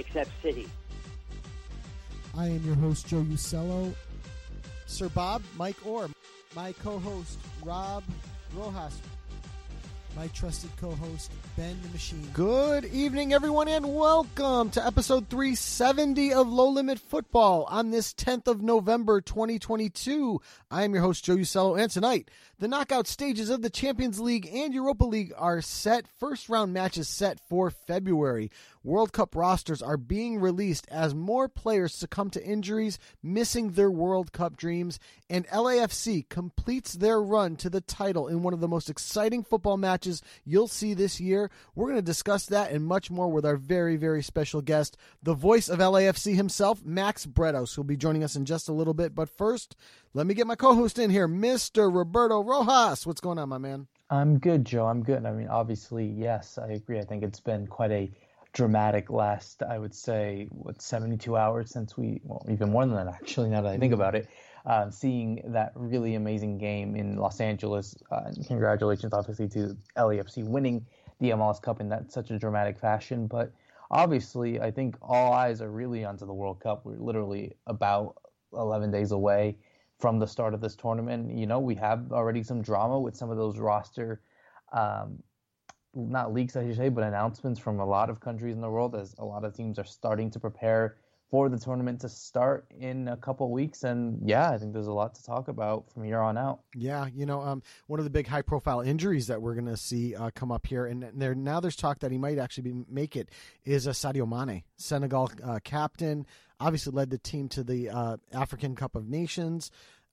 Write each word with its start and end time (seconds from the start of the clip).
except 0.00 0.30
City. 0.42 0.66
I 2.36 2.46
am 2.46 2.64
your 2.64 2.74
host, 2.74 3.06
Joe 3.06 3.22
Usello. 3.22 3.94
Sir 4.86 5.08
Bob, 5.10 5.42
Mike 5.56 5.76
Orr, 5.86 6.08
my 6.56 6.72
co-host, 6.72 7.38
Rob 7.62 8.02
Rojas, 8.56 8.98
my 10.16 10.26
trusted 10.28 10.70
co-host, 10.80 11.30
Ben 11.56 11.78
the 11.82 11.88
Machine. 11.90 12.28
Good 12.32 12.86
evening, 12.86 13.32
everyone, 13.32 13.68
and 13.68 13.94
welcome 13.94 14.70
to 14.70 14.84
episode 14.84 15.28
370 15.28 16.32
of 16.32 16.48
Low 16.48 16.70
Limit 16.70 16.98
Football 16.98 17.66
on 17.70 17.90
this 17.90 18.12
10th 18.12 18.48
of 18.48 18.62
November, 18.62 19.20
2022. 19.20 20.40
I 20.70 20.82
am 20.82 20.94
your 20.94 21.04
host, 21.04 21.24
Joe 21.24 21.36
Usello, 21.36 21.80
and 21.80 21.90
tonight, 21.90 22.28
the 22.58 22.66
knockout 22.66 23.06
stages 23.06 23.48
of 23.48 23.62
the 23.62 23.70
Champions 23.70 24.18
League 24.18 24.48
and 24.52 24.74
Europa 24.74 25.04
League 25.04 25.32
are 25.36 25.62
set. 25.62 26.06
First 26.18 26.48
round 26.48 26.72
matches 26.72 27.08
set 27.08 27.38
for 27.48 27.70
February. 27.70 28.50
World 28.82 29.12
Cup 29.12 29.36
rosters 29.36 29.82
are 29.82 29.98
being 29.98 30.40
released 30.40 30.88
as 30.90 31.14
more 31.14 31.48
players 31.48 31.94
succumb 31.94 32.30
to 32.30 32.42
injuries, 32.42 32.98
missing 33.22 33.72
their 33.72 33.90
World 33.90 34.32
Cup 34.32 34.56
dreams, 34.56 34.98
and 35.28 35.46
LAFC 35.48 36.26
completes 36.30 36.94
their 36.94 37.20
run 37.20 37.56
to 37.56 37.68
the 37.68 37.82
title 37.82 38.26
in 38.26 38.42
one 38.42 38.54
of 38.54 38.60
the 38.60 38.68
most 38.68 38.88
exciting 38.88 39.44
football 39.44 39.76
matches 39.76 40.22
you'll 40.46 40.66
see 40.66 40.94
this 40.94 41.20
year. 41.20 41.50
We're 41.74 41.88
going 41.88 41.96
to 41.96 42.02
discuss 42.02 42.46
that 42.46 42.70
and 42.70 42.86
much 42.86 43.10
more 43.10 43.28
with 43.28 43.44
our 43.44 43.56
very, 43.56 43.96
very 43.96 44.22
special 44.22 44.62
guest, 44.62 44.96
the 45.22 45.34
voice 45.34 45.68
of 45.68 45.78
LAFC 45.78 46.34
himself, 46.34 46.82
Max 46.82 47.26
Bretos, 47.26 47.74
who'll 47.74 47.84
be 47.84 47.98
joining 47.98 48.24
us 48.24 48.34
in 48.34 48.46
just 48.46 48.70
a 48.70 48.72
little 48.72 48.94
bit. 48.94 49.14
But 49.14 49.28
first, 49.28 49.76
let 50.14 50.26
me 50.26 50.32
get 50.32 50.46
my 50.46 50.56
co 50.56 50.74
host 50.74 50.98
in 50.98 51.10
here, 51.10 51.28
Mr. 51.28 51.94
Roberto 51.94 52.42
Rojas. 52.42 53.06
What's 53.06 53.20
going 53.20 53.38
on, 53.38 53.50
my 53.50 53.58
man? 53.58 53.88
I'm 54.08 54.38
good, 54.38 54.64
Joe. 54.64 54.86
I'm 54.86 55.02
good. 55.02 55.26
I 55.26 55.32
mean, 55.32 55.48
obviously, 55.48 56.06
yes, 56.06 56.58
I 56.58 56.68
agree. 56.68 56.98
I 56.98 57.04
think 57.04 57.22
it's 57.22 57.40
been 57.40 57.66
quite 57.66 57.92
a 57.92 58.10
dramatic 58.52 59.10
last, 59.10 59.62
I 59.62 59.78
would 59.78 59.94
say, 59.94 60.48
what 60.50 60.82
72 60.82 61.36
hours 61.36 61.70
since 61.70 61.96
we, 61.96 62.20
well, 62.24 62.44
even 62.50 62.70
more 62.70 62.84
than 62.84 62.94
that 62.94 63.08
actually. 63.08 63.50
Now 63.50 63.62
that 63.62 63.72
I 63.72 63.78
think 63.78 63.92
about 63.92 64.14
it, 64.14 64.28
uh, 64.66 64.90
seeing 64.90 65.42
that 65.46 65.72
really 65.74 66.14
amazing 66.14 66.58
game 66.58 66.96
in 66.96 67.16
Los 67.16 67.40
Angeles. 67.40 67.96
Uh, 68.10 68.32
congratulations, 68.46 69.12
obviously, 69.12 69.48
to 69.48 69.76
LAFC 69.96 70.44
winning 70.44 70.84
the 71.18 71.30
MLS 71.30 71.60
Cup 71.60 71.80
in 71.80 71.88
that 71.88 72.12
such 72.12 72.30
a 72.30 72.38
dramatic 72.38 72.78
fashion. 72.78 73.26
But 73.26 73.52
obviously, 73.90 74.60
I 74.60 74.70
think 74.70 74.96
all 75.00 75.32
eyes 75.32 75.62
are 75.62 75.70
really 75.70 76.04
onto 76.04 76.26
the 76.26 76.34
World 76.34 76.60
Cup. 76.60 76.84
We're 76.84 76.96
literally 76.96 77.56
about 77.66 78.16
11 78.52 78.90
days 78.90 79.12
away 79.12 79.56
from 79.98 80.18
the 80.18 80.26
start 80.26 80.54
of 80.54 80.60
this 80.60 80.74
tournament. 80.74 81.30
You 81.36 81.46
know, 81.46 81.60
we 81.60 81.74
have 81.76 82.12
already 82.12 82.42
some 82.42 82.62
drama 82.62 82.98
with 82.98 83.16
some 83.16 83.30
of 83.30 83.36
those 83.36 83.58
roster 83.58 84.20
um, 84.72 85.22
not 85.94 86.32
leaks, 86.32 86.56
I 86.56 86.66
should 86.66 86.76
say, 86.76 86.88
but 86.88 87.04
announcements 87.04 87.60
from 87.60 87.80
a 87.80 87.86
lot 87.86 88.10
of 88.10 88.20
countries 88.20 88.54
in 88.54 88.60
the 88.60 88.70
world 88.70 88.94
as 88.94 89.14
a 89.18 89.24
lot 89.24 89.44
of 89.44 89.54
teams 89.54 89.78
are 89.78 89.84
starting 89.84 90.30
to 90.32 90.40
prepare 90.40 90.96
for 91.30 91.48
the 91.48 91.58
tournament 91.58 92.00
to 92.00 92.08
start 92.08 92.66
in 92.80 93.06
a 93.06 93.16
couple 93.16 93.48
weeks. 93.52 93.84
And 93.84 94.18
yeah, 94.28 94.50
I 94.50 94.58
think 94.58 94.72
there's 94.72 94.88
a 94.88 94.92
lot 94.92 95.14
to 95.14 95.24
talk 95.24 95.46
about 95.46 95.88
from 95.92 96.02
here 96.02 96.18
on 96.18 96.36
out. 96.36 96.60
Yeah, 96.74 97.06
you 97.14 97.24
know, 97.24 97.40
um, 97.40 97.62
one 97.86 98.00
of 98.00 98.04
the 98.04 98.10
big 98.10 98.26
high-profile 98.26 98.80
injuries 98.80 99.28
that 99.28 99.40
we're 99.40 99.54
going 99.54 99.66
to 99.66 99.76
see 99.76 100.16
uh, 100.16 100.30
come 100.34 100.50
up 100.50 100.66
here, 100.66 100.86
and 100.86 101.08
there 101.14 101.34
now 101.34 101.60
there's 101.60 101.76
talk 101.76 102.00
that 102.00 102.10
he 102.10 102.18
might 102.18 102.38
actually 102.38 102.72
be, 102.72 102.84
make 102.88 103.16
it, 103.16 103.28
is 103.64 103.86
a 103.86 103.90
Sadio 103.90 104.28
Mane, 104.28 104.64
Senegal 104.76 105.30
uh, 105.44 105.60
captain, 105.62 106.26
obviously 106.58 106.92
led 106.92 107.10
the 107.10 107.18
team 107.18 107.48
to 107.50 107.62
the 107.62 107.90
uh, 107.90 108.16
African 108.32 108.74
Cup 108.74 108.96
of 108.96 109.08
Nations 109.08 109.70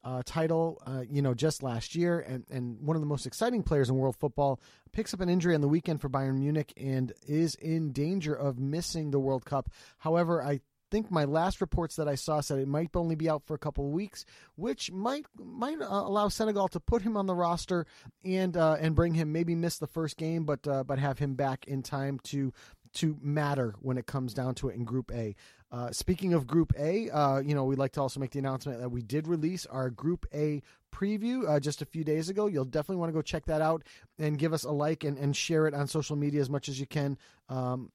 uh, 0.07 0.21
title, 0.25 0.81
uh, 0.87 1.03
you 1.09 1.21
know, 1.21 1.33
just 1.33 1.61
last 1.61 1.93
year, 1.93 2.19
and, 2.21 2.45
and 2.49 2.79
one 2.79 2.95
of 2.95 3.01
the 3.01 3.07
most 3.07 3.25
exciting 3.25 3.61
players 3.61 3.89
in 3.89 3.95
world 3.95 4.15
football 4.15 4.61
picks 4.93 5.13
up 5.13 5.19
an 5.19 5.27
injury 5.27 5.53
on 5.53 5.59
the 5.59 5.67
weekend 5.67 5.99
for 5.99 6.07
Bayern 6.07 6.39
Munich 6.39 6.71
and 6.77 7.11
is 7.27 7.55
in 7.55 7.91
danger 7.91 8.33
of 8.33 8.57
missing 8.57 9.11
the 9.11 9.19
World 9.19 9.43
Cup. 9.43 9.69
However, 9.97 10.41
I 10.41 10.61
think 10.89 11.11
my 11.11 11.25
last 11.25 11.59
reports 11.59 11.97
that 11.97 12.07
I 12.07 12.15
saw 12.15 12.39
said 12.39 12.59
it 12.59 12.69
might 12.69 12.95
only 12.95 13.15
be 13.15 13.29
out 13.29 13.43
for 13.45 13.53
a 13.53 13.59
couple 13.59 13.85
of 13.85 13.91
weeks, 13.91 14.23
which 14.55 14.93
might 14.93 15.25
might 15.37 15.81
uh, 15.81 15.87
allow 15.89 16.29
Senegal 16.29 16.69
to 16.69 16.79
put 16.79 17.01
him 17.01 17.17
on 17.17 17.25
the 17.25 17.35
roster 17.35 17.85
and 18.23 18.55
uh, 18.55 18.77
and 18.79 18.95
bring 18.95 19.13
him 19.13 19.33
maybe 19.33 19.55
miss 19.55 19.77
the 19.77 19.87
first 19.87 20.15
game, 20.15 20.45
but 20.45 20.65
uh, 20.65 20.85
but 20.85 20.99
have 20.99 21.19
him 21.19 21.35
back 21.35 21.67
in 21.67 21.83
time 21.83 22.19
to 22.23 22.53
to 22.93 23.17
matter 23.21 23.75
when 23.81 23.97
it 23.97 24.05
comes 24.05 24.33
down 24.33 24.55
to 24.55 24.69
it 24.69 24.75
in 24.75 24.85
Group 24.85 25.11
A. 25.13 25.35
Uh, 25.69 25.91
speaking 25.91 26.33
of 26.33 26.47
Group 26.47 26.73
A, 26.79 27.09
uh, 27.09 27.39
you 27.39 27.53
know, 27.53 27.65
we'd 27.65 27.77
like 27.77 27.91
to 27.93 28.01
also 28.01 28.19
make 28.19 28.31
the 28.31 28.39
announcement 28.39 28.79
that 28.79 28.89
we 28.89 29.01
did 29.01 29.27
release 29.27 29.65
our 29.65 29.89
Group 29.89 30.25
A 30.33 30.61
preview 30.93 31.47
uh, 31.47 31.59
just 31.59 31.81
a 31.81 31.85
few 31.85 32.03
days 32.03 32.29
ago. 32.29 32.47
You'll 32.47 32.65
definitely 32.65 32.97
want 32.97 33.09
to 33.09 33.13
go 33.13 33.21
check 33.21 33.45
that 33.45 33.61
out 33.61 33.83
and 34.17 34.39
give 34.39 34.53
us 34.53 34.63
a 34.63 34.71
like 34.71 35.03
and, 35.03 35.17
and 35.17 35.35
share 35.35 35.67
it 35.67 35.73
on 35.73 35.87
social 35.87 36.15
media 36.15 36.39
as 36.39 36.49
much 36.49 36.69
as 36.69 36.79
you 36.79 36.85
can. 36.85 37.17
Um, 37.49 37.91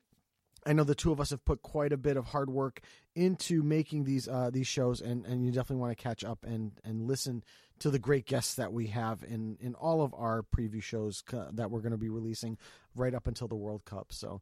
I 0.65 0.75
know 0.75 0.85
the 0.85 0.95
two 0.95 1.13
of 1.13 1.21
us 1.21 1.31
have 1.31 1.45
put 1.45 1.63
quite 1.63 1.93
a 1.93 1.97
bit 1.97 2.17
of 2.17 2.27
hard 2.27 2.51
work 2.51 2.81
into 3.15 3.63
making 3.63 4.05
these 4.05 4.29
uh, 4.29 4.51
these 4.53 4.69
shows, 4.69 5.01
and, 5.01 5.27
and 5.27 5.45
you 5.45 5.51
definitely 5.51 5.81
want 5.81 5.97
to 5.97 6.03
catch 6.03 6.23
up 6.23 6.45
and, 6.45 6.73
and 6.85 7.09
listen 7.09 7.43
to 7.81 7.91
the 7.91 7.99
great 7.99 8.27
guests 8.27 8.55
that 8.55 8.73
we 8.73 8.87
have 8.89 9.25
in, 9.25 9.57
in 9.61 9.75
all 9.75 10.03
of 10.03 10.15
our 10.15 10.45
preview 10.45 10.81
shows 10.81 11.25
that 11.53 11.71
we're 11.71 11.81
going 11.81 11.91
to 11.91 11.99
be 11.99 12.11
releasing 12.11 12.57
right 12.95 13.13
up 13.13 13.27
until 13.27 13.49
the 13.49 13.57
World 13.57 13.85
Cup. 13.85 14.13
So 14.13 14.41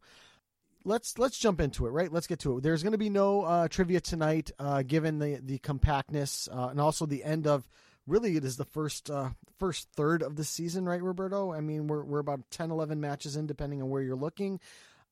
let's 0.84 1.18
let's 1.18 1.38
jump 1.38 1.60
into 1.60 1.86
it 1.86 1.90
right 1.90 2.12
let's 2.12 2.26
get 2.26 2.38
to 2.38 2.56
it 2.56 2.62
there's 2.62 2.82
going 2.82 2.92
to 2.92 2.98
be 2.98 3.10
no 3.10 3.42
uh, 3.42 3.68
trivia 3.68 4.00
tonight 4.00 4.50
uh, 4.58 4.82
given 4.82 5.18
the 5.18 5.40
the 5.42 5.58
compactness 5.58 6.48
uh, 6.52 6.68
and 6.68 6.80
also 6.80 7.06
the 7.06 7.24
end 7.24 7.46
of 7.46 7.68
really 8.06 8.36
it 8.36 8.44
is 8.44 8.56
the 8.56 8.64
first 8.64 9.10
uh, 9.10 9.30
first 9.58 9.88
third 9.94 10.22
of 10.22 10.36
the 10.36 10.44
season 10.44 10.86
right 10.86 11.02
roberto 11.02 11.52
i 11.52 11.60
mean 11.60 11.86
we're, 11.86 12.02
we're 12.02 12.18
about 12.18 12.40
10 12.50 12.70
11 12.70 13.00
matches 13.00 13.36
in 13.36 13.46
depending 13.46 13.82
on 13.82 13.90
where 13.90 14.02
you're 14.02 14.16
looking 14.16 14.60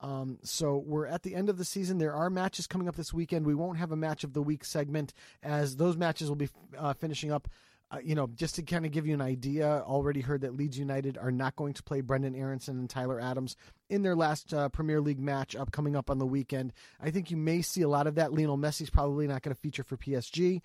um, 0.01 0.39
so 0.45 0.83
we're 0.87 1.07
at 1.07 1.25
the 1.25 1.35
end 1.35 1.49
of 1.49 1.59
the 1.59 1.65
season. 1.65 1.99
There 1.99 2.15
are 2.15 2.31
matches 2.31 2.69
coming 2.69 2.87
up 2.87 2.95
this 2.95 3.13
weekend. 3.13 3.45
We 3.45 3.57
won't 3.57 3.79
have 3.79 3.91
a 3.91 3.97
match 3.97 4.23
of 4.23 4.33
the 4.33 4.41
week 4.41 4.65
segment 4.65 5.13
as 5.43 5.75
those 5.75 5.97
matches 5.97 6.29
will 6.29 6.37
be 6.37 6.49
uh, 6.79 6.93
finishing 6.93 7.33
up 7.33 7.49
uh, 7.91 7.99
you 8.03 8.15
know, 8.15 8.29
just 8.35 8.57
to 8.57 8.63
kind 8.63 8.85
of 8.85 8.93
give 8.93 9.07
you 9.07 9.15
an 9.15 9.21
idea, 9.23 9.83
already 9.87 10.21
heard 10.21 10.43
that 10.43 10.55
Leeds 10.55 10.79
United 10.79 11.17
are 11.17 11.31
not 11.31 11.57
going 11.57 11.73
to 11.73 11.83
play 11.83 12.03
Brenden 12.03 12.39
Aaronson 12.39 12.79
and 12.79 12.91
Tyler 12.91 13.19
Adams 13.21 13.57
in 13.89 14.03
their 14.03 14.17
last 14.17 14.53
uh, 14.53 14.69
Premier 14.69 15.01
League 15.01 15.21
match 15.21 15.57
up 15.57 15.73
coming 15.73 15.97
up 15.97 16.11
on 16.11 16.19
the 16.19 16.27
weekend. 16.27 16.73
I 17.01 17.11
think 17.11 17.31
you 17.31 17.37
may 17.37 17.63
see 17.63 17.83
a 17.83 17.89
lot 17.89 18.07
of 18.07 18.17
that. 18.17 18.33
Lionel 18.33 18.59
Messi's 18.59 18.91
probably 18.91 19.27
not 19.27 19.43
going 19.43 19.55
to 19.55 19.61
feature 19.61 19.85
for 19.85 19.97
PSG, 19.97 20.61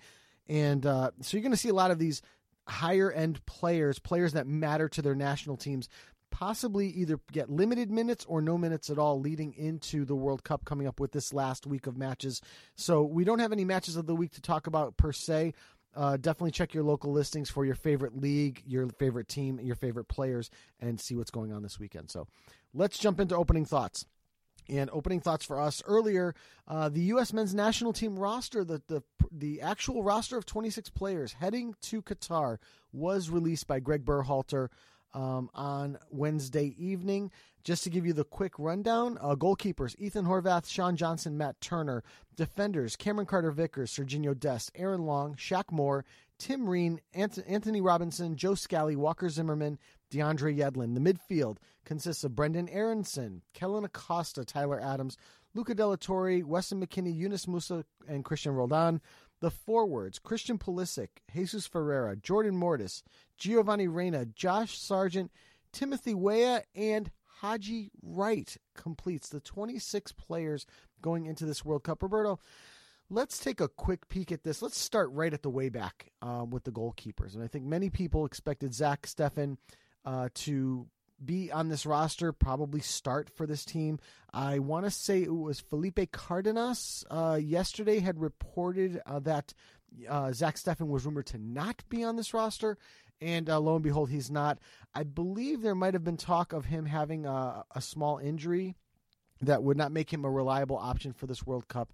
and 0.48 0.84
uh, 0.84 1.10
so 1.20 1.36
you're 1.36 1.42
going 1.42 1.52
to 1.52 1.58
see 1.58 1.68
a 1.70 1.74
lot 1.74 1.90
of 1.90 1.98
these 1.98 2.22
higher 2.66 3.10
end 3.10 3.44
players, 3.46 3.98
players 3.98 4.32
that 4.32 4.46
matter 4.46 4.88
to 4.88 5.02
their 5.02 5.14
national 5.14 5.56
teams, 5.56 5.88
possibly 6.34 6.88
either 6.88 7.20
get 7.30 7.48
limited 7.48 7.92
minutes 7.92 8.24
or 8.28 8.42
no 8.42 8.58
minutes 8.58 8.90
at 8.90 8.98
all 8.98 9.20
leading 9.20 9.54
into 9.54 10.04
the 10.04 10.16
World 10.16 10.42
Cup 10.42 10.64
coming 10.64 10.86
up 10.86 10.98
with 10.98 11.12
this 11.12 11.32
last 11.32 11.64
week 11.64 11.86
of 11.86 11.96
matches. 11.96 12.40
So 12.74 13.02
we 13.02 13.22
don't 13.22 13.38
have 13.38 13.52
any 13.52 13.64
matches 13.64 13.96
of 13.96 14.06
the 14.06 14.16
week 14.16 14.32
to 14.32 14.40
talk 14.40 14.66
about 14.66 14.96
per 14.96 15.12
se. 15.12 15.54
Uh, 15.94 16.16
definitely 16.16 16.50
check 16.50 16.74
your 16.74 16.82
local 16.82 17.12
listings 17.12 17.50
for 17.50 17.64
your 17.64 17.74
favorite 17.74 18.16
league, 18.16 18.62
your 18.66 18.88
favorite 18.98 19.28
team, 19.28 19.60
your 19.60 19.76
favorite 19.76 20.08
players, 20.08 20.50
and 20.80 21.00
see 21.00 21.14
what's 21.14 21.30
going 21.30 21.52
on 21.52 21.62
this 21.62 21.78
weekend. 21.78 22.10
So 22.10 22.26
let's 22.72 22.98
jump 22.98 23.20
into 23.20 23.36
opening 23.36 23.64
thoughts. 23.64 24.06
And 24.66 24.88
opening 24.94 25.20
thoughts 25.20 25.44
for 25.44 25.60
us 25.60 25.82
earlier, 25.84 26.34
uh, 26.66 26.88
the 26.88 27.02
U.S. 27.02 27.34
men's 27.34 27.54
national 27.54 27.92
team 27.92 28.18
roster, 28.18 28.64
the, 28.64 28.80
the 28.86 29.02
the 29.30 29.60
actual 29.60 30.02
roster 30.02 30.38
of 30.38 30.46
26 30.46 30.88
players 30.90 31.34
heading 31.34 31.74
to 31.82 32.00
Qatar, 32.00 32.58
was 32.92 33.28
released 33.28 33.66
by 33.66 33.80
Greg 33.80 34.06
Berhalter 34.06 34.68
um, 35.12 35.50
on 35.54 35.98
Wednesday 36.10 36.74
evening. 36.78 37.30
Just 37.64 37.82
to 37.84 37.90
give 37.90 38.04
you 38.04 38.12
the 38.12 38.24
quick 38.24 38.52
rundown 38.58 39.16
uh, 39.22 39.34
goalkeepers 39.34 39.96
Ethan 39.98 40.26
Horvath, 40.26 40.68
Sean 40.68 40.96
Johnson, 40.96 41.38
Matt 41.38 41.60
Turner. 41.62 42.04
Defenders 42.36 42.96
Cameron 42.96 43.26
Carter 43.26 43.50
Vickers, 43.50 43.92
Serginho 43.92 44.38
Dest, 44.38 44.70
Aaron 44.74 45.06
Long, 45.06 45.34
Shaq 45.34 45.70
Moore, 45.70 46.04
Tim 46.38 46.68
Ream, 46.68 46.98
Antonee 47.14 47.80
Robinson, 47.80 48.36
Joe 48.36 48.54
Scally, 48.54 48.96
Walker 48.96 49.28
Zimmerman, 49.28 49.78
DeAndre 50.10 50.58
Yedlin. 50.58 50.94
The 50.94 51.00
midfield 51.00 51.56
consists 51.84 52.24
of 52.24 52.32
Brenden 52.32 52.68
Aaronson, 52.70 53.42
Kellyn 53.54 53.84
Acosta, 53.84 54.44
Tyler 54.44 54.80
Adams, 54.80 55.16
Luca 55.54 55.74
de 55.74 55.86
la 55.86 55.96
Torre, 55.96 56.42
Weston 56.42 56.84
McKennie, 56.84 57.16
Yunus 57.16 57.46
Musah, 57.46 57.84
and 58.08 58.24
Cristian 58.24 58.54
Roldan. 58.54 59.00
The 59.40 59.50
forwards 59.50 60.18
Christian 60.18 60.58
Pulisic, 60.58 61.08
Jesus 61.32 61.66
Ferreira, 61.66 62.16
Jordan 62.16 62.56
Morris, 62.56 63.02
Giovanni 63.38 63.88
Reyna, 63.88 64.26
Josh 64.26 64.78
Sargent, 64.78 65.30
Timothy 65.72 66.14
Weah, 66.14 66.62
and 66.74 67.10
Haji 67.44 67.90
Wright 68.02 68.56
completes 68.74 69.28
the 69.28 69.38
26 69.38 70.12
players 70.12 70.64
going 71.02 71.26
into 71.26 71.44
this 71.44 71.62
World 71.62 71.84
Cup. 71.84 72.02
Roberto, 72.02 72.40
let's 73.10 73.38
take 73.38 73.60
a 73.60 73.68
quick 73.68 74.08
peek 74.08 74.32
at 74.32 74.44
this. 74.44 74.62
Let's 74.62 74.78
start 74.78 75.10
right 75.12 75.32
at 75.32 75.42
the 75.42 75.50
way 75.50 75.68
back 75.68 76.10
um, 76.22 76.48
with 76.48 76.64
the 76.64 76.70
goalkeepers. 76.70 77.34
And 77.34 77.44
I 77.44 77.46
think 77.46 77.66
many 77.66 77.90
people 77.90 78.24
expected 78.24 78.72
Zach 78.72 79.02
Steffen 79.02 79.58
uh, 80.06 80.30
to 80.36 80.86
be 81.22 81.52
on 81.52 81.68
this 81.68 81.84
roster, 81.84 82.32
probably 82.32 82.80
start 82.80 83.28
for 83.28 83.46
this 83.46 83.66
team. 83.66 83.98
I 84.32 84.58
want 84.58 84.86
to 84.86 84.90
say 84.90 85.22
it 85.22 85.34
was 85.34 85.60
Felipe 85.60 86.12
Cardenas 86.12 87.04
uh, 87.10 87.38
yesterday 87.42 88.00
had 88.00 88.22
reported 88.22 89.02
uh, 89.04 89.18
that 89.20 89.52
uh, 90.08 90.32
Zach 90.32 90.56
Steffen 90.56 90.88
was 90.88 91.04
rumored 91.04 91.26
to 91.26 91.38
not 91.38 91.84
be 91.90 92.04
on 92.04 92.16
this 92.16 92.32
roster, 92.32 92.78
and 93.24 93.48
uh, 93.48 93.58
lo 93.58 93.74
and 93.74 93.82
behold, 93.82 94.10
he's 94.10 94.30
not. 94.30 94.58
I 94.94 95.02
believe 95.02 95.62
there 95.62 95.74
might 95.74 95.94
have 95.94 96.04
been 96.04 96.16
talk 96.16 96.52
of 96.52 96.66
him 96.66 96.86
having 96.86 97.26
a, 97.26 97.64
a 97.74 97.80
small 97.80 98.18
injury 98.18 98.76
that 99.40 99.62
would 99.62 99.76
not 99.76 99.92
make 99.92 100.12
him 100.12 100.24
a 100.24 100.30
reliable 100.30 100.76
option 100.76 101.12
for 101.12 101.26
this 101.26 101.46
World 101.46 101.66
Cup. 101.66 101.92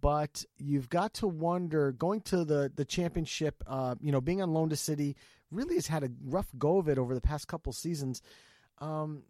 But 0.00 0.44
you've 0.56 0.88
got 0.88 1.14
to 1.14 1.26
wonder 1.26 1.92
going 1.92 2.20
to 2.22 2.44
the 2.44 2.70
the 2.74 2.84
championship. 2.84 3.62
Uh, 3.66 3.96
you 4.00 4.12
know, 4.12 4.20
being 4.20 4.42
on 4.42 4.52
loan 4.52 4.68
to 4.68 4.76
City 4.76 5.16
really 5.50 5.76
has 5.76 5.86
had 5.86 6.04
a 6.04 6.10
rough 6.24 6.48
go 6.58 6.78
of 6.78 6.88
it 6.88 6.98
over 6.98 7.14
the 7.14 7.20
past 7.20 7.48
couple 7.48 7.72
seasons. 7.72 8.22
Um, 8.78 9.22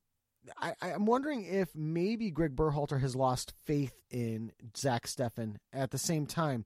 I, 0.61 0.75
I'm 0.83 1.07
wondering 1.07 1.45
if 1.45 1.75
maybe 1.75 2.31
Greg 2.31 2.57
Berhalter 2.57 3.01
has 3.01 3.15
lost 3.15 3.53
faith 3.65 3.95
in 4.11 4.53
Zach 4.77 5.07
Steffen. 5.07 5.57
At 5.73 5.91
the 5.91 5.99
same 5.99 6.27
time, 6.27 6.65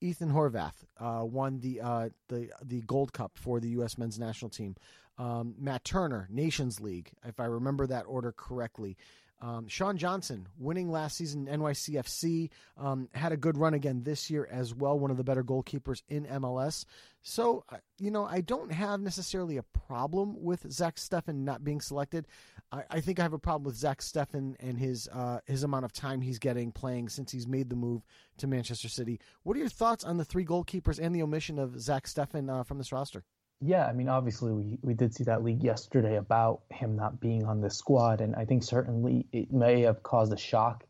Ethan 0.00 0.32
Horvath 0.32 0.84
uh, 0.98 1.24
won 1.24 1.60
the 1.60 1.80
uh, 1.80 2.08
the 2.28 2.50
the 2.62 2.82
Gold 2.82 3.12
Cup 3.12 3.32
for 3.34 3.60
the 3.60 3.68
U.S. 3.70 3.98
Men's 3.98 4.18
National 4.18 4.48
Team. 4.48 4.76
Um, 5.18 5.54
Matt 5.58 5.84
Turner, 5.84 6.26
Nations 6.30 6.80
League, 6.80 7.12
if 7.26 7.40
I 7.40 7.44
remember 7.44 7.86
that 7.86 8.04
order 8.06 8.32
correctly. 8.32 8.96
Um, 9.42 9.68
Sean 9.68 9.96
Johnson 9.96 10.46
winning 10.58 10.90
last 10.90 11.16
season 11.16 11.46
NYCFC 11.46 12.50
um, 12.76 13.08
had 13.14 13.32
a 13.32 13.36
good 13.36 13.56
run 13.56 13.72
again 13.72 14.02
this 14.02 14.28
year 14.28 14.46
as 14.50 14.74
well. 14.74 14.98
One 14.98 15.10
of 15.10 15.16
the 15.16 15.24
better 15.24 15.42
goalkeepers 15.42 16.02
in 16.08 16.26
MLS. 16.26 16.84
So 17.22 17.64
you 17.98 18.10
know 18.10 18.24
I 18.24 18.40
don't 18.42 18.72
have 18.72 19.00
necessarily 19.00 19.56
a 19.56 19.62
problem 19.62 20.42
with 20.42 20.70
Zach 20.70 20.96
Steffen 20.96 21.44
not 21.44 21.64
being 21.64 21.80
selected. 21.80 22.26
I, 22.72 22.82
I 22.90 23.00
think 23.00 23.18
I 23.18 23.22
have 23.22 23.32
a 23.32 23.38
problem 23.38 23.64
with 23.64 23.76
Zach 23.76 24.00
Steffen 24.00 24.56
and 24.60 24.78
his 24.78 25.08
uh, 25.08 25.40
his 25.46 25.62
amount 25.62 25.84
of 25.84 25.92
time 25.92 26.20
he's 26.20 26.38
getting 26.38 26.72
playing 26.72 27.08
since 27.08 27.32
he's 27.32 27.46
made 27.46 27.70
the 27.70 27.76
move 27.76 28.02
to 28.38 28.46
Manchester 28.46 28.88
City. 28.88 29.20
What 29.42 29.56
are 29.56 29.60
your 29.60 29.68
thoughts 29.68 30.04
on 30.04 30.18
the 30.18 30.24
three 30.24 30.44
goalkeepers 30.44 30.98
and 30.98 31.14
the 31.14 31.22
omission 31.22 31.58
of 31.58 31.80
Zach 31.80 32.06
Steffen 32.06 32.50
uh, 32.50 32.62
from 32.62 32.78
this 32.78 32.92
roster? 32.92 33.24
Yeah, 33.62 33.86
I 33.86 33.92
mean, 33.92 34.08
obviously, 34.08 34.52
we, 34.52 34.78
we 34.80 34.94
did 34.94 35.14
see 35.14 35.24
that 35.24 35.44
leak 35.44 35.62
yesterday 35.62 36.16
about 36.16 36.62
him 36.70 36.96
not 36.96 37.20
being 37.20 37.44
on 37.44 37.60
the 37.60 37.68
squad, 37.68 38.22
and 38.22 38.34
I 38.34 38.46
think 38.46 38.62
certainly 38.62 39.26
it 39.32 39.52
may 39.52 39.82
have 39.82 40.02
caused 40.02 40.32
a 40.32 40.38
shock 40.38 40.84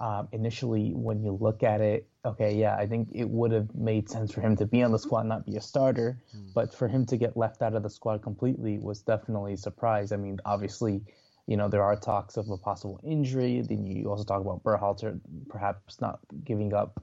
um, 0.00 0.28
initially 0.32 0.92
when 0.94 1.22
you 1.22 1.38
look 1.40 1.62
at 1.62 1.80
it. 1.80 2.08
Okay, 2.24 2.56
yeah, 2.56 2.74
I 2.74 2.86
think 2.86 3.10
it 3.12 3.28
would 3.28 3.52
have 3.52 3.72
made 3.72 4.10
sense 4.10 4.32
for 4.32 4.40
him 4.40 4.56
to 4.56 4.66
be 4.66 4.82
on 4.82 4.90
the 4.90 4.98
squad, 4.98 5.26
not 5.26 5.46
be 5.46 5.56
a 5.56 5.60
starter, 5.60 6.20
mm. 6.36 6.52
but 6.54 6.74
for 6.74 6.88
him 6.88 7.06
to 7.06 7.16
get 7.16 7.36
left 7.36 7.62
out 7.62 7.74
of 7.74 7.84
the 7.84 7.90
squad 7.90 8.22
completely 8.22 8.78
was 8.78 9.00
definitely 9.02 9.52
a 9.52 9.56
surprise. 9.56 10.10
I 10.10 10.16
mean, 10.16 10.40
obviously, 10.44 11.02
you 11.46 11.56
know, 11.56 11.68
there 11.68 11.84
are 11.84 11.94
talks 11.94 12.36
of 12.36 12.50
a 12.50 12.56
possible 12.56 13.00
injury. 13.04 13.60
Then 13.62 13.86
you 13.86 14.10
also 14.10 14.24
talk 14.24 14.40
about 14.40 14.64
Berhalter 14.64 15.20
perhaps 15.48 16.00
not 16.00 16.18
giving 16.44 16.74
up, 16.74 17.02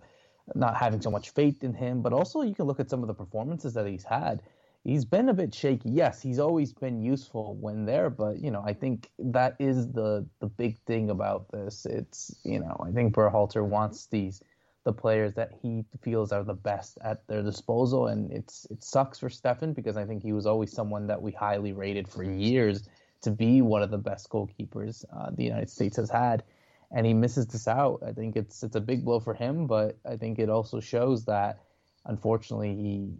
not 0.54 0.76
having 0.76 1.02
so 1.02 1.10
much 1.10 1.30
faith 1.30 1.64
in 1.64 1.74
him, 1.74 2.02
but 2.02 2.12
also 2.12 2.42
you 2.42 2.54
can 2.54 2.66
look 2.66 2.82
at 2.82 2.90
some 2.90 3.02
of 3.02 3.08
the 3.08 3.14
performances 3.14 3.74
that 3.76 3.88
he's 3.88 4.04
had 4.04 4.42
he's 4.86 5.04
been 5.04 5.30
a 5.30 5.34
bit 5.34 5.54
shaky. 5.54 5.90
Yes, 5.90 6.22
he's 6.22 6.40
always 6.40 6.72
been 6.72 7.02
useful 7.02 7.56
when 7.56 7.86
there, 7.86 8.10
but 8.10 8.40
you 8.42 8.52
know, 8.52 8.64
I 8.66 8.74
think 8.74 9.10
that 9.20 9.56
is 9.60 9.92
the 9.92 10.26
the 10.40 10.48
big 10.48 10.78
thing 10.86 11.10
about 11.10 11.52
this. 11.52 11.86
It's 11.86 12.34
you 12.46 12.60
know, 12.60 12.78
I 12.88 12.92
think 12.92 13.14
Berhalter 13.14 13.66
wants 13.66 14.06
these 14.06 14.42
the 14.86 14.94
players 14.94 15.34
that 15.34 15.52
he 15.62 15.84
feels 16.02 16.32
are 16.32 16.44
the 16.44 16.54
best 16.54 17.00
at 17.04 17.28
their 17.28 17.42
disposal, 17.42 18.08
and 18.08 18.32
it's 18.32 18.66
it 18.70 18.84
sucks 18.84 19.20
for 19.20 19.30
Steffen 19.30 19.74
because 19.74 19.98
I 19.98 20.06
think 20.06 20.24
he 20.24 20.32
was 20.32 20.46
always 20.46 20.72
someone 20.72 21.08
that 21.08 21.22
we 21.22 21.32
highly 21.32 21.74
rated 21.74 22.08
for 22.08 22.24
years 22.24 22.88
to 23.24 23.32
be 23.32 23.62
one 23.62 23.82
of 23.82 23.90
the 23.90 23.98
best 23.98 24.30
goalkeepers 24.30 25.04
uh, 25.12 25.32
the 25.32 25.44
United 25.44 25.70
States 25.70 25.98
has 25.98 26.10
had. 26.10 26.44
And 26.92 27.06
he 27.06 27.16
misses 27.16 27.48
this 27.48 27.68
out. 27.68 28.04
I 28.08 28.12
think 28.12 28.36
it's 28.36 28.62
it's 28.62 28.76
a 28.76 28.82
big 28.82 29.04
blow 29.04 29.20
for 29.20 29.34
him, 29.34 29.66
but 29.66 29.98
I 30.06 30.16
think 30.16 30.38
it 30.38 30.50
also 30.50 30.80
shows 30.80 31.26
that 31.26 31.60
unfortunately 32.06 32.76
he 32.76 33.14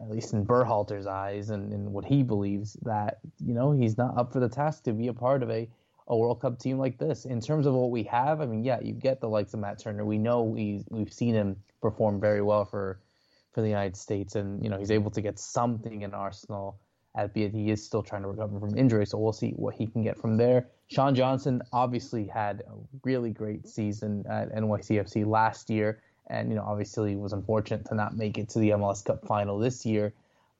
at 0.00 0.10
least 0.10 0.32
in 0.32 0.44
Berhalter's 0.44 1.06
eyes 1.06 1.50
and 1.50 1.72
in 1.72 1.92
what 1.92 2.04
he 2.04 2.22
believes, 2.22 2.74
that 2.82 3.18
you 3.44 3.54
know 3.54 3.72
he's 3.72 3.96
not 3.96 4.16
up 4.16 4.32
for 4.32 4.40
the 4.40 4.48
task 4.48 4.84
to 4.84 4.92
be 4.92 5.08
a 5.08 5.12
part 5.12 5.42
of 5.42 5.50
a, 5.50 5.68
a 6.08 6.16
World 6.16 6.40
Cup 6.40 6.58
team 6.58 6.78
like 6.78 6.98
this. 6.98 7.24
In 7.24 7.40
terms 7.40 7.66
of 7.66 7.74
what 7.74 7.90
we 7.90 8.02
have, 8.04 8.40
I 8.40 8.46
mean, 8.46 8.64
yeah, 8.64 8.80
you 8.80 8.92
get 8.92 9.20
the 9.20 9.28
likes 9.28 9.54
of 9.54 9.60
Matt 9.60 9.78
Turner. 9.78 10.04
We 10.04 10.18
know 10.18 10.42
we 10.42 10.84
we've 10.90 11.12
seen 11.12 11.34
him 11.34 11.56
perform 11.80 12.20
very 12.20 12.42
well 12.42 12.64
for 12.64 13.00
for 13.52 13.60
the 13.60 13.68
United 13.68 13.96
States, 13.96 14.34
and 14.34 14.62
you 14.62 14.70
know 14.70 14.78
he's 14.78 14.90
able 14.90 15.10
to 15.10 15.20
get 15.20 15.38
something 15.38 16.02
in 16.02 16.14
Arsenal. 16.14 16.78
Albeit 17.16 17.52
he 17.52 17.70
is 17.70 17.84
still 17.84 18.02
trying 18.02 18.22
to 18.22 18.28
recover 18.28 18.60
from 18.60 18.76
injury, 18.76 19.04
so 19.04 19.18
we'll 19.18 19.32
see 19.32 19.50
what 19.56 19.74
he 19.74 19.86
can 19.86 20.04
get 20.04 20.16
from 20.16 20.36
there. 20.36 20.68
Sean 20.86 21.14
Johnson 21.14 21.60
obviously 21.72 22.26
had 22.26 22.62
a 22.68 22.74
really 23.02 23.30
great 23.30 23.66
season 23.66 24.24
at 24.30 24.54
NYCFC 24.54 25.26
last 25.26 25.68
year 25.68 26.00
and 26.28 26.50
you 26.50 26.56
know 26.56 26.64
obviously 26.66 27.16
was 27.16 27.32
unfortunate 27.32 27.84
to 27.86 27.94
not 27.94 28.16
make 28.16 28.38
it 28.38 28.48
to 28.50 28.58
the 28.58 28.70
MLS 28.70 29.04
Cup 29.04 29.26
final 29.26 29.58
this 29.58 29.84
year, 29.84 30.12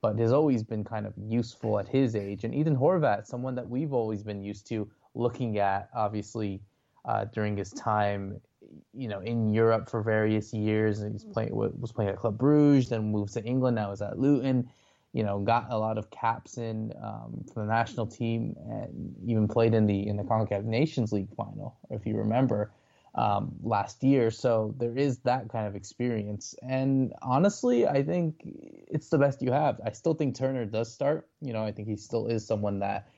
but 0.03 0.19
has 0.19 0.33
always 0.33 0.63
been 0.63 0.85
kind 0.85 1.07
of 1.07 1.13
useful 1.17 1.79
at 1.79 1.89
his 1.89 2.17
age. 2.17 2.45
And 2.45 2.55
Ethan 2.55 2.77
Horvath, 2.77 3.27
someone 3.27 3.55
that 3.57 3.69
we've 3.69 3.93
always 3.93 4.23
been 4.23 4.43
used 4.43 4.67
to 4.69 4.91
looking 5.15 5.59
at, 5.59 5.89
obviously 5.95 6.61
uh, 7.05 7.25
during 7.27 7.57
his 7.57 7.71
time, 7.71 8.41
you 8.93 9.09
know, 9.09 9.21
in 9.21 9.53
Europe 9.53 9.89
for 9.89 10.03
various 10.03 10.53
years. 10.53 11.01
and 11.01 11.13
He's 11.13 11.25
playing 11.25 11.55
was 11.55 11.93
playing 11.93 12.11
at 12.11 12.17
Club 12.17 12.39
Bruges, 12.39 12.89
then 12.89 13.11
moved 13.13 13.35
to 13.35 13.45
England. 13.45 13.77
Now 13.77 13.93
is 13.93 14.03
at 14.03 14.19
Luton. 14.19 14.69
You 15.15 15.25
know, 15.25 15.39
got 15.39 15.69
a 15.71 15.79
lot 15.79 15.97
of 15.97 16.11
caps 16.11 16.59
in 16.59 16.93
um, 17.03 17.43
for 17.53 17.61
the 17.61 17.67
national 17.67 18.07
team, 18.07 18.55
and 18.69 19.15
even 19.27 19.49
played 19.49 19.75
in 19.75 19.87
the 19.87 20.07
in 20.07 20.17
the 20.17 20.23
Concacaf 20.23 20.65
Nations 20.65 21.13
League 21.13 21.35
final, 21.35 21.77
if 21.91 22.07
you 22.07 22.17
remember 22.17 22.71
um, 23.19 23.57
last 23.65 24.05
year. 24.05 24.31
So 24.31 24.75
there 24.79 24.97
is 24.97 25.19
that 25.21 25.49
kind 25.51 25.67
of 25.67 25.75
experience. 25.75 26.55
And 26.63 27.13
honestly, 27.21 27.85
I 27.85 28.05
think 28.05 28.41
it's 28.45 29.09
the 29.09 29.19
best 29.19 29.43
you 29.43 29.51
have. 29.51 29.81
I 29.85 29.91
still 29.91 30.15
think 30.15 30.37
Turner 30.37 30.65
does 30.65 30.93
start. 30.93 31.27
You 31.41 31.53
know, 31.53 31.65
I 31.65 31.73
think 31.73 31.89
he 31.89 31.97
still 31.97 32.29
is 32.29 32.47
someone 32.47 32.79
that 32.79 33.09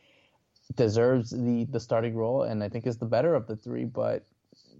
deserves 0.75 1.31
the 1.31 1.67
the 1.71 1.81
starting 1.81 2.15
role, 2.15 2.45
and 2.45 2.65
I 2.65 2.71
think 2.71 2.87
is 2.87 2.97
the 2.97 3.05
better 3.05 3.35
of 3.35 3.47
the 3.47 3.57
three. 3.57 3.85
But 3.85 4.25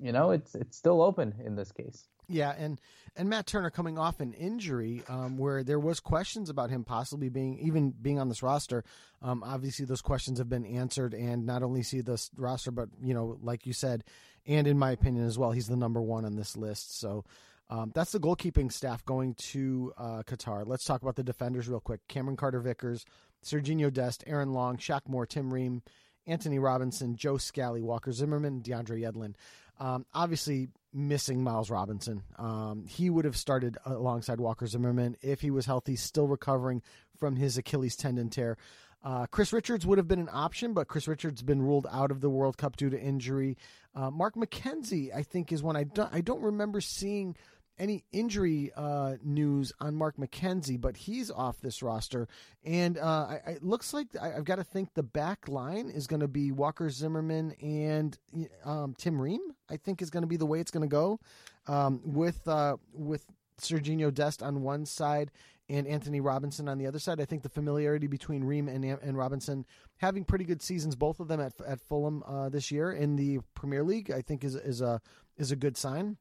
you 0.01 0.13
know, 0.13 0.31
it's 0.31 0.55
it's 0.55 0.79
still 0.79 1.03
open 1.03 1.35
in 1.45 1.55
this 1.55 1.71
case. 1.71 2.07
Yeah, 2.27 2.55
and 2.57 2.81
and 3.17 3.29
Matt 3.29 3.47
Turner 3.47 3.71
coming 3.71 3.99
off 3.99 4.21
an 4.21 4.33
injury 4.33 5.03
um, 5.09 5.37
where 5.37 5.63
there 5.65 5.81
was 5.81 6.01
questions 6.01 6.49
about 6.49 6.71
him 6.71 6.85
possibly 6.85 7.29
being 7.29 7.59
even 7.59 7.91
being 7.91 8.19
on 8.19 8.31
this 8.31 8.43
roster. 8.43 8.85
Um, 9.21 9.43
obviously, 9.43 9.85
those 9.85 10.01
questions 10.01 10.39
have 10.39 10.49
been 10.49 10.65
answered, 10.65 11.13
and 11.13 11.45
not 11.45 11.63
only 11.63 11.83
see 11.83 12.01
this 12.01 12.31
roster, 12.37 12.71
but 12.71 12.89
you 13.03 13.13
know, 13.13 13.39
like 13.43 13.67
you 13.67 13.75
said, 13.75 14.05
and 14.47 14.67
in 14.67 14.79
my 14.79 14.91
opinion 14.91 15.27
as 15.27 15.39
well, 15.39 15.51
he's 15.53 15.69
the 15.69 15.77
number 15.77 16.01
one 16.01 16.25
on 16.25 16.37
this 16.37 16.57
list. 16.57 16.99
So. 16.99 17.25
Um, 17.73 17.93
that's 17.95 18.11
the 18.11 18.19
goalkeeping 18.19 18.73
staff 18.73 19.05
going 19.05 19.35
to 19.35 19.93
uh, 19.97 20.23
Qatar. 20.27 20.67
Let's 20.67 20.85
talk 20.85 21.03
about 21.03 21.15
the 21.15 21.23
defenders 21.23 21.69
real 21.69 21.79
quick. 21.79 22.01
Cameron 22.09 22.37
Carter 22.37 22.59
Vickers, 22.59 23.05
Serginho 23.45 23.93
Dest, 23.93 24.25
Aaron 24.27 24.53
Long, 24.53 24.77
Shaq 24.77 25.03
Moore, 25.07 25.25
Tim 25.25 25.55
Ream, 25.55 25.83
Antonee 26.27 26.59
Robinson, 26.59 27.15
Joe 27.15 27.37
Scally, 27.37 27.81
Walker 27.81 28.11
Zimmerman, 28.11 28.63
DeAndre 28.63 29.03
Yedlin. 29.03 29.35
Um, 29.79 30.05
obviously, 30.13 30.69
missing 30.93 31.43
Miles 31.43 31.71
Robinson. 31.71 32.23
Um, 32.39 32.87
he 32.87 33.09
would 33.09 33.25
have 33.25 33.37
started 33.37 33.79
alongside 33.87 34.41
Walker 34.41 34.67
Zimmerman 34.67 35.17
if 35.23 35.41
he 35.41 35.51
was 35.51 35.67
healthy, 35.67 35.97
still 35.97 36.27
recovering 36.27 36.83
from 37.19 37.37
his 37.37 37.57
Achilles 37.57 37.97
tendon 37.97 38.29
tear. 38.29 38.59
Uh, 39.03 39.27
Chris 39.27 39.53
Richards 39.53 39.87
would 39.87 39.97
have 39.97 40.09
been 40.09 40.21
an 40.21 40.29
option, 40.31 40.75
but 40.75 40.89
Chris 40.89 41.09
Richards 41.09 41.41
has 41.41 41.47
been 41.47 41.63
ruled 41.63 41.87
out 41.91 42.11
of 42.11 42.21
the 42.21 42.29
World 42.29 42.59
Cup 42.59 42.77
due 42.77 42.91
to 42.91 43.01
injury. 43.01 43.57
Uh, 43.95 44.11
Mark 44.11 44.35
McKenzie, 44.35 45.15
I 45.15 45.23
think, 45.23 45.53
is 45.53 45.63
one 45.63 45.77
I 45.77 45.85
don't, 45.85 46.13
I 46.13 46.21
don't 46.21 46.43
remember 46.43 46.81
seeing 46.81 47.37
any 47.81 48.05
injury 48.13 48.71
uh, 48.77 49.15
news 49.25 49.73
on 49.81 49.97
Mark 49.97 50.17
McKenzie, 50.17 50.81
but 50.81 50.97
he's 50.97 51.31
off 51.31 51.61
this 51.61 51.83
roster. 51.83 52.29
And 52.63 52.99
uh, 52.99 53.39
I, 53.47 53.51
it 53.53 53.63
looks 53.63 53.95
like 53.95 54.09
I, 54.21 54.31
have 54.31 54.45
got 54.45 54.57
to 54.57 54.65
think 54.65 54.91
the 54.95 55.03
back 55.03 55.49
line 55.49 55.89
is 55.89 56.07
going 56.07 56.21
to 56.21 56.29
be 56.29 56.53
Walker 56.53 56.91
Zimmerman 56.91 57.53
and 57.63 58.17
um, 58.65 58.95
Tim 58.99 59.21
Ream. 59.21 59.41
I 59.69 59.79
think 59.79 60.03
is 60.03 60.11
going 60.11 60.23
to 60.23 60.29
be 60.29 60.37
the 60.37 60.47
way 60.47 60.61
it's 60.61 60.71
going 60.71 60.89
to 60.89 60.93
go 60.93 61.21
um, 61.67 62.01
with 62.05 62.47
uh, 62.47 62.77
with 62.93 63.25
Serginho 63.61 64.13
Dest 64.13 64.43
on 64.43 64.63
one 64.63 64.85
side 64.85 65.31
and 65.71 65.87
Antonee 65.87 66.21
Robinson 66.21 66.69
on 66.69 66.79
the 66.79 66.87
other 66.87 66.99
side. 66.99 67.21
I 67.21 67.25
think 67.25 67.43
the 67.43 67.49
familiarity 67.49 68.09
between 68.09 68.45
Ream 68.45 68.69
and, 68.69 68.85
and 68.85 69.17
Robinson 69.17 69.65
having 70.01 70.25
pretty 70.25 70.45
good 70.45 70.63
seasons, 70.63 70.97
both 70.97 71.21
of 71.21 71.29
them 71.29 71.41
at 71.41 71.53
at 71.67 71.81
Fulham 71.81 72.23
uh, 72.27 72.49
this 72.49 72.71
year 72.71 72.91
in 72.91 73.17
the 73.17 73.41
Premier 73.55 73.85
League, 73.85 74.11
I 74.11 74.23
think 74.23 74.45
is 74.45 74.55
is 74.55 74.81
a 74.81 75.01
is 75.37 75.53
a 75.53 75.57
good 75.57 75.77
sign. 75.77 76.17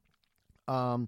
Um, 0.68 1.08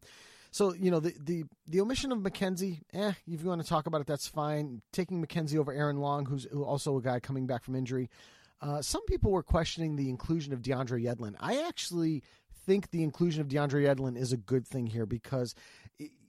so 0.51 0.73
you 0.73 0.89
know 0.89 0.99
the 0.99 1.13
the 1.19 1.43
the 1.67 1.81
omission 1.81 2.11
of 2.11 2.19
McKenzie, 2.19 2.81
eh? 2.93 3.13
If 3.27 3.41
you 3.41 3.47
want 3.47 3.61
to 3.61 3.67
talk 3.67 3.87
about 3.87 4.01
it, 4.01 4.07
that's 4.07 4.27
fine. 4.27 4.81
Taking 4.91 5.25
McKenzie 5.25 5.57
over 5.57 5.71
Aaron 5.71 5.97
Long, 5.97 6.25
who's 6.25 6.45
also 6.45 6.97
a 6.97 7.01
guy 7.01 7.19
coming 7.19 7.45
back 7.45 7.63
from 7.63 7.75
injury. 7.75 8.09
Uh, 8.61 8.81
some 8.81 9.03
people 9.05 9.31
were 9.31 9.43
questioning 9.43 9.95
the 9.95 10.09
inclusion 10.09 10.53
of 10.53 10.61
DeAndre 10.61 11.03
Yedlin. 11.03 11.35
I 11.39 11.67
actually 11.67 12.21
think 12.65 12.91
the 12.91 13.01
inclusion 13.01 13.41
of 13.41 13.47
DeAndre 13.47 13.87
Yedlin 13.87 14.15
is 14.17 14.31
a 14.33 14.37
good 14.37 14.67
thing 14.67 14.87
here 14.87 15.07
because 15.07 15.55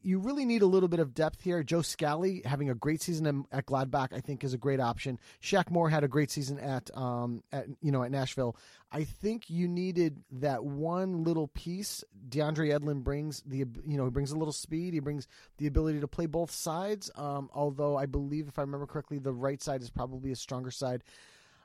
you 0.02 0.18
really 0.18 0.44
need 0.44 0.62
a 0.62 0.66
little 0.66 0.88
bit 0.88 1.00
of 1.00 1.14
depth 1.14 1.42
here. 1.42 1.62
Joe 1.62 1.82
Scally 1.82 2.42
having 2.44 2.71
a 2.71 2.75
great 2.75 3.02
season 3.02 3.47
at 3.52 3.66
Gladbach, 3.66 4.12
I 4.12 4.21
think, 4.21 4.44
is 4.44 4.54
a 4.54 4.59
great 4.59 4.80
option. 4.80 5.18
Shaq 5.42 5.71
Moore 5.71 5.88
had 5.90 6.04
a 6.04 6.09
great 6.09 6.30
season 6.30 6.59
at, 6.59 6.90
um, 6.97 7.42
at 7.52 7.66
you 7.80 7.92
know, 7.92 8.02
at 8.02 8.11
Nashville. 8.11 8.56
I 8.90 9.04
think 9.04 9.49
you 9.49 9.68
needed 9.68 10.23
that 10.32 10.64
one 10.64 11.25
little 11.25 11.49
piece. 11.49 12.04
DeAndre 12.28 12.78
Yedlin 12.78 13.02
brings 13.02 13.42
the, 13.47 13.59
you 13.59 13.97
know, 13.97 14.04
he 14.04 14.11
brings 14.11 14.32
a 14.32 14.37
little 14.37 14.52
speed. 14.52 14.92
He 14.92 15.00
brings 15.00 15.26
the 15.59 15.66
ability 15.66 16.00
to 16.00 16.09
play 16.09 16.26
both 16.26 16.50
sides. 16.50 17.11
Um, 17.16 17.49
although 17.54 17.97
I 17.97 18.06
believe, 18.06 18.49
if 18.49 18.59
I 18.59 18.62
remember 18.62 18.87
correctly, 18.87 19.18
the 19.18 19.32
right 19.32 19.62
side 19.62 19.82
is 19.82 19.90
probably 19.90 20.32
a 20.32 20.37
stronger 20.37 20.71
side. 20.71 21.04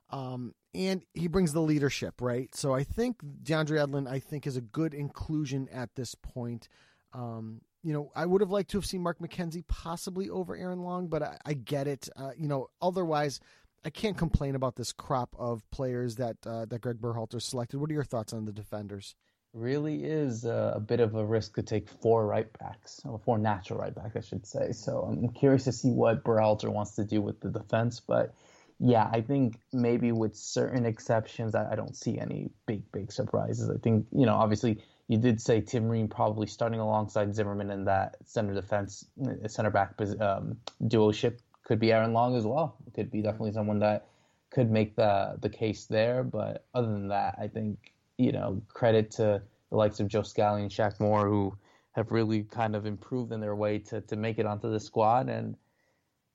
Um, 0.09 0.53
and 0.73 1.03
he 1.13 1.27
brings 1.27 1.53
the 1.53 1.61
leadership, 1.61 2.21
right? 2.21 2.53
So 2.55 2.73
I 2.73 2.83
think 2.83 3.17
DeAndre 3.43 3.85
Yedlin, 3.85 4.07
I 4.07 4.19
think, 4.19 4.47
is 4.47 4.55
a 4.55 4.61
good 4.61 4.93
inclusion 4.93 5.67
at 5.71 5.95
this 5.95 6.15
point. 6.15 6.69
Um, 7.13 7.61
you 7.83 7.93
know, 7.93 8.11
I 8.15 8.25
would 8.25 8.41
have 8.41 8.49
liked 8.49 8.71
to 8.71 8.77
have 8.77 8.85
seen 8.85 9.01
Mark 9.01 9.19
McKenzie 9.19 9.65
possibly 9.67 10.29
over 10.29 10.55
Aaron 10.55 10.81
Long, 10.81 11.07
but 11.07 11.23
I, 11.23 11.37
I 11.45 11.53
get 11.53 11.87
it. 11.87 12.09
Uh, 12.15 12.31
you 12.37 12.47
know, 12.47 12.69
otherwise, 12.81 13.39
I 13.85 13.89
can't 13.89 14.17
complain 14.17 14.55
about 14.55 14.75
this 14.75 14.91
crop 14.91 15.35
of 15.37 15.69
players 15.71 16.15
that 16.15 16.37
uh, 16.45 16.65
that 16.65 16.81
Greg 16.81 16.97
Berhalter 16.97 17.41
selected. 17.41 17.79
What 17.79 17.89
are 17.89 17.93
your 17.93 18.03
thoughts 18.03 18.33
on 18.33 18.45
the 18.45 18.51
defenders? 18.51 19.15
Really 19.53 20.03
is 20.03 20.45
a, 20.45 20.83
bit 20.85 20.99
of 20.99 21.15
a 21.15 21.25
risk 21.25 21.55
to 21.55 21.63
take 21.63 21.89
four 21.89 22.27
right 22.27 22.47
backs, 22.59 23.01
or 23.05 23.17
four 23.17 23.39
natural 23.39 23.79
right 23.79 23.95
backs, 23.95 24.15
I 24.15 24.19
should 24.19 24.45
say. 24.45 24.71
So 24.73 24.99
I'm 25.01 25.29
curious 25.29 25.63
to 25.63 25.71
see 25.71 25.89
what 25.89 26.23
Berhalter 26.23 26.69
wants 26.69 26.95
to 26.95 27.05
do 27.05 27.21
with 27.21 27.39
the 27.39 27.49
defense, 27.49 27.99
but 27.99 28.35
yeah, 28.79 29.09
I 29.11 29.21
think 29.21 29.59
maybe 29.73 30.11
with 30.11 30.35
certain 30.35 30.85
exceptions, 30.85 31.55
I, 31.55 31.75
don't 31.75 31.95
see 31.95 32.19
any 32.19 32.51
big, 32.67 32.91
big 32.91 33.11
surprises. 33.11 33.69
I 33.69 33.77
think, 33.81 34.05
you 34.11 34.25
know, 34.25 34.35
obviously 34.35 34.83
you 35.07 35.17
did 35.17 35.41
say 35.41 35.61
Tim 35.61 35.87
Ream 35.87 36.07
probably 36.07 36.47
starting 36.47 36.79
alongside 36.79 37.33
Zimmerman 37.33 37.71
in 37.71 37.85
that 37.85 38.17
center 38.25 38.53
defense, 38.53 39.05
uh, 39.25 39.47
center 39.47 39.69
back 39.69 39.93
um, 40.19 40.57
duo 40.87 41.11
ship 41.11 41.41
could 41.63 41.79
be 41.79 41.91
Aaron 41.91 42.13
Long 42.13 42.35
as 42.35 42.45
well. 42.45 42.77
Could 42.93 43.11
be 43.11 43.21
definitely 43.21 43.53
someone 43.53 43.79
that 43.79 44.07
could 44.49 44.71
make 44.71 44.95
the 44.95 45.37
the 45.41 45.49
case 45.49 45.85
there. 45.85 46.23
But 46.23 46.65
other 46.73 46.87
than 46.87 47.09
that, 47.09 47.35
I 47.39 47.47
think, 47.47 47.93
you 48.17 48.31
know, 48.31 48.61
credit 48.73 49.11
to 49.11 49.41
the 49.69 49.75
likes 49.75 49.99
of 49.99 50.07
Joe 50.07 50.23
Scally 50.23 50.61
and 50.61 50.71
Shaq 50.71 50.99
Moore 50.99 51.27
who 51.27 51.57
have 51.93 52.11
really 52.11 52.43
kind 52.43 52.75
of 52.75 52.85
improved 52.85 53.31
in 53.31 53.41
their 53.41 53.55
way 53.55 53.79
to, 53.79 54.01
to 54.01 54.15
make 54.15 54.39
it 54.39 54.45
onto 54.45 54.71
the 54.71 54.79
squad 54.79 55.29
and 55.29 55.57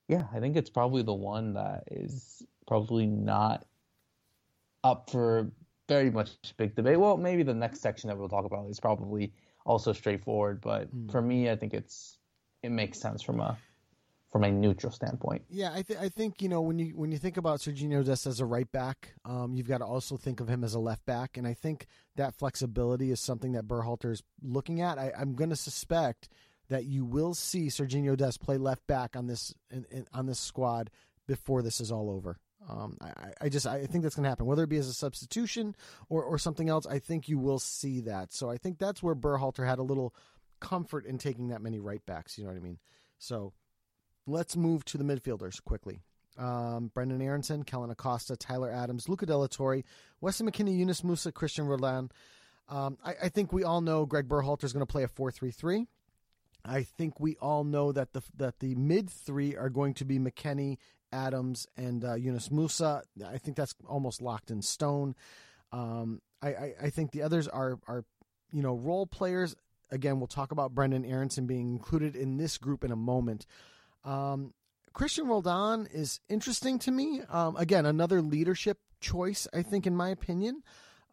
yeah, 0.08 0.24
I 0.34 0.40
think 0.40 0.56
it's 0.56 0.68
probably 0.68 1.02
the 1.02 1.14
one 1.14 1.54
that 1.54 1.84
is 1.90 2.42
probably 2.66 3.06
not 3.06 3.64
up 4.84 5.08
for 5.08 5.50
very 5.88 6.10
much 6.10 6.30
big 6.56 6.74
debate. 6.74 6.98
Well, 6.98 7.16
maybe 7.16 7.42
the 7.42 7.54
next 7.54 7.80
section 7.80 8.08
that 8.08 8.18
we'll 8.18 8.28
talk 8.28 8.44
about 8.44 8.68
is 8.68 8.80
probably 8.80 9.32
also 9.64 9.92
straightforward, 9.92 10.60
but 10.60 10.94
mm. 10.94 11.10
for 11.10 11.22
me, 11.22 11.50
I 11.50 11.56
think 11.56 11.74
it's 11.74 12.18
it 12.62 12.70
makes 12.70 12.98
sense 12.98 13.22
from 13.22 13.40
a 13.40 13.56
from 14.32 14.44
a 14.44 14.50
neutral 14.50 14.90
standpoint. 14.90 15.42
Yeah, 15.50 15.72
I, 15.74 15.82
th- 15.82 15.98
I 15.98 16.08
think 16.08 16.40
you 16.40 16.48
know 16.48 16.62
when 16.62 16.78
you 16.78 16.96
when 16.96 17.12
you 17.12 17.18
think 17.18 17.36
about 17.36 17.60
Serginho 17.60 18.04
Dest 18.04 18.26
as 18.26 18.40
a 18.40 18.46
right 18.46 18.70
back, 18.72 19.12
um, 19.24 19.54
you've 19.54 19.68
got 19.68 19.78
to 19.78 19.84
also 19.84 20.16
think 20.16 20.40
of 20.40 20.48
him 20.48 20.64
as 20.64 20.74
a 20.74 20.80
left 20.80 21.04
back, 21.04 21.36
and 21.36 21.46
I 21.46 21.54
think 21.54 21.86
that 22.16 22.34
flexibility 22.34 23.10
is 23.10 23.20
something 23.20 23.52
that 23.52 23.68
Berhalter 23.68 24.10
is 24.10 24.22
looking 24.42 24.80
at. 24.80 24.98
I, 24.98 25.12
I'm 25.16 25.34
going 25.34 25.50
to 25.50 25.56
suspect 25.56 26.28
that 26.70 26.86
you 26.86 27.04
will 27.04 27.34
see 27.34 27.66
Serginho 27.66 28.16
Dest 28.16 28.40
play 28.40 28.56
left 28.56 28.86
back 28.86 29.14
on 29.14 29.26
this 29.26 29.54
in, 29.70 29.84
in, 29.90 30.06
on 30.14 30.26
this 30.26 30.40
squad 30.40 30.90
before 31.26 31.60
this 31.62 31.80
is 31.80 31.92
all 31.92 32.10
over. 32.10 32.38
Um, 32.68 32.96
I, 33.00 33.32
I, 33.42 33.48
just 33.48 33.66
I 33.66 33.86
think 33.86 34.02
that's 34.02 34.14
going 34.14 34.24
to 34.24 34.28
happen, 34.28 34.46
whether 34.46 34.62
it 34.62 34.68
be 34.68 34.76
as 34.76 34.88
a 34.88 34.94
substitution 34.94 35.74
or, 36.08 36.22
or 36.22 36.38
something 36.38 36.68
else. 36.68 36.86
I 36.86 36.98
think 36.98 37.28
you 37.28 37.38
will 37.38 37.58
see 37.58 38.00
that. 38.02 38.32
So 38.32 38.50
I 38.50 38.56
think 38.56 38.78
that's 38.78 39.02
where 39.02 39.14
Berhalter 39.14 39.66
had 39.66 39.78
a 39.78 39.82
little 39.82 40.14
comfort 40.60 41.04
in 41.04 41.18
taking 41.18 41.48
that 41.48 41.60
many 41.60 41.80
right 41.80 42.04
backs. 42.06 42.38
You 42.38 42.44
know 42.44 42.50
what 42.50 42.56
I 42.56 42.62
mean? 42.62 42.78
So 43.18 43.52
let's 44.26 44.56
move 44.56 44.84
to 44.86 44.98
the 44.98 45.04
midfielders 45.04 45.62
quickly. 45.62 46.02
Um, 46.38 46.90
Brenden 46.94 47.22
Aaronson, 47.22 47.64
Kellyn 47.64 47.90
Acosta, 47.90 48.36
Tyler 48.36 48.70
Adams, 48.70 49.08
Luca 49.08 49.26
de 49.26 49.36
la 49.36 49.48
Torre, 49.48 49.82
Weston 50.20 50.50
McKennie, 50.50 50.78
Yunus 50.78 51.02
Musah, 51.02 51.32
Cristian 51.32 51.66
Roldan. 51.66 52.10
Um, 52.68 52.96
I, 53.04 53.14
I, 53.24 53.28
think 53.28 53.52
we 53.52 53.64
all 53.64 53.82
know 53.82 54.06
Greg 54.06 54.28
Berhalter 54.28 54.64
is 54.64 54.72
going 54.72 54.86
to 54.86 54.90
play 54.90 55.02
a 55.02 55.08
4 55.08 55.30
3 55.30 55.50
3. 55.50 55.86
I 56.64 56.84
think 56.84 57.18
we 57.20 57.36
all 57.36 57.64
know 57.64 57.92
that 57.92 58.12
the 58.12 58.22
that 58.36 58.60
the 58.60 58.74
mid 58.76 59.10
three 59.10 59.56
are 59.56 59.68
going 59.68 59.94
to 59.94 60.04
be 60.04 60.18
McKennie, 60.18 60.78
Adams, 61.12 61.66
and 61.76 62.04
uh, 62.04 62.14
Yunus 62.14 62.48
Musah. 62.48 63.02
I 63.26 63.38
think 63.38 63.56
that's 63.56 63.74
almost 63.86 64.22
locked 64.22 64.50
in 64.50 64.62
stone. 64.62 65.14
Um, 65.72 66.20
I, 66.42 66.48
I, 66.48 66.74
I, 66.82 66.90
think 66.90 67.12
the 67.12 67.22
others 67.22 67.48
are 67.48 67.78
are 67.86 68.04
you 68.52 68.62
know 68.62 68.74
role 68.74 69.06
players. 69.06 69.56
Again, 69.90 70.18
we'll 70.18 70.26
talk 70.26 70.52
about 70.52 70.74
Brenden 70.74 71.08
Aaronson 71.08 71.46
being 71.46 71.68
included 71.68 72.16
in 72.16 72.36
this 72.36 72.58
group 72.58 72.82
in 72.84 72.90
a 72.90 72.96
moment. 72.96 73.46
Um, 74.04 74.54
Cristian 74.94 75.28
Roldan 75.28 75.86
is 75.92 76.20
interesting 76.28 76.78
to 76.80 76.90
me. 76.90 77.22
Um, 77.28 77.56
again, 77.56 77.86
another 77.86 78.20
leadership 78.20 78.78
choice, 79.00 79.48
I 79.52 79.62
think, 79.62 79.86
in 79.86 79.96
my 79.96 80.10
opinion. 80.10 80.62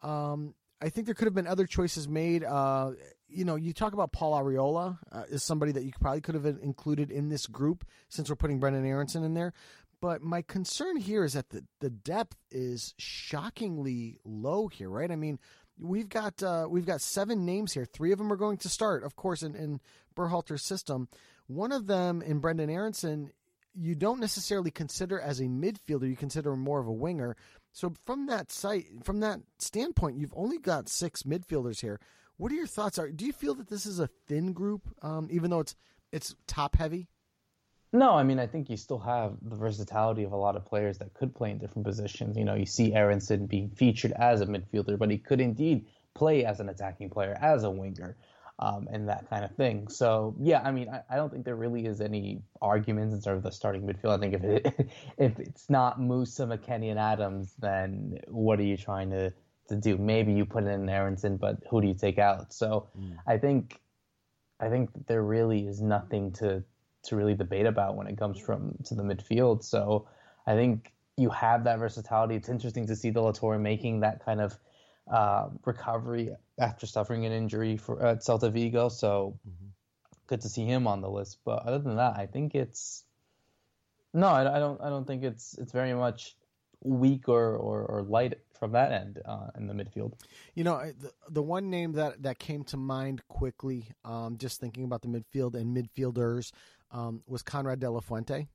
Um, 0.02 0.54
I 0.82 0.88
think 0.88 1.06
there 1.06 1.14
could 1.14 1.26
have 1.26 1.34
been 1.34 1.46
other 1.46 1.66
choices 1.66 2.08
made. 2.08 2.42
Uh, 2.42 2.92
you 3.28 3.44
know, 3.44 3.56
you 3.56 3.72
talk 3.72 3.92
about 3.92 4.12
Paul 4.12 4.40
Arriola 4.40 4.98
uh, 5.12 5.24
is 5.30 5.44
somebody 5.44 5.72
that 5.72 5.84
you 5.84 5.92
probably 6.00 6.20
could 6.20 6.34
have 6.34 6.46
included 6.46 7.10
in 7.10 7.28
this 7.28 7.46
group 7.46 7.84
since 8.08 8.28
we're 8.28 8.36
putting 8.36 8.60
Brenden 8.60 8.86
Aaronson 8.86 9.22
in 9.24 9.34
there. 9.34 9.52
But 10.00 10.22
my 10.22 10.42
concern 10.42 10.96
here 10.96 11.24
is 11.24 11.34
that 11.34 11.50
the, 11.50 11.64
the 11.80 11.90
depth 11.90 12.36
is 12.50 12.94
shockingly 12.98 14.18
low 14.24 14.68
here, 14.68 14.88
right? 14.88 15.10
I 15.10 15.16
mean, 15.16 15.38
we've 15.78 16.08
got 16.08 16.42
uh, 16.42 16.66
we've 16.70 16.86
got 16.86 17.00
seven 17.00 17.44
names 17.44 17.72
here. 17.72 17.84
Three 17.84 18.12
of 18.12 18.18
them 18.18 18.32
are 18.32 18.36
going 18.36 18.56
to 18.58 18.68
start, 18.68 19.04
of 19.04 19.16
course, 19.16 19.42
in, 19.42 19.54
in 19.54 19.80
Berhalter's 20.16 20.64
system. 20.64 21.08
One 21.46 21.72
of 21.72 21.86
them 21.86 22.22
in 22.22 22.40
Brenden 22.40 22.70
Aaronson, 22.72 23.30
you 23.74 23.94
don't 23.94 24.20
necessarily 24.20 24.70
consider 24.70 25.20
as 25.20 25.40
a 25.40 25.44
midfielder. 25.44 26.08
You 26.08 26.16
consider 26.16 26.52
him 26.52 26.60
more 26.60 26.80
of 26.80 26.86
a 26.86 26.92
winger. 26.92 27.36
So 27.72 27.92
from 28.06 28.26
that 28.26 28.50
site, 28.50 28.86
from 29.04 29.20
that 29.20 29.40
standpoint, 29.58 30.16
you've 30.16 30.34
only 30.34 30.58
got 30.58 30.88
six 30.88 31.24
midfielders 31.24 31.80
here. 31.80 32.00
What 32.36 32.52
are 32.52 32.56
your 32.56 32.66
thoughts? 32.66 32.98
Are 32.98 33.10
do 33.10 33.26
you 33.26 33.32
feel 33.32 33.54
that 33.56 33.68
this 33.68 33.84
is 33.84 34.00
a 34.00 34.08
thin 34.26 34.54
group, 34.54 34.88
um, 35.02 35.28
even 35.30 35.50
though 35.50 35.60
it's 35.60 35.76
it's 36.10 36.34
top 36.46 36.76
heavy? 36.76 37.08
No, 37.92 38.14
I 38.14 38.22
mean 38.22 38.38
I 38.38 38.46
think 38.46 38.70
you 38.70 38.76
still 38.76 38.98
have 39.00 39.34
the 39.42 39.56
versatility 39.56 40.24
of 40.24 40.32
a 40.32 40.36
lot 40.36 40.56
of 40.56 40.64
players 40.64 40.98
that 40.98 41.12
could 41.14 41.34
play 41.34 41.50
in 41.50 41.58
different 41.58 41.86
positions. 41.86 42.36
You 42.36 42.44
know, 42.44 42.54
you 42.54 42.66
see 42.66 42.94
Aaronson 42.94 43.46
being 43.46 43.70
featured 43.70 44.12
as 44.12 44.40
a 44.40 44.46
midfielder, 44.46 44.98
but 44.98 45.10
he 45.10 45.18
could 45.18 45.40
indeed 45.40 45.86
play 46.14 46.44
as 46.44 46.60
an 46.60 46.68
attacking 46.68 47.10
player, 47.10 47.36
as 47.40 47.64
a 47.64 47.70
winger, 47.70 48.16
um, 48.60 48.88
and 48.92 49.08
that 49.08 49.28
kind 49.28 49.44
of 49.44 49.50
thing. 49.56 49.88
So 49.88 50.36
yeah, 50.40 50.60
I 50.64 50.70
mean 50.70 50.88
I, 50.88 51.02
I, 51.10 51.16
don't 51.16 51.32
think 51.32 51.44
there 51.44 51.56
really 51.56 51.86
is 51.86 52.00
any 52.00 52.42
arguments 52.62 53.14
in 53.14 53.20
terms 53.20 53.38
of 53.38 53.42
the 53.42 53.52
starting 53.52 53.82
midfield. 53.82 54.16
I 54.16 54.18
think 54.18 54.34
if 54.34 54.44
it 54.44 54.90
if 55.18 55.38
it's 55.40 55.68
not 55.68 55.98
Musah, 55.98 56.46
McKennie, 56.46 56.90
and 56.90 56.98
Adams, 56.98 57.54
then 57.58 58.18
what 58.28 58.60
are 58.60 58.64
you 58.64 58.76
trying 58.76 59.10
to 59.10 59.32
to 59.70 59.76
do. 59.76 59.96
Maybe 59.96 60.32
you 60.32 60.44
put 60.44 60.64
in 60.64 60.88
Aaronson, 60.88 61.38
but 61.38 61.56
who 61.70 61.80
do 61.80 61.88
you 61.88 61.94
take 61.94 62.18
out? 62.18 62.52
So 62.52 62.88
mm. 62.98 63.16
I 63.26 63.38
think 63.38 63.80
I 64.60 64.68
think 64.68 64.90
there 65.06 65.22
really 65.22 65.66
is 65.66 65.80
nothing 65.80 66.32
to 66.32 66.62
to 67.04 67.16
really 67.16 67.34
debate 67.34 67.66
about 67.66 67.96
when 67.96 68.06
it 68.06 68.18
comes 68.18 68.38
from 68.38 68.76
to 68.84 68.94
the 68.94 69.02
midfield. 69.02 69.64
So 69.64 70.08
I 70.46 70.54
think 70.54 70.92
you 71.16 71.30
have 71.30 71.64
that 71.64 71.78
versatility. 71.78 72.34
It's 72.34 72.48
interesting 72.48 72.86
to 72.86 72.96
see 72.96 73.10
De 73.10 73.20
La 73.20 73.32
Torre 73.32 73.58
making 73.58 74.00
that 74.00 74.24
kind 74.24 74.40
of 74.40 74.58
uh, 75.10 75.48
recovery 75.64 76.30
after 76.58 76.86
suffering 76.86 77.26
an 77.26 77.32
injury 77.32 77.76
for 77.76 78.04
at 78.04 78.20
Celta 78.20 78.52
Vigo. 78.52 78.88
So 78.88 79.38
mm-hmm. 79.48 79.68
good 80.26 80.40
to 80.42 80.48
see 80.48 80.64
him 80.64 80.86
on 80.86 81.00
the 81.00 81.10
list. 81.10 81.38
But 81.44 81.66
other 81.66 81.78
than 81.78 81.96
that, 81.96 82.16
I 82.16 82.26
think 82.26 82.54
it's 82.54 83.04
no, 84.12 84.26
I, 84.26 84.56
I 84.56 84.58
don't. 84.58 84.80
I 84.80 84.88
don't 84.88 85.06
think 85.06 85.22
it's 85.22 85.56
it's 85.58 85.72
very 85.72 85.94
much 85.94 86.36
weak 86.82 87.28
or, 87.28 87.56
or, 87.56 87.82
or 87.82 88.02
light 88.02 88.38
from 88.58 88.72
that 88.72 88.92
end 88.92 89.20
uh, 89.24 89.48
in 89.56 89.66
the 89.66 89.74
midfield. 89.74 90.14
You 90.54 90.64
know, 90.64 90.80
the, 90.98 91.12
the 91.30 91.42
one 91.42 91.70
name 91.70 91.92
that, 91.92 92.22
that 92.22 92.38
came 92.38 92.64
to 92.64 92.76
mind 92.76 93.22
quickly, 93.28 93.88
um, 94.04 94.38
just 94.38 94.60
thinking 94.60 94.84
about 94.84 95.02
the 95.02 95.08
midfield 95.08 95.54
and 95.54 95.76
midfielders, 95.76 96.52
um, 96.92 97.22
was 97.26 97.42
Konrad 97.42 97.80
De 97.80 97.90
La 97.90 98.00
Fuente. 98.00 98.48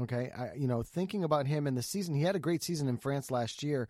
Okay, 0.00 0.30
I, 0.36 0.54
you 0.54 0.66
know, 0.66 0.82
thinking 0.82 1.22
about 1.22 1.46
him 1.46 1.66
in 1.66 1.74
the 1.74 1.82
season, 1.82 2.14
he 2.14 2.22
had 2.22 2.34
a 2.34 2.40
great 2.40 2.62
season 2.62 2.88
in 2.88 2.96
France 2.96 3.30
last 3.30 3.62
year, 3.62 3.88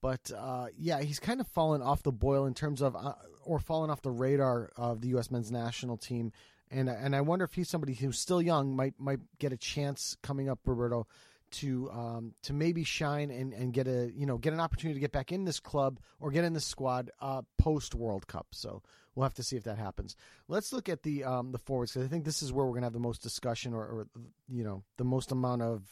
but 0.00 0.30
uh, 0.36 0.66
yeah, 0.78 1.00
he's 1.00 1.18
kind 1.18 1.40
of 1.40 1.48
fallen 1.48 1.82
off 1.82 2.04
the 2.04 2.12
boil 2.12 2.46
in 2.46 2.54
terms 2.54 2.80
of, 2.80 2.94
uh, 2.94 3.14
or 3.44 3.58
fallen 3.58 3.90
off 3.90 4.00
the 4.02 4.12
radar 4.12 4.70
of 4.76 5.00
the 5.00 5.08
U.S. 5.08 5.30
men's 5.30 5.50
national 5.50 5.96
team, 5.96 6.30
and 6.70 6.88
and 6.88 7.16
I 7.16 7.20
wonder 7.22 7.44
if 7.44 7.54
he's 7.54 7.68
somebody 7.68 7.94
who's 7.94 8.18
still 8.18 8.40
young 8.40 8.76
might 8.76 8.94
might 8.98 9.20
get 9.40 9.52
a 9.52 9.56
chance 9.56 10.16
coming 10.22 10.48
up, 10.48 10.60
Roberto, 10.64 11.08
to 11.50 11.90
um, 11.90 12.34
to 12.42 12.52
maybe 12.52 12.84
shine 12.84 13.30
and, 13.30 13.52
and 13.52 13.72
get 13.72 13.86
a 13.86 14.10
you 14.14 14.26
know 14.26 14.38
get 14.38 14.52
an 14.52 14.60
opportunity 14.60 14.94
to 14.94 15.00
get 15.00 15.12
back 15.12 15.32
in 15.32 15.44
this 15.44 15.60
club 15.60 15.98
or 16.18 16.30
get 16.30 16.44
in 16.44 16.52
this 16.52 16.64
squad 16.64 17.10
uh, 17.20 17.42
post 17.58 17.94
World 17.94 18.26
Cup. 18.26 18.48
So 18.52 18.82
we'll 19.14 19.24
have 19.24 19.34
to 19.34 19.42
see 19.42 19.56
if 19.56 19.64
that 19.64 19.78
happens. 19.78 20.16
Let's 20.48 20.72
look 20.72 20.88
at 20.88 21.02
the 21.02 21.24
um, 21.24 21.52
the 21.52 21.58
forwards 21.58 21.92
because 21.92 22.06
I 22.06 22.10
think 22.10 22.24
this 22.24 22.42
is 22.42 22.52
where 22.52 22.64
we're 22.64 22.72
going 22.72 22.82
to 22.82 22.86
have 22.86 22.92
the 22.92 23.00
most 23.00 23.22
discussion 23.22 23.74
or, 23.74 23.82
or, 23.82 24.06
you 24.48 24.64
know 24.64 24.82
the 24.96 25.04
most 25.04 25.32
amount 25.32 25.62
of 25.62 25.82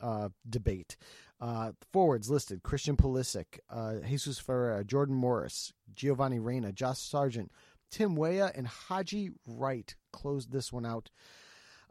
uh, 0.00 0.28
debate. 0.48 0.96
Uh, 1.40 1.72
forwards 1.92 2.30
listed: 2.30 2.62
Christian 2.62 2.96
Pulisic, 2.96 3.60
uh, 3.70 3.96
Jesus 4.06 4.38
Ferreira, 4.38 4.84
Jordan 4.84 5.14
Morris, 5.14 5.72
Giovanni 5.94 6.38
Reyna, 6.38 6.72
Josh 6.72 6.98
Sargent, 6.98 7.52
Tim 7.90 8.16
Weah, 8.16 8.50
and 8.54 8.66
Haji 8.66 9.30
Wright 9.46 9.94
closed 10.12 10.50
this 10.50 10.72
one 10.72 10.86
out. 10.86 11.10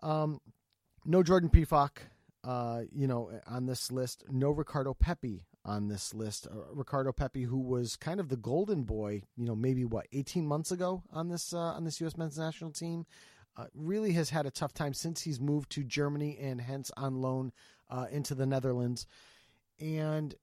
Um, 0.01 0.41
no 1.05 1.23
Jordan 1.23 1.49
Pefok 1.49 1.97
uh, 2.45 2.81
you 2.93 3.07
know, 3.07 3.31
on 3.47 3.65
this 3.65 3.91
list. 3.91 4.23
No 4.29 4.51
Ricardo 4.51 4.93
Pepi 4.93 5.45
on 5.65 5.87
this 5.87 6.13
list. 6.13 6.47
Uh, 6.47 6.73
Ricardo 6.73 7.11
Pepi, 7.11 7.43
who 7.43 7.59
was 7.59 7.95
kind 7.95 8.19
of 8.19 8.29
the 8.29 8.37
golden 8.37 8.83
boy, 8.83 9.23
you 9.35 9.45
know, 9.45 9.55
maybe 9.55 9.83
what 9.83 10.07
eighteen 10.13 10.45
months 10.45 10.71
ago 10.71 11.03
on 11.11 11.29
this 11.29 11.53
uh, 11.53 11.57
on 11.57 11.83
this 11.83 11.99
U.S. 12.01 12.17
men's 12.17 12.37
national 12.37 12.71
team, 12.71 13.05
uh, 13.57 13.65
really 13.73 14.13
has 14.13 14.29
had 14.29 14.45
a 14.45 14.51
tough 14.51 14.73
time 14.73 14.93
since 14.93 15.21
he's 15.21 15.39
moved 15.39 15.71
to 15.71 15.83
Germany 15.83 16.37
and 16.39 16.61
hence 16.61 16.91
on 16.95 17.21
loan 17.21 17.51
uh, 17.89 18.05
into 18.11 18.35
the 18.35 18.45
Netherlands. 18.45 19.07
And 19.79 20.35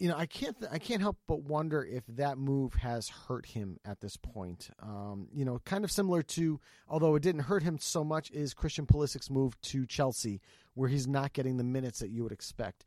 you 0.00 0.08
know, 0.08 0.16
I 0.16 0.24
can't 0.24 0.56
I 0.72 0.78
can't 0.78 1.02
help 1.02 1.18
but 1.28 1.42
wonder 1.42 1.84
if 1.84 2.04
that 2.16 2.38
move 2.38 2.72
has 2.74 3.10
hurt 3.10 3.44
him 3.44 3.78
at 3.84 4.00
this 4.00 4.16
point. 4.16 4.70
Um, 4.82 5.28
you 5.30 5.44
know, 5.44 5.60
kind 5.66 5.84
of 5.84 5.92
similar 5.92 6.22
to, 6.22 6.58
although 6.88 7.14
it 7.16 7.22
didn't 7.22 7.42
hurt 7.42 7.62
him 7.62 7.78
so 7.78 8.02
much, 8.02 8.30
is 8.30 8.54
Christian 8.54 8.86
Pulisic's 8.86 9.30
move 9.30 9.60
to 9.60 9.84
Chelsea, 9.84 10.40
where 10.80 10.88
he's 10.88 11.06
not 11.06 11.34
getting 11.34 11.58
the 11.58 11.62
minutes 11.62 11.98
that 11.98 12.08
you 12.08 12.22
would 12.22 12.32
expect. 12.32 12.86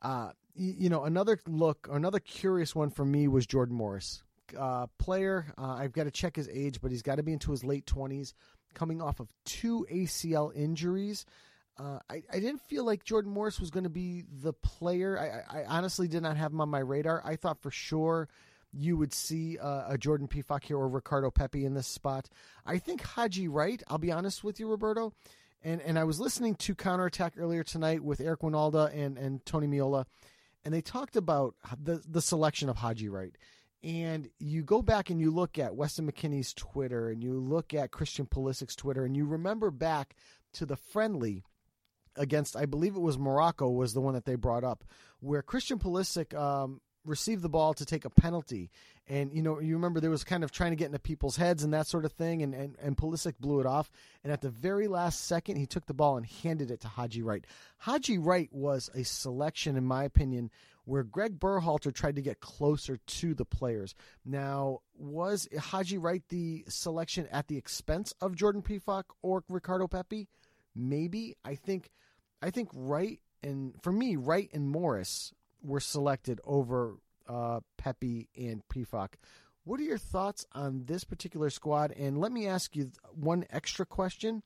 Uh, 0.00 0.30
you, 0.54 0.88
know, 0.88 1.02
another 1.02 1.40
look, 1.48 1.88
another 1.90 2.20
curious 2.20 2.72
one 2.72 2.88
for 2.88 3.04
me 3.04 3.26
was 3.26 3.48
Jordan 3.48 3.74
Morris, 3.74 4.22
uh, 4.56 4.86
player. 5.00 5.52
Uh, 5.58 5.72
I've 5.72 5.92
got 5.92 6.04
to 6.04 6.12
check 6.12 6.36
his 6.36 6.48
age, 6.48 6.80
but 6.80 6.92
he's 6.92 7.02
got 7.02 7.16
to 7.16 7.24
be 7.24 7.32
into 7.32 7.50
his 7.50 7.64
late 7.64 7.84
twenties, 7.84 8.32
coming 8.74 9.02
off 9.02 9.18
of 9.18 9.26
two 9.44 9.84
ACL 9.90 10.54
injuries. 10.54 11.26
Uh, 11.76 11.98
I, 12.08 12.22
I 12.32 12.38
didn't 12.38 12.60
feel 12.60 12.84
like 12.84 13.02
Jordan 13.02 13.32
Morris 13.32 13.58
was 13.58 13.70
going 13.70 13.84
to 13.84 13.90
be 13.90 14.22
the 14.40 14.52
player. 14.52 15.18
I, 15.18 15.62
I, 15.62 15.64
honestly 15.64 16.06
did 16.06 16.22
not 16.22 16.36
have 16.36 16.52
him 16.52 16.60
on 16.60 16.68
my 16.68 16.78
radar. 16.78 17.20
I 17.24 17.34
thought 17.34 17.60
for 17.60 17.72
sure 17.72 18.28
you 18.72 18.96
would 18.96 19.12
see 19.12 19.58
uh, 19.58 19.82
a 19.88 19.98
Jordan 19.98 20.28
Pefok 20.28 20.62
here 20.62 20.78
or 20.78 20.88
Ricardo 20.88 21.32
Pepi 21.32 21.64
in 21.64 21.74
this 21.74 21.88
spot. 21.88 22.28
I 22.64 22.78
think 22.78 23.02
Haji 23.02 23.48
Wright, 23.48 23.82
I'll 23.88 23.98
be 23.98 24.12
honest 24.12 24.44
with 24.44 24.60
you, 24.60 24.68
Roberto. 24.68 25.12
And, 25.66 25.82
and 25.82 25.98
I 25.98 26.04
was 26.04 26.20
listening 26.20 26.54
to 26.54 26.76
Counterattack 26.76 27.32
earlier 27.36 27.64
tonight 27.64 28.04
with 28.04 28.20
Eric 28.20 28.42
Wynalda 28.42 28.96
and, 28.96 29.18
and 29.18 29.44
Tony 29.44 29.66
Meola, 29.66 30.04
and 30.64 30.72
they 30.72 30.80
talked 30.80 31.16
about 31.16 31.56
the, 31.82 32.00
the 32.08 32.22
selection 32.22 32.68
of 32.68 32.76
Haji 32.76 33.08
Wright. 33.08 33.36
And 33.82 34.30
you 34.38 34.62
go 34.62 34.80
back 34.80 35.10
and 35.10 35.20
you 35.20 35.32
look 35.32 35.58
at 35.58 35.74
Weston 35.74 36.08
McKennie's 36.08 36.54
Twitter 36.54 37.08
and 37.08 37.20
you 37.20 37.40
look 37.40 37.74
at 37.74 37.90
Christian 37.90 38.26
Pulisic's 38.26 38.76
Twitter 38.76 39.04
and 39.04 39.16
you 39.16 39.26
remember 39.26 39.72
back 39.72 40.14
to 40.52 40.66
the 40.66 40.76
friendly– 40.76 41.42
against, 42.16 42.56
I 42.56 42.66
believe 42.66 42.96
it 42.96 43.00
was 43.00 43.18
Morocco, 43.18 43.70
was 43.70 43.94
the 43.94 44.00
one 44.00 44.14
that 44.14 44.24
they 44.24 44.34
brought 44.34 44.64
up, 44.64 44.84
where 45.20 45.42
Christian 45.42 45.78
Pulisic 45.78 46.34
um, 46.34 46.80
received 47.06 47.42
the 47.42 47.48
ball 47.48 47.74
to 47.74 47.84
take 47.84 48.04
a 48.04 48.10
penalty. 48.10 48.70
And, 49.06 49.32
you 49.32 49.42
know, 49.42 49.60
you 49.60 49.74
remember 49.74 50.00
there 50.00 50.10
was 50.10 50.24
kind 50.24 50.42
of 50.44 50.50
trying 50.50 50.72
to 50.72 50.76
get 50.76 50.86
into 50.86 50.98
people's 50.98 51.36
heads 51.36 51.62
and 51.62 51.72
that 51.72 51.86
sort 51.86 52.04
of 52.04 52.12
thing, 52.12 52.42
and, 52.42 52.54
and, 52.54 52.76
and 52.82 52.96
Pulisic 52.96 53.34
blew 53.38 53.60
it 53.60 53.66
off. 53.66 53.90
And 54.24 54.32
at 54.32 54.40
the 54.40 54.50
very 54.50 54.88
last 54.88 55.26
second, 55.26 55.56
he 55.56 55.66
took 55.66 55.86
the 55.86 55.94
ball 55.94 56.16
and 56.16 56.26
handed 56.26 56.70
it 56.70 56.80
to 56.80 56.88
Haji 56.88 57.22
Wright. 57.22 57.46
Haji 57.78 58.18
Wright 58.18 58.48
was 58.52 58.90
a 58.94 59.04
selection, 59.04 59.76
in 59.76 59.84
my 59.84 60.04
opinion, 60.04 60.50
where 60.84 61.04
Greg 61.04 61.38
Berhalter 61.38 61.94
tried 61.94 62.16
to 62.16 62.22
get 62.22 62.40
closer 62.40 62.96
to 62.96 63.34
the 63.34 63.44
players. 63.44 63.94
Now, 64.24 64.80
was 64.96 65.48
Haji 65.56 65.98
Wright 65.98 66.22
the 66.28 66.64
selection 66.68 67.28
at 67.30 67.48
the 67.48 67.56
expense 67.56 68.12
of 68.20 68.34
Jordan 68.34 68.62
Pefok 68.62 69.04
or 69.22 69.44
Ricardo 69.48 69.86
Pepi? 69.86 70.28
Maybe. 70.74 71.36
I 71.44 71.54
think– 71.54 71.90
I 72.42 72.50
think 72.50 72.68
Wright 72.74 73.18
and 73.42 73.74
for 73.82 73.90
me, 73.90 74.16
Wright 74.16 74.50
and 74.52 74.68
Morris 74.68 75.32
were 75.62 75.80
selected 75.80 76.40
over 76.44 76.96
uh, 77.28 77.60
Pepi 77.78 78.28
and 78.36 78.62
Pefok. 78.72 79.14
What 79.64 79.80
are 79.80 79.84
your 79.84 79.98
thoughts 79.98 80.46
on 80.52 80.84
this 80.86 81.02
particular 81.02 81.50
squad? 81.50 81.92
And 81.92 82.18
let 82.18 82.30
me 82.30 82.46
ask 82.46 82.76
you 82.76 82.92
one 83.12 83.44
extra 83.50 83.84
question. 83.84 84.42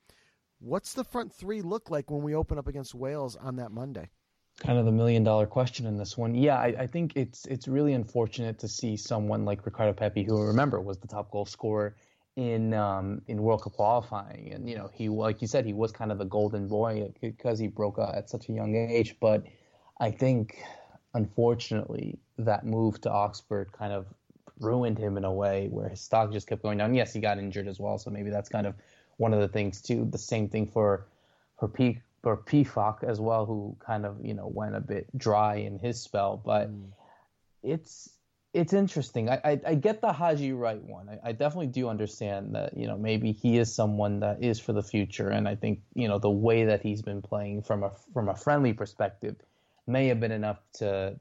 What's 0.61 0.94
the 0.94 1.05
front 1.05 1.35
three 1.35 1.62
look 1.62 1.90
like 1.90 2.11
when 2.11 2.23
we 2.23 2.35
open 2.35 2.59
up 2.59 2.68
against 2.68 2.94
Wales 2.94 3.37
on 3.37 3.57
that 3.57 3.70
Monday? 3.70 4.09
Kind 4.59 4.79
of 4.79 4.85
the 4.85 4.92
million 4.92 5.23
dollar 5.25 5.46
question 5.46 5.87
in 5.87 5.96
this 5.96 6.16
one. 6.16 6.35
Yeah, 6.35 6.57
I, 6.57 6.75
I 6.81 6.87
think 6.87 7.12
it's 7.16 7.46
it's 7.46 7.66
really 7.66 7.94
unfortunate 7.94 8.59
to 8.59 8.68
see 8.68 8.96
someone 8.96 9.44
like 9.44 9.64
Ricardo 9.64 9.92
Pepi, 9.92 10.23
who 10.23 10.42
remember 10.42 10.81
was 10.81 10.99
the 10.99 11.09
top 11.09 11.31
goal 11.31 11.46
scorer 11.46 11.96
in 12.37 12.75
um, 12.75 13.23
in 13.27 13.42
World 13.42 13.62
Cup 13.62 13.73
qualifying, 13.75 14.53
and 14.53 14.68
you 14.68 14.77
know 14.77 14.90
he 14.92 15.09
like 15.09 15.40
you 15.40 15.49
said 15.49 15.64
he 15.64 15.73
was 15.73 15.92
kind 15.92 16.12
of 16.12 16.18
the 16.18 16.25
golden 16.25 16.68
boy 16.68 17.11
because 17.20 17.59
he 17.59 17.68
broke 17.68 17.99
out 17.99 18.14
at 18.14 18.29
such 18.29 18.49
a 18.49 18.53
young 18.53 18.75
age. 18.75 19.16
But 19.20 19.44
I 19.99 20.11
think 20.11 20.62
unfortunately 21.14 22.18
that 22.38 22.64
move 22.64 23.01
to 23.03 23.11
Augsburg 23.11 23.73
kind 23.73 23.92
of 23.92 24.07
ruined 24.59 24.99
him 24.99 25.16
in 25.16 25.25
a 25.25 25.33
way 25.33 25.68
where 25.68 25.88
his 25.88 26.01
stock 26.01 26.33
just 26.33 26.46
kept 26.46 26.62
going 26.62 26.79
down. 26.79 26.94
Yes, 26.94 27.12
he 27.12 27.20
got 27.20 27.38
injured 27.38 27.66
as 27.66 27.81
well, 27.81 27.99
so 27.99 28.11
maybe 28.11 28.31
that's 28.31 28.49
kind 28.49 28.66
of 28.66 28.75
one 29.16 29.33
of 29.33 29.40
the 29.40 29.49
things 29.49 29.81
too. 29.81 30.07
The 30.11 30.18
same 30.18 30.49
thing 30.49 30.66
for 30.66 31.07
for 31.59 31.68
P 31.68 32.01
or 32.23 32.37
Pefok 32.37 33.03
as 33.03 33.20
well, 33.20 33.46
who 33.46 33.77
kind 33.81 34.05
of 34.05 34.25
you 34.25 34.35
know 34.35 34.46
went 34.46 34.77
a 34.77 34.81
bit 34.81 35.07
dry 35.16 35.57
in 35.57 35.79
his 35.79 36.01
spell, 36.01 36.40
but. 36.44 36.70
Mm. 36.70 36.90
It's 37.62 38.09
it's 38.53 38.73
interesting. 38.73 39.29
I, 39.29 39.40
I, 39.44 39.61
I 39.66 39.75
get 39.75 40.01
the 40.01 40.12
Haji 40.12 40.53
Wright 40.53 40.83
one. 40.83 41.09
I, 41.09 41.29
I, 41.29 41.33
definitely 41.33 41.68
do 41.68 41.88
understand 41.88 42.55
that 42.55 42.77
you 42.77 42.87
know 42.87 42.96
maybe 42.96 43.33
he 43.33 43.59
is 43.59 43.73
someone 43.73 44.20
that 44.20 44.42
is 44.42 44.59
for 44.59 44.73
the 44.73 44.83
future, 44.83 45.29
and 45.29 45.46
I 45.46 45.55
think 45.55 45.81
you 45.94 46.09
know 46.09 46.18
the 46.18 46.31
way 46.31 46.64
that 46.64 46.83
he's 46.83 47.03
been 47.03 47.23
playing 47.23 47.62
from 47.62 47.85
a 47.85 47.90
from 48.12 48.29
a 48.29 48.35
friendly 48.35 48.73
perspective 48.73 49.37
may 49.90 50.09
have 50.09 50.20
been 50.20 50.33
enough 50.33 50.59
to 50.74 51.18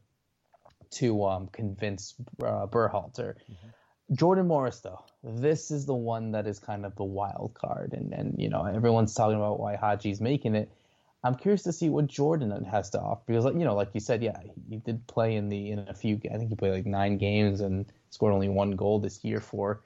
to 0.91 1.25
um, 1.25 1.47
convince 1.47 2.15
uh, 2.43 2.65
Berhalter. 2.67 3.35
Mm-hmm. 3.35 4.13
Jordan 4.15 4.47
Morris, 4.47 4.79
though, 4.79 5.03
this 5.23 5.69
is 5.69 5.85
the 5.85 5.93
one 5.93 6.31
that 6.31 6.47
is 6.47 6.57
kind 6.57 6.83
of 6.85 6.95
the 6.95 7.03
wild 7.03 7.53
card, 7.53 7.93
and 7.93 8.13
and 8.13 8.35
you 8.37 8.49
know 8.49 8.65
everyone's 8.65 9.13
talking 9.13 9.37
about 9.37 9.59
why 9.59 9.75
Haji's 9.75 10.21
making 10.21 10.55
it. 10.55 10.71
I'm 11.23 11.35
curious 11.35 11.63
to 11.63 11.73
see 11.73 11.89
what 11.89 12.07
Jordan 12.07 12.51
has 12.63 12.91
to 12.91 12.99
offer 12.99 13.21
because, 13.27 13.45
like 13.45 13.55
you 13.55 13.65
know, 13.65 13.75
like 13.75 13.89
you 13.93 13.99
said, 13.99 14.23
yeah, 14.23 14.37
he 14.69 14.77
did 14.77 15.05
play 15.05 15.35
in 15.35 15.49
the 15.49 15.71
in 15.71 15.79
a 15.79 15.93
few. 15.93 16.19
I 16.31 16.37
think 16.37 16.49
he 16.49 16.55
played 16.55 16.73
like 16.73 16.85
nine 16.85 17.17
games 17.17 17.61
and 17.61 17.85
scored 18.09 18.33
only 18.33 18.49
one 18.49 18.71
goal 18.71 18.99
this 18.99 19.23
year 19.23 19.41
for 19.41 19.81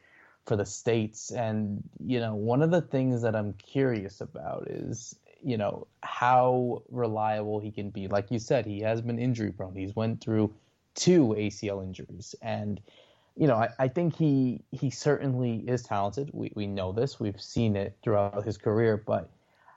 for 0.46 0.56
the 0.56 0.66
states. 0.66 1.32
And 1.32 1.84
you 2.00 2.20
know, 2.20 2.36
one 2.36 2.62
of 2.62 2.72
the 2.72 2.82
things 2.82 3.24
that 3.24 3.36
I'm 3.36 3.54
curious 3.54 4.22
about 4.22 4.68
is 4.70 5.16
you 5.44 5.58
know 5.58 5.88
how 6.02 6.84
reliable 6.90 7.60
he 7.60 7.72
can 7.72 7.90
be. 7.90 8.08
Like 8.08 8.32
you 8.32 8.40
said, 8.40 8.66
he 8.66 8.80
has 8.82 9.02
been 9.02 9.20
injury 9.20 9.52
prone. 9.52 9.76
He's 9.76 9.96
went 9.96 10.22
through 10.22 10.54
two 10.96 11.36
ACL 11.38 11.84
injuries, 11.84 12.36
and 12.42 12.80
you 13.36 13.48
know, 13.48 13.56
I, 13.56 13.70
I 13.80 13.88
think 13.88 14.16
he 14.16 14.62
he 14.72 14.90
certainly 14.90 15.64
is 15.68 15.84
talented. 15.84 16.30
We 16.34 16.52
we 16.56 16.68
know 16.68 16.92
this. 16.92 17.20
We've 17.20 17.40
seen 17.42 17.76
it 17.76 17.98
throughout 18.04 18.44
his 18.46 18.58
career, 18.58 18.98
but 18.98 19.30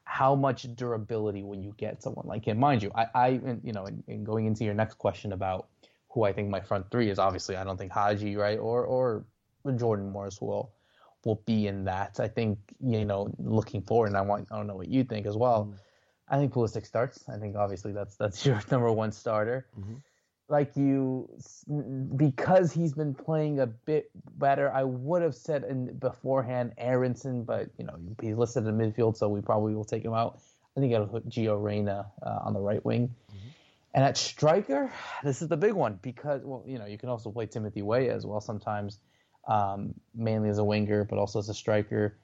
how 0.05 0.35
much 0.35 0.75
durability 0.77 1.43
when 1.43 1.63
you 1.63 1.75
get 1.77 2.03
someone 2.03 2.27
like 2.27 2.45
him? 2.47 2.59
Mind 2.59 2.83
you, 2.83 2.93
I, 2.95 3.07
I 3.15 3.29
you 3.65 3.73
know, 3.73 3.87
in, 3.87 4.03
in, 4.07 4.25
going 4.25 4.47
into 4.47 4.65
your 4.65 4.75
next 4.75 4.95
question 4.95 5.33
about 5.33 5.67
who 6.11 6.23
I 6.23 6.33
think 6.33 6.49
my 6.49 6.61
front 6.61 6.91
three 6.91 7.11
is, 7.11 7.19
obviously 7.19 7.57
I 7.57 7.65
don't 7.65 7.77
think 7.77 7.93
Haji 7.93 8.37
Wright, 8.37 8.59
or 8.59 8.85
or 8.85 9.25
Jordan 9.77 10.11
Morris 10.11 10.41
will 10.41 10.71
will 11.27 11.43
be 11.45 11.67
in 11.67 11.85
that. 11.85 12.21
I 12.21 12.29
think 12.29 12.59
you 12.81 13.05
know, 13.05 13.35
looking 13.39 13.83
forward, 13.83 14.07
and 14.07 14.17
I 14.17 14.23
want 14.23 14.49
I 14.51 14.57
don't 14.57 14.69
know 14.69 14.77
what 14.77 14.89
you 14.89 15.05
think 15.05 15.27
as 15.27 15.37
well. 15.37 15.67
Mm. 15.67 15.79
I 16.29 16.39
think 16.39 16.53
Pulisic 16.53 16.87
starts. 16.87 17.23
I 17.29 17.37
think 17.37 17.57
obviously 17.57 17.93
that's 17.93 18.17
that's 18.17 18.47
your 18.47 18.61
number 18.71 18.91
one 18.91 19.13
starter. 19.13 19.67
Mm-hmm. 19.79 19.95
Like 20.49 20.77
you, 20.77 21.29
because 22.15 22.73
he's 22.73 22.93
been 22.93 23.15
playing 23.15 23.59
a 23.59 23.67
bit 23.67 24.11
better. 24.39 24.73
I 24.73 24.85
would 24.85 25.21
have 25.23 25.35
said 25.35 25.65
in 25.65 25.99
beforehand 25.99 26.73
Aaronson, 26.79 27.43
but 27.43 27.69
you 27.79 27.85
know 27.85 27.99
he's 28.23 28.37
listed 28.37 28.65
in 28.65 28.79
midfield, 28.79 29.17
so 29.17 29.29
we 29.29 29.41
probably 29.41 29.75
will 29.75 29.85
take 29.85 30.05
him 30.05 30.15
out. 30.15 30.39
I 30.77 30.81
think 30.81 30.95
I'll 30.95 31.07
put 31.07 31.29
Gio 31.29 31.61
Reyna 31.61 32.07
uh, 32.23 32.39
on 32.45 32.53
the 32.53 32.61
right 32.61 32.85
wing. 32.85 33.09
Mm-hmm. 33.09 33.49
And 33.95 34.05
at 34.05 34.17
striker, 34.17 34.93
this 35.25 35.43
is 35.43 35.49
the 35.49 35.57
big 35.57 35.73
one 35.73 35.99
because 36.01 36.43
well, 36.45 36.63
you 36.65 36.79
know 36.79 36.87
you 36.87 36.99
can 36.99 37.09
also 37.09 37.33
play 37.33 37.47
Timothy 37.47 37.83
Weah 37.83 38.15
as 38.15 38.25
well 38.25 38.41
sometimes, 38.41 39.01
um, 39.47 39.95
mainly 40.15 40.49
as 40.49 40.59
a 40.59 40.65
winger, 40.65 41.05
but 41.05 41.19
also 41.19 41.39
as 41.39 41.49
a 41.49 41.55
striker. 41.55 42.17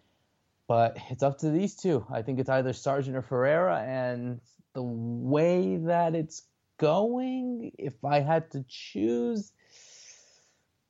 But 0.68 0.96
it's 1.10 1.22
up 1.22 1.38
to 1.38 1.50
these 1.50 1.74
two. 1.74 2.06
I 2.10 2.22
think 2.22 2.38
it's 2.38 2.48
either 2.48 2.72
Sargent 2.72 3.16
or 3.16 3.22
Ferreira, 3.22 3.80
and 3.80 4.40
the 4.74 4.82
way 4.82 5.76
that 5.76 6.14
it's 6.14 6.42
going, 6.78 7.72
if 7.78 8.04
I 8.04 8.20
had 8.20 8.50
to 8.52 8.64
choose, 8.68 9.52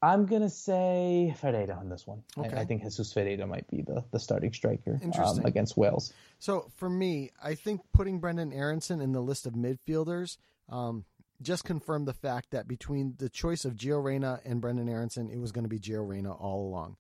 I'm 0.00 0.26
gonna 0.26 0.50
say 0.50 1.34
Ferreira 1.40 1.74
on 1.74 1.88
this 1.88 2.06
one. 2.06 2.22
Okay. 2.36 2.56
I, 2.56 2.60
I, 2.60 2.64
think 2.64 2.82
Jesus 2.82 3.12
Ferreira 3.12 3.46
might 3.46 3.68
be 3.68 3.82
the, 3.82 4.04
the 4.10 4.18
starting 4.18 4.52
striker 4.52 5.00
um, 5.18 5.40
against 5.44 5.76
Wales. 5.76 6.12
So 6.38 6.70
for 6.76 6.90
me, 6.90 7.30
I 7.42 7.54
think 7.54 7.80
putting 7.92 8.20
Brenden 8.20 8.54
Aaronson 8.54 9.00
in 9.00 9.12
the 9.12 9.20
list 9.20 9.46
of 9.46 9.54
midfielders 9.54 10.38
um, 10.68 11.04
just 11.42 11.64
confirmed 11.64 12.06
the 12.06 12.12
fact 12.12 12.50
that 12.50 12.66
between 12.66 13.14
the 13.18 13.28
choice 13.28 13.64
of 13.64 13.74
Gio 13.74 14.02
Reyna 14.02 14.40
and 14.44 14.62
Brenden 14.62 14.88
Aaronson, 14.88 15.30
it 15.30 15.38
was 15.38 15.52
going 15.52 15.64
to 15.64 15.68
be 15.68 15.78
Gio 15.78 16.06
Reyna 16.06 16.32
all 16.32 16.66
along 16.66 16.96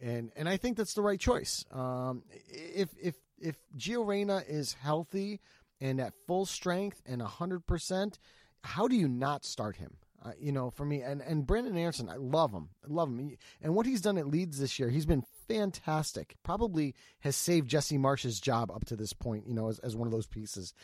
and 0.00 0.30
and 0.36 0.48
I 0.48 0.56
think 0.56 0.76
that's 0.76 0.94
the 0.94 1.02
right 1.02 1.18
choice. 1.18 1.64
Um, 1.70 2.22
if 2.48 2.90
if 3.00 3.14
if 3.38 3.56
Gio 3.76 4.06
Reyna 4.06 4.42
is 4.46 4.74
healthy 4.74 5.40
and 5.80 6.00
at 6.00 6.14
full 6.26 6.46
strength 6.46 7.02
and 7.06 7.22
hundred 7.22 7.66
percent, 7.66 8.18
how 8.62 8.88
do 8.88 8.96
you 8.96 9.08
not 9.08 9.44
start 9.44 9.76
him? 9.76 9.96
Uh, 10.24 10.32
you 10.38 10.52
know, 10.52 10.70
for 10.70 10.84
me 10.84 11.02
and 11.02 11.22
and 11.22 11.46
Brenden 11.46 11.78
Aaronson, 11.78 12.08
I 12.08 12.16
love 12.16 12.52
him, 12.52 12.70
I 12.84 12.92
love 12.92 13.08
him, 13.08 13.36
and 13.62 13.74
what 13.74 13.86
he's 13.86 14.00
done 14.00 14.18
at 14.18 14.26
Leeds 14.26 14.58
this 14.58 14.78
year, 14.78 14.90
he's 14.90 15.06
been 15.06 15.24
fantastic. 15.48 16.36
Probably 16.42 16.94
has 17.20 17.36
saved 17.36 17.68
Jesse 17.68 17.98
Marsch's 17.98 18.40
job 18.40 18.70
up 18.70 18.84
to 18.86 18.96
this 18.96 19.12
point. 19.12 19.46
You 19.46 19.54
know, 19.54 19.68
as, 19.68 19.78
as 19.80 19.96
one 19.96 20.08
of 20.08 20.12
those 20.12 20.26
pieces. 20.26 20.74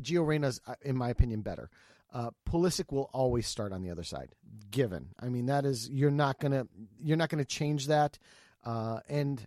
Gio 0.00 0.26
Reyna's, 0.26 0.60
uh, 0.66 0.74
in 0.82 0.96
my 0.96 1.10
opinion, 1.10 1.42
better. 1.42 1.70
Uh, 2.12 2.30
Pulisic 2.48 2.92
will 2.92 3.08
always 3.12 3.46
start 3.46 3.72
on 3.72 3.82
the 3.82 3.90
other 3.90 4.02
side, 4.02 4.30
given. 4.70 5.10
I 5.20 5.28
mean, 5.28 5.46
that 5.46 5.64
is 5.64 5.88
you're 5.88 6.10
not 6.10 6.40
gonna 6.40 6.66
you're 7.00 7.16
not 7.16 7.28
gonna 7.28 7.44
change 7.44 7.86
that. 7.86 8.18
Uh, 8.64 9.00
and 9.08 9.46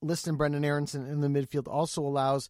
listing 0.00 0.36
Brenden 0.36 0.64
Aaronson 0.64 1.06
in 1.06 1.20
the 1.20 1.28
midfield 1.28 1.68
also 1.68 2.02
allows, 2.02 2.48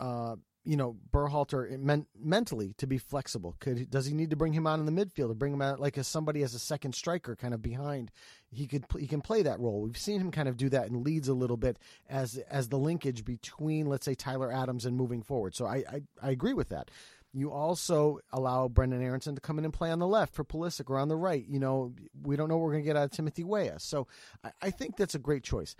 uh, 0.00 0.36
you 0.64 0.76
know, 0.76 0.96
Berhalter 1.12 1.78
men- 1.78 2.06
mentally 2.18 2.74
to 2.78 2.86
be 2.86 2.98
flexible. 2.98 3.54
Could 3.60 3.90
does 3.90 4.06
he 4.06 4.14
need 4.14 4.30
to 4.30 4.36
bring 4.36 4.52
him 4.52 4.66
on 4.66 4.80
in 4.80 4.86
the 4.86 5.04
midfield 5.04 5.30
or 5.30 5.34
bring 5.34 5.52
him 5.52 5.62
out 5.62 5.78
like 5.78 5.96
as 5.98 6.08
somebody 6.08 6.42
as 6.42 6.54
a 6.54 6.58
second 6.58 6.94
striker, 6.94 7.36
kind 7.36 7.54
of 7.54 7.60
behind? 7.62 8.10
He 8.50 8.66
could 8.66 8.86
he 8.98 9.06
can 9.06 9.20
play 9.20 9.42
that 9.42 9.60
role. 9.60 9.82
We've 9.82 9.98
seen 9.98 10.20
him 10.20 10.30
kind 10.30 10.48
of 10.48 10.56
do 10.56 10.68
that 10.70 10.88
in 10.88 11.04
Leeds 11.04 11.28
a 11.28 11.34
little 11.34 11.56
bit 11.58 11.78
as 12.08 12.38
as 12.50 12.68
the 12.68 12.78
linkage 12.78 13.24
between 13.24 13.86
let's 13.86 14.06
say 14.06 14.14
Tyler 14.14 14.50
Adams 14.50 14.86
and 14.86 14.96
moving 14.96 15.22
forward. 15.22 15.54
So 15.54 15.66
I 15.66 15.76
I, 15.76 16.02
I 16.22 16.30
agree 16.30 16.54
with 16.54 16.70
that. 16.70 16.90
You 17.36 17.52
also 17.52 18.18
allow 18.32 18.66
Brenden 18.66 19.02
Aaronson 19.02 19.34
to 19.34 19.42
come 19.42 19.58
in 19.58 19.66
and 19.66 19.74
play 19.74 19.90
on 19.90 19.98
the 19.98 20.06
left 20.06 20.34
for 20.34 20.42
Pulisic 20.42 20.88
or 20.88 20.96
on 20.96 21.08
the 21.08 21.16
right. 21.16 21.44
You 21.46 21.60
know, 21.60 21.92
we 22.22 22.34
don't 22.34 22.48
know 22.48 22.56
what 22.56 22.64
we're 22.64 22.72
going 22.72 22.84
to 22.84 22.86
get 22.86 22.96
out 22.96 23.04
of 23.04 23.10
Timothy 23.10 23.44
Weah. 23.44 23.78
So 23.78 24.06
I, 24.42 24.52
I, 24.62 24.70
think 24.70 24.96
that's 24.96 25.14
a 25.14 25.18
great 25.18 25.44
choice. 25.44 25.76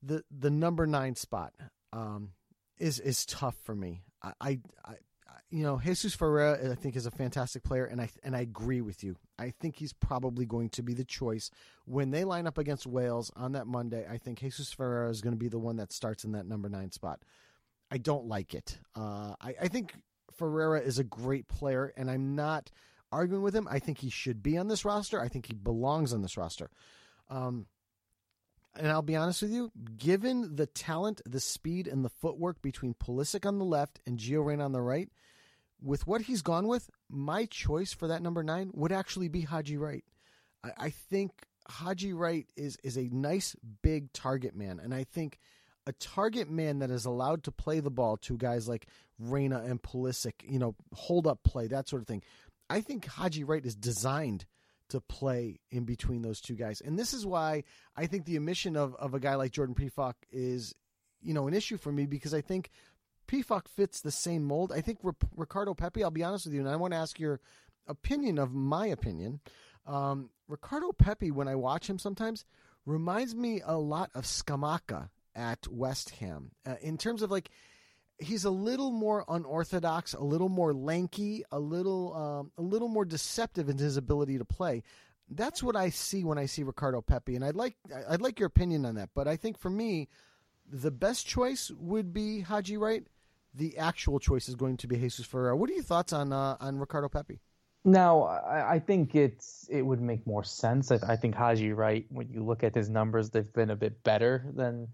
The 0.00 0.22
the 0.30 0.48
number 0.48 0.86
nine 0.86 1.16
spot 1.16 1.54
um, 1.92 2.34
is 2.78 3.00
is 3.00 3.26
tough 3.26 3.56
for 3.64 3.74
me. 3.74 4.02
I, 4.22 4.32
I, 4.40 4.60
I 4.84 4.94
you 5.50 5.64
know 5.64 5.80
Jesus 5.82 6.14
Ferreira 6.14 6.70
I 6.70 6.76
think 6.76 6.94
is 6.94 7.04
a 7.04 7.10
fantastic 7.10 7.64
player, 7.64 7.86
and 7.86 8.00
I 8.00 8.08
and 8.22 8.36
I 8.36 8.42
agree 8.42 8.80
with 8.80 9.02
you. 9.02 9.16
I 9.40 9.50
think 9.50 9.74
he's 9.74 9.92
probably 9.92 10.46
going 10.46 10.68
to 10.70 10.84
be 10.84 10.94
the 10.94 11.04
choice 11.04 11.50
when 11.84 12.12
they 12.12 12.22
line 12.22 12.46
up 12.46 12.58
against 12.58 12.86
Wales 12.86 13.32
on 13.34 13.52
that 13.52 13.66
Monday. 13.66 14.06
I 14.08 14.18
think 14.18 14.38
Jesus 14.38 14.72
Ferreira 14.72 15.10
is 15.10 15.20
going 15.20 15.34
to 15.34 15.36
be 15.36 15.48
the 15.48 15.58
one 15.58 15.78
that 15.78 15.92
starts 15.92 16.22
in 16.22 16.30
that 16.32 16.46
number 16.46 16.68
nine 16.68 16.92
spot. 16.92 17.24
I 17.90 17.98
don't 17.98 18.26
like 18.26 18.54
it. 18.54 18.78
Uh, 18.94 19.34
I, 19.40 19.54
I 19.62 19.66
think 19.68 19.94
Ferreira 20.40 20.80
is 20.80 20.98
a 20.98 21.04
great 21.04 21.48
player, 21.48 21.92
and 21.98 22.10
I'm 22.10 22.34
not 22.34 22.70
arguing 23.12 23.42
with 23.42 23.54
him. 23.54 23.68
I 23.70 23.78
think 23.78 23.98
he 23.98 24.08
should 24.08 24.42
be 24.42 24.56
on 24.56 24.68
this 24.68 24.86
roster. 24.86 25.20
I 25.20 25.28
think 25.28 25.44
he 25.46 25.54
belongs 25.54 26.14
on 26.14 26.22
this 26.22 26.38
roster. 26.38 26.70
Um, 27.28 27.66
and 28.74 28.88
I'll 28.88 29.02
be 29.02 29.16
honest 29.16 29.42
with 29.42 29.50
you, 29.50 29.70
given 29.98 30.56
the 30.56 30.64
talent, 30.64 31.20
the 31.26 31.40
speed, 31.40 31.86
and 31.86 32.02
the 32.02 32.08
footwork 32.08 32.62
between 32.62 32.94
Pulisic 32.94 33.44
on 33.44 33.58
the 33.58 33.66
left 33.66 34.00
and 34.06 34.18
Gio 34.18 34.42
Reyna 34.42 34.64
on 34.64 34.72
the 34.72 34.80
right, 34.80 35.10
with 35.82 36.06
what 36.06 36.22
he's 36.22 36.40
gone 36.40 36.66
with, 36.66 36.88
my 37.10 37.44
choice 37.44 37.92
for 37.92 38.08
that 38.08 38.22
number 38.22 38.42
nine 38.42 38.70
would 38.72 38.92
actually 38.92 39.28
be 39.28 39.42
Haji 39.42 39.76
Wright. 39.76 40.04
I, 40.64 40.70
I 40.78 40.90
think 40.90 41.32
Haji 41.68 42.14
Wright 42.14 42.46
is 42.56 42.78
is 42.82 42.96
a 42.96 43.10
nice 43.12 43.54
big 43.82 44.10
target 44.14 44.56
man, 44.56 44.80
and 44.82 44.94
I 44.94 45.04
think 45.04 45.38
a 45.86 45.92
target 45.92 46.50
man 46.50 46.80
that 46.80 46.90
is 46.90 47.04
allowed 47.04 47.44
to 47.44 47.52
play 47.52 47.80
the 47.80 47.90
ball 47.90 48.16
to 48.18 48.36
guys 48.36 48.68
like 48.68 48.86
Reyna 49.18 49.62
and 49.62 49.82
Pulisic, 49.82 50.34
you 50.42 50.58
know, 50.58 50.74
hold 50.94 51.26
up 51.26 51.42
play, 51.42 51.66
that 51.68 51.88
sort 51.88 52.02
of 52.02 52.08
thing. 52.08 52.22
I 52.68 52.80
think 52.80 53.06
Haji 53.06 53.44
Wright 53.44 53.64
is 53.64 53.74
designed 53.74 54.46
to 54.90 55.00
play 55.00 55.60
in 55.70 55.84
between 55.84 56.22
those 56.22 56.40
two 56.40 56.54
guys. 56.54 56.80
And 56.80 56.98
this 56.98 57.14
is 57.14 57.24
why 57.24 57.64
I 57.96 58.06
think 58.06 58.24
the 58.24 58.36
omission 58.36 58.76
of, 58.76 58.94
of 58.96 59.14
a 59.14 59.20
guy 59.20 59.34
like 59.36 59.52
Jordan 59.52 59.74
Pefok 59.74 60.14
is, 60.30 60.74
you 61.22 61.32
know, 61.32 61.48
an 61.48 61.54
issue 61.54 61.76
for 61.76 61.92
me 61.92 62.06
because 62.06 62.34
I 62.34 62.40
think 62.40 62.70
Pefok 63.26 63.68
fits 63.68 64.00
the 64.00 64.10
same 64.10 64.44
mold. 64.44 64.72
I 64.72 64.80
think 64.80 64.98
R- 65.04 65.14
Ricardo 65.36 65.74
Pepi, 65.74 66.02
I'll 66.02 66.10
be 66.10 66.24
honest 66.24 66.46
with 66.46 66.54
you, 66.54 66.60
and 66.60 66.68
I 66.68 66.76
want 66.76 66.92
to 66.92 66.98
ask 66.98 67.18
your 67.18 67.40
opinion 67.86 68.38
of 68.38 68.52
my 68.52 68.86
opinion. 68.86 69.40
Um, 69.86 70.30
Ricardo 70.48 70.92
Pepi, 70.92 71.30
when 71.30 71.48
I 71.48 71.54
watch 71.54 71.88
him 71.88 71.98
sometimes, 71.98 72.44
reminds 72.84 73.34
me 73.34 73.62
a 73.64 73.78
lot 73.78 74.10
of 74.14 74.24
Scamacca 74.24 75.08
at 75.34 75.66
West 75.68 76.10
Ham 76.10 76.50
uh, 76.66 76.74
in 76.80 76.98
terms 76.98 77.22
of 77.22 77.30
like 77.30 77.50
he's 78.18 78.44
a 78.44 78.50
little 78.50 78.90
more 78.90 79.24
unorthodox, 79.28 80.14
a 80.14 80.22
little 80.22 80.48
more 80.48 80.72
lanky, 80.72 81.44
a 81.50 81.58
little 81.58 82.14
um, 82.14 82.52
a 82.58 82.62
little 82.62 82.88
more 82.88 83.04
deceptive 83.04 83.68
in 83.68 83.78
his 83.78 83.96
ability 83.96 84.38
to 84.38 84.44
play. 84.44 84.82
That's 85.28 85.62
what 85.62 85.76
I 85.76 85.90
see 85.90 86.24
when 86.24 86.38
I 86.38 86.46
see 86.46 86.62
Ricardo 86.62 87.00
Pepi, 87.00 87.36
and 87.36 87.44
I'd 87.44 87.56
like 87.56 87.76
I'd 88.08 88.20
like 88.20 88.38
your 88.38 88.48
opinion 88.48 88.84
on 88.84 88.96
that. 88.96 89.10
But 89.14 89.28
I 89.28 89.36
think 89.36 89.58
for 89.58 89.70
me, 89.70 90.08
the 90.70 90.90
best 90.90 91.26
choice 91.26 91.70
would 91.78 92.12
be 92.12 92.40
Haji 92.40 92.76
Wright. 92.76 93.06
The 93.54 93.78
actual 93.78 94.20
choice 94.20 94.48
is 94.48 94.54
going 94.54 94.76
to 94.78 94.86
be 94.86 94.96
Jesus 94.96 95.26
Ferreira. 95.26 95.56
What 95.56 95.70
are 95.70 95.74
your 95.74 95.82
thoughts 95.82 96.12
on 96.12 96.32
uh, 96.32 96.56
on 96.60 96.78
Ricardo 96.78 97.08
Pepi? 97.08 97.40
Now, 97.82 98.24
I, 98.24 98.74
I, 98.74 98.78
think 98.78 99.14
it's 99.14 99.66
it 99.70 99.80
would 99.80 100.02
make 100.02 100.26
more 100.26 100.44
sense. 100.44 100.92
I, 100.92 100.98
I 101.08 101.16
think 101.16 101.34
Haji 101.34 101.72
Wright, 101.72 102.04
when 102.10 102.28
you 102.28 102.44
look 102.44 102.62
at 102.62 102.74
his 102.74 102.90
numbers, 102.90 103.30
they've 103.30 103.50
been 103.54 103.70
a 103.70 103.76
bit 103.76 104.02
better 104.02 104.44
than 104.54 104.88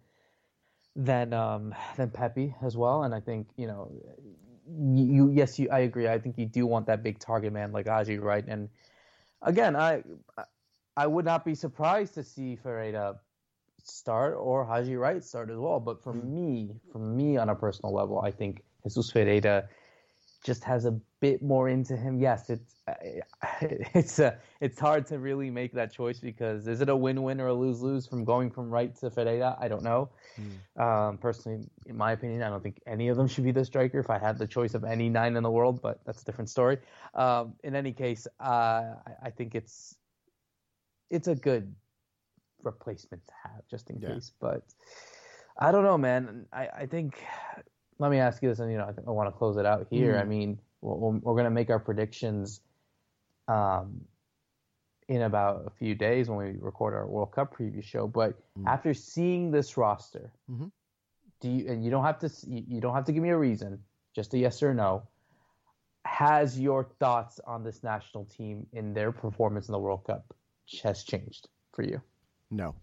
than 0.97 1.33
um, 1.33 1.75
than 1.97 2.11
Pepi 2.11 2.55
as 2.63 2.77
well. 2.77 3.05
And 3.05 3.15
I 3.15 3.21
think 3.21 3.49
you 3.57 3.67
know, 3.67 3.93
you, 4.67 5.31
yes, 5.31 5.59
you 5.59 5.69
I 5.71 5.81
agree. 5.81 6.09
I 6.09 6.19
think 6.19 6.39
you 6.39 6.47
do 6.47 6.67
want 6.67 6.87
that 6.87 7.03
big 7.03 7.19
target 7.19 7.53
man 7.53 7.73
like 7.73 7.87
Haji, 7.87 8.19
right? 8.19 8.45
And 8.49 8.69
again, 9.43 9.77
I 9.77 10.03
I 10.97 11.07
would 11.07 11.27
not 11.27 11.45
be 11.45 11.55
surprised 11.55 12.15
to 12.15 12.25
see 12.25 12.57
Ferreira 12.57 13.17
start 13.85 14.35
or 14.39 14.65
Haji 14.65 14.97
Wright 14.97 15.23
start 15.23 15.51
as 15.51 15.59
well. 15.59 15.79
But 15.79 16.03
for 16.03 16.15
mm. 16.15 16.25
me, 16.25 16.71
for 16.91 16.99
me 16.99 17.37
on 17.37 17.51
a 17.51 17.55
personal 17.55 17.95
level, 17.95 18.21
I 18.21 18.31
think 18.31 18.63
Jesus 18.83 19.11
Ferreira 19.11 19.69
just 20.47 20.63
has 20.63 20.85
a 20.85 20.93
bit 21.21 21.43
more 21.43 21.69
into 21.69 21.97
him. 21.97 22.21
Yes, 22.21 22.49
it's 22.51 22.77
it's 23.61 24.21
a, 24.21 24.39
it's 24.61 24.79
hard 24.79 25.05
to 25.09 25.19
really 25.19 25.51
make 25.51 25.73
that 25.73 25.93
choice 25.93 26.21
because 26.21 26.69
is 26.69 26.81
it 26.81 26.89
a 26.89 26.95
win-win 26.95 27.41
or 27.41 27.49
a 27.49 27.55
lose-lose 27.55 28.07
from 28.07 28.25
going 28.25 28.49
from 28.49 28.71
Wright 28.71 28.95
to 29.01 29.11
Ferreira? 29.11 29.57
I 29.61 29.67
don't 29.67 29.83
know. 29.83 30.09
Mm. 30.41 30.81
Um, 30.81 31.19
personally, 31.19 31.67
in 31.87 31.97
my 31.97 32.13
opinion, 32.13 32.43
I 32.43 32.49
don't 32.49 32.63
think 32.63 32.81
any 32.87 33.09
of 33.09 33.17
them 33.17 33.27
should 33.27 33.43
be 33.43 33.51
the 33.51 33.65
striker 33.65 33.99
if 33.99 34.09
I 34.09 34.19
had 34.19 34.39
the 34.39 34.47
choice 34.47 34.75
of 34.75 34.85
any 34.85 35.09
nine 35.09 35.37
in 35.37 35.43
the 35.43 35.51
world, 35.51 35.83
but 35.83 35.99
that's 36.07 36.23
a 36.23 36.25
different 36.25 36.49
story. 36.49 36.79
Um, 37.15 37.55
in 37.65 37.75
any 37.75 37.93
case, 37.93 38.29
uh, 38.41 38.95
I, 39.05 39.13
I, 39.25 39.31
think 39.31 39.57
it's 39.57 39.97
it's 41.11 41.27
a 41.27 41.35
good 41.35 41.75
replacement 42.63 43.27
to 43.27 43.33
have 43.43 43.67
just 43.69 43.91
in 43.91 44.01
yeah. 44.01 44.15
case. 44.15 44.31
But 44.41 44.63
I 45.59 45.73
don't 45.73 45.83
know, 45.83 45.99
man. 45.99 46.47
I, 46.53 46.69
I 46.69 46.87
think 46.87 47.21
let 47.99 48.11
me 48.11 48.19
ask 48.19 48.43
you 48.43 48.49
this, 48.49 48.59
and 48.59 48.71
you 48.71 48.79
know, 48.79 48.85
I, 48.85 49.09
I 49.09 49.11
want 49.11 49.29
to 49.29 49.37
close 49.37 49.57
it 49.57 49.67
out 49.67 49.87
here. 49.91 50.15
Mm. 50.15 50.21
I 50.21 50.25
mean, 50.25 50.59
we're, 50.81 50.95
we're 50.95 51.35
going 51.35 51.45
to 51.45 51.51
make 51.51 51.71
our 51.71 51.79
predictions 51.79 52.61
um, 53.49 54.03
in 55.09 55.23
about 55.23 55.65
a 55.67 55.71
few 55.71 55.95
days 55.95 56.29
when 56.29 56.39
we 56.39 56.59
record 56.61 56.95
our 56.95 57.07
World 57.07 57.33
Cup 57.33 57.57
preview 57.57 57.83
show. 57.83 58.07
But 58.07 58.39
mm. 58.59 58.67
after 58.67 58.93
seeing 58.95 59.51
this 59.51 59.77
roster, 59.77 60.33
mm-hmm. 60.51 60.67
do 61.41 61.51
you? 61.51 61.69
And 61.69 61.85
you 61.85 61.91
don't 61.91 62.05
have 62.05 62.19
to. 62.21 62.31
You 62.47 62.81
don't 62.81 62.95
have 62.95 63.05
to 63.05 63.13
give 63.13 63.23
me 63.23 63.31
a 63.31 63.39
reason. 63.39 63.81
Just 64.15 64.35
a 64.35 64.39
yes 64.39 64.63
or 64.63 64.75
no. 64.75 65.03
Has 66.05 66.59
your 66.59 66.85
thoughts 67.01 67.41
on 67.45 67.65
this 67.65 67.83
national 67.83 68.27
team 68.27 68.67
in 68.73 68.95
their 68.95 69.11
performance 69.11 69.69
in 69.69 69.73
the 69.73 69.79
World 69.79 70.05
Cup 70.07 70.35
has 70.83 71.03
changed 71.03 71.49
for 71.73 71.83
you? 71.83 72.01
No. 72.51 72.77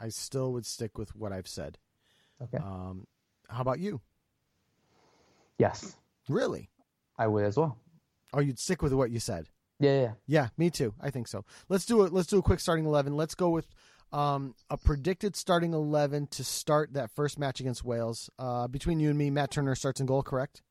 I 0.00 0.08
still 0.08 0.52
would 0.52 0.64
stick 0.64 0.96
with 0.96 1.14
what 1.16 1.32
I've 1.32 1.48
said. 1.48 1.76
Okay. 2.40 2.58
Um, 2.58 3.06
how 3.48 3.60
about 3.62 3.78
you? 3.78 4.00
Yes, 5.58 5.96
Really? 6.28 6.68
I 7.18 7.26
would 7.26 7.44
as 7.44 7.56
well. 7.56 7.78
Oh, 8.32 8.40
you'd 8.40 8.58
stick 8.58 8.82
with 8.82 8.92
what 8.92 9.10
you 9.10 9.18
said. 9.18 9.48
Yeah, 9.80 10.00
yeah. 10.00 10.12
Yeah, 10.26 10.48
me 10.56 10.70
too. 10.70 10.94
I 11.00 11.10
think 11.10 11.26
so. 11.26 11.44
Let's 11.68 11.86
do 11.86 12.02
it. 12.02 12.12
Let's 12.12 12.28
do 12.28 12.38
a 12.38 12.42
quick 12.42 12.60
starting 12.60 12.84
eleven. 12.84 13.16
Let's 13.16 13.34
go 13.34 13.48
with 13.48 13.66
um, 14.12 14.54
a 14.70 14.76
predicted 14.76 15.34
starting 15.36 15.72
eleven 15.72 16.26
to 16.28 16.44
start 16.44 16.92
that 16.92 17.10
first 17.10 17.38
match 17.38 17.60
against 17.60 17.84
Wales. 17.84 18.28
Uh, 18.38 18.68
between 18.68 19.00
you 19.00 19.08
and 19.08 19.18
me, 19.18 19.30
Matt 19.30 19.50
Turner 19.50 19.74
starts 19.74 20.00
in 20.00 20.06
goal. 20.06 20.22
Correct? 20.22 20.62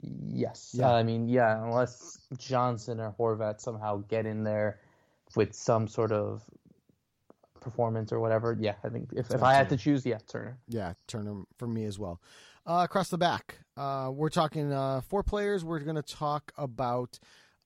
Yes. 0.00 0.70
Yeah. 0.72 0.88
Uh, 0.88 0.94
I 0.94 1.02
mean, 1.02 1.28
yeah, 1.28 1.62
unless 1.62 2.18
Johnson 2.38 3.00
or 3.00 3.14
Horvath 3.18 3.60
somehow 3.60 3.98
get 4.08 4.24
in 4.26 4.42
there 4.44 4.80
with 5.36 5.54
some 5.54 5.86
sort 5.86 6.10
of 6.10 6.42
performance 7.60 8.12
or 8.12 8.20
whatever, 8.20 8.56
yeah, 8.58 8.74
I 8.84 8.88
think 8.88 9.10
if, 9.14 9.30
if 9.30 9.42
I 9.42 9.54
had 9.54 9.68
to 9.70 9.76
choose, 9.76 10.04
yeah, 10.06 10.18
Turner. 10.28 10.58
Yeah, 10.68 10.94
Turner 11.06 11.42
for 11.58 11.66
me 11.66 11.84
as 11.84 11.98
well. 11.98 12.20
Uh, 12.66 12.82
across 12.84 13.08
the 13.08 13.18
back, 13.18 13.58
uh, 13.76 14.10
we're 14.12 14.28
talking 14.30 14.72
uh, 14.72 15.00
four 15.00 15.22
players. 15.22 15.64
We're 15.64 15.80
going 15.80 15.96
to 15.96 16.02
talk 16.02 16.52
about. 16.56 17.18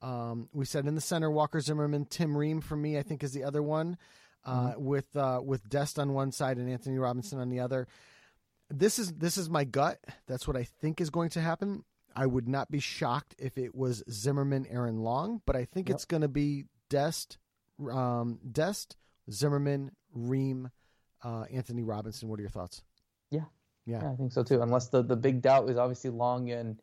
Um, 0.03 0.49
we 0.53 0.65
said 0.67 0.87
in 0.87 0.95
the 0.95 1.01
center, 1.01 1.31
Walker 1.31 1.61
Zimmerman, 1.61 2.05
Tim 2.05 2.37
Ream 2.37 2.61
for 2.61 2.77
me. 2.77 2.99
I 2.99 3.03
think 3.03 3.23
is 3.25 3.33
the 3.33 3.45
other 3.45 3.63
one, 3.63 3.97
uh, 4.45 4.75
with 4.77 5.15
uh, 5.17 5.41
with 5.45 5.69
Dest 5.69 5.99
on 5.99 6.13
one 6.13 6.31
side 6.31 6.59
and 6.59 6.71
Antonee 6.71 6.99
Robinson 6.99 7.39
on 7.41 7.49
the 7.51 7.61
other. 7.61 7.89
This 8.71 8.99
is 8.99 9.13
this 9.15 9.37
is 9.37 9.49
my 9.51 9.65
gut. 9.65 9.99
That's 10.27 10.47
what 10.47 10.57
I 10.57 10.65
think 10.65 11.01
is 11.01 11.11
going 11.11 11.31
to 11.31 11.41
happen. 11.41 11.85
I 12.17 12.27
would 12.27 12.47
not 12.49 12.71
be 12.71 12.79
shocked 12.81 13.35
if 13.39 13.59
it 13.59 13.75
was 13.75 14.05
Zimmerman, 14.11 14.67
Aaron 14.71 14.99
Long, 14.99 15.43
but 15.47 15.57
I 15.57 15.65
think 15.65 15.89
Yep. 15.89 15.95
it's 15.97 16.05
going 16.05 16.23
to 16.23 16.29
be 16.29 16.65
Dest, 16.89 17.39
um, 17.91 18.39
Dest, 18.51 18.97
Zimmerman, 19.31 19.91
Ream, 20.13 20.71
uh, 21.23 21.45
Antonee 21.53 21.83
Robinson. 21.83 22.29
What 22.29 22.39
are 22.39 22.43
your 22.43 22.51
thoughts? 22.51 22.83
Yeah. 23.31 23.41
Yeah. 23.87 24.03
Yeah, 24.03 24.13
I 24.13 24.17
think 24.17 24.33
so 24.33 24.43
too. 24.43 24.63
Unless 24.63 24.89
the, 24.89 25.03
the 25.03 25.17
big 25.17 25.43
doubt 25.43 25.69
is 25.69 25.77
obviously 25.77 26.11
Long 26.11 26.51
and 26.51 26.81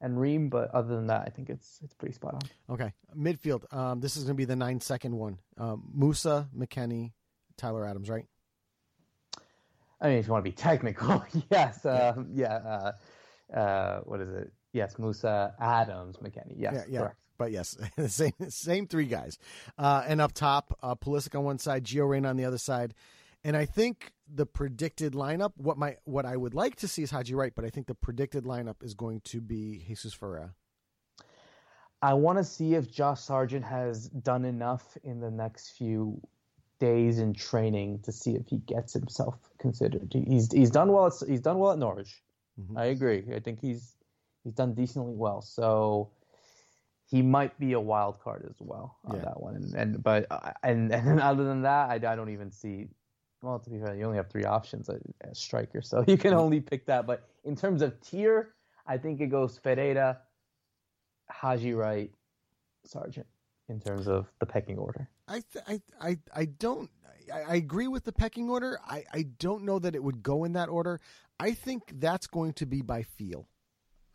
and 0.00 0.20
Ream, 0.20 0.50
but 0.50 0.70
other 0.74 0.94
than 0.94 1.06
that, 1.06 1.22
I 1.26 1.30
think 1.30 1.48
it's 1.48 1.80
it's 1.82 1.94
pretty 1.94 2.14
spot 2.14 2.34
on. 2.34 2.74
Okay, 2.74 2.92
midfield. 3.16 3.72
Um, 3.74 4.00
this 4.00 4.16
is 4.16 4.24
going 4.24 4.34
to 4.34 4.38
be 4.38 4.44
the 4.44 4.56
nine 4.56 4.80
second 4.80 5.16
one. 5.16 5.38
Um, 5.56 5.84
Musah, 5.96 6.46
McKennie, 6.54 7.12
Tyler 7.56 7.86
Adams, 7.86 8.10
right? 8.10 8.26
I 10.00 10.08
mean, 10.08 10.18
if 10.18 10.26
you 10.26 10.32
want 10.32 10.44
to 10.44 10.50
be 10.50 10.54
technical, 10.54 11.24
yes, 11.50 11.86
uh, 11.86 12.14
yeah. 12.34 12.92
Uh, 13.52 13.56
uh, 13.56 14.00
what 14.00 14.20
is 14.20 14.30
it? 14.30 14.52
Yes, 14.72 14.96
Musah, 14.96 15.54
Adams, 15.58 16.16
McKennie. 16.18 16.54
Yes, 16.56 16.74
yeah, 16.74 16.82
yeah. 16.88 16.98
correct. 17.00 17.18
But 17.38 17.52
yes, 17.52 17.76
same 18.08 18.32
same 18.48 18.86
three 18.86 19.06
guys. 19.06 19.38
Uh, 19.78 20.04
and 20.06 20.20
up 20.20 20.32
top, 20.32 20.78
uh, 20.82 20.94
Pulisic 20.94 21.36
on 21.38 21.44
one 21.44 21.58
side, 21.58 21.84
Gio 21.84 22.08
Reyna 22.08 22.28
on 22.28 22.36
the 22.36 22.44
other 22.44 22.58
side. 22.58 22.94
And 23.42 23.56
I 23.56 23.66
think 23.66 24.12
the 24.32 24.46
predicted 24.46 25.12
lineup, 25.12 25.52
what 25.56 25.76
my 25.76 25.96
what 26.04 26.24
I 26.24 26.36
would 26.36 26.54
like 26.54 26.76
to 26.76 26.88
see 26.88 27.02
is 27.02 27.10
Haji 27.10 27.34
Wright, 27.34 27.52
but 27.54 27.64
I 27.64 27.70
think 27.70 27.86
the 27.86 27.94
predicted 27.94 28.44
lineup 28.44 28.82
is 28.82 28.94
going 28.94 29.20
to 29.24 29.40
be 29.40 29.84
Jesus 29.86 30.14
Ferreira. 30.14 30.54
I 32.00 32.14
want 32.14 32.38
to 32.38 32.44
see 32.44 32.74
if 32.74 32.90
Josh 32.90 33.20
Sargent 33.22 33.64
has 33.64 34.08
done 34.08 34.44
enough 34.44 34.96
in 35.04 35.20
the 35.20 35.30
next 35.30 35.70
few 35.70 36.20
days 36.78 37.18
in 37.18 37.32
training 37.32 38.00
to 38.00 38.12
see 38.12 38.34
if 38.34 38.46
he 38.46 38.58
gets 38.58 38.92
himself 38.92 39.36
considered. 39.58 40.12
He's 40.12 40.52
he's 40.52 40.70
done 40.70 40.92
well. 40.92 41.06
At, 41.06 41.14
he's 41.26 41.40
done 41.40 41.58
well 41.58 41.72
at 41.72 41.78
Norwich. 41.78 42.22
Mhm. 42.60 42.78
I 42.78 42.86
agree. 42.86 43.24
I 43.34 43.40
think 43.40 43.60
he's 43.60 43.94
he's 44.42 44.54
done 44.54 44.74
decently 44.74 45.14
well. 45.14 45.42
So 45.42 46.10
he 47.14 47.22
might 47.22 47.56
be 47.60 47.74
a 47.74 47.80
wild 47.80 48.18
card 48.18 48.44
as 48.50 48.56
well 48.58 48.98
on 49.04 49.14
Yeah. 49.16 49.22
that 49.26 49.40
one. 49.40 49.54
And, 49.54 49.74
and 49.74 50.02
but 50.02 50.26
uh, 50.32 50.50
and 50.64 50.92
and 50.92 51.20
other 51.20 51.44
than 51.44 51.62
that, 51.62 51.88
I, 51.90 51.94
I 51.94 52.16
don't 52.16 52.30
even 52.30 52.50
see. 52.50 52.88
Well, 53.40 53.60
to 53.60 53.70
be 53.70 53.78
fair, 53.78 53.94
you 53.94 54.04
only 54.04 54.16
have 54.16 54.28
three 54.30 54.44
options 54.44 54.90
striker, 55.32 55.80
so 55.80 56.02
you 56.08 56.16
can 56.16 56.34
only 56.34 56.60
pick 56.60 56.86
that. 56.86 57.06
But 57.06 57.28
in 57.44 57.54
terms 57.54 57.82
of 57.82 58.00
tier, 58.00 58.54
I 58.84 58.96
think 58.98 59.20
it 59.20 59.28
goes 59.28 59.58
Ferreira, 59.62 60.18
Haji 61.30 61.74
Wright, 61.74 62.10
Sargent 62.84 63.26
in 63.68 63.78
terms 63.78 64.08
of 64.08 64.26
the 64.40 64.46
pecking 64.46 64.76
order. 64.78 65.08
I 65.28 65.42
th- 65.52 65.64
I 65.68 65.80
I 66.00 66.18
I 66.34 66.44
don't. 66.46 66.90
I, 67.32 67.40
I 67.42 67.54
agree 67.54 67.86
with 67.86 68.02
the 68.02 68.12
pecking 68.12 68.50
order. 68.50 68.76
I 68.84 69.04
I 69.12 69.22
don't 69.38 69.62
know 69.62 69.78
that 69.78 69.94
it 69.94 70.02
would 70.02 70.20
go 70.20 70.42
in 70.42 70.54
that 70.54 70.68
order. 70.68 71.00
I 71.38 71.52
think 71.52 71.82
that's 72.00 72.26
going 72.26 72.54
to 72.54 72.66
be 72.66 72.82
by 72.82 73.04
feel. 73.04 73.46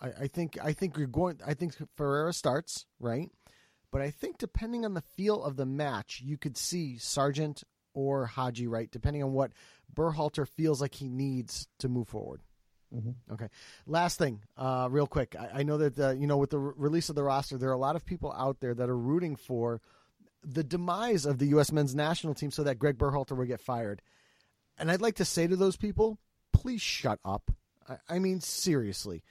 I, 0.01 0.23
I 0.23 0.27
think 0.27 0.57
I 0.63 0.73
think 0.73 0.97
you're 0.97 1.07
going. 1.07 1.39
I 1.45 1.53
think 1.53 1.73
Ferreira 1.95 2.33
starts 2.33 2.85
right, 2.99 3.29
but 3.91 4.01
I 4.01 4.11
think 4.11 4.37
depending 4.37 4.85
on 4.85 4.93
the 4.93 5.01
feel 5.01 5.43
of 5.43 5.55
the 5.55 5.65
match, 5.65 6.21
you 6.23 6.37
could 6.37 6.57
see 6.57 6.97
Sargent 6.97 7.63
or 7.93 8.25
Haji 8.25 8.67
Wright, 8.67 8.89
depending 8.91 9.23
on 9.23 9.33
what 9.33 9.51
Berhalter 9.93 10.47
feels 10.47 10.81
like 10.81 10.95
he 10.95 11.09
needs 11.09 11.67
to 11.79 11.89
move 11.89 12.07
forward. 12.07 12.41
Mhm. 12.95 13.15
Okay. 13.31 13.49
Last 13.85 14.17
thing, 14.17 14.41
uh, 14.57 14.87
real 14.89 15.05
quick. 15.07 15.35
I, 15.37 15.59
I 15.59 15.63
know 15.63 15.77
that 15.77 15.99
uh, 15.99 16.11
you 16.11 16.27
know 16.27 16.37
with 16.37 16.49
the 16.51 16.59
re- 16.59 16.73
release 16.77 17.09
of 17.09 17.15
the 17.15 17.23
roster, 17.23 17.57
there 17.57 17.69
are 17.69 17.73
a 17.73 17.77
lot 17.77 17.95
of 17.95 18.05
people 18.05 18.33
out 18.33 18.59
there 18.61 18.73
that 18.73 18.89
are 18.89 18.97
rooting 18.97 19.35
for 19.35 19.81
the 20.43 20.63
demise 20.63 21.25
of 21.25 21.37
the 21.37 21.47
U.S. 21.47 21.71
men's 21.71 21.93
national 21.93 22.33
team 22.33 22.49
so 22.49 22.63
that 22.63 22.79
Greg 22.79 22.97
Berhalter 22.97 23.35
will 23.37 23.45
get 23.45 23.59
fired. 23.59 24.01
And 24.77 24.89
I'd 24.89 25.01
like 25.01 25.15
to 25.15 25.25
say 25.25 25.45
to 25.47 25.57
those 25.57 25.75
people, 25.75 26.17
please 26.53 26.81
shut 26.81 27.19
up. 27.25 27.51
I, 27.87 27.97
I 28.07 28.19
mean, 28.19 28.39
seriously, 28.39 29.23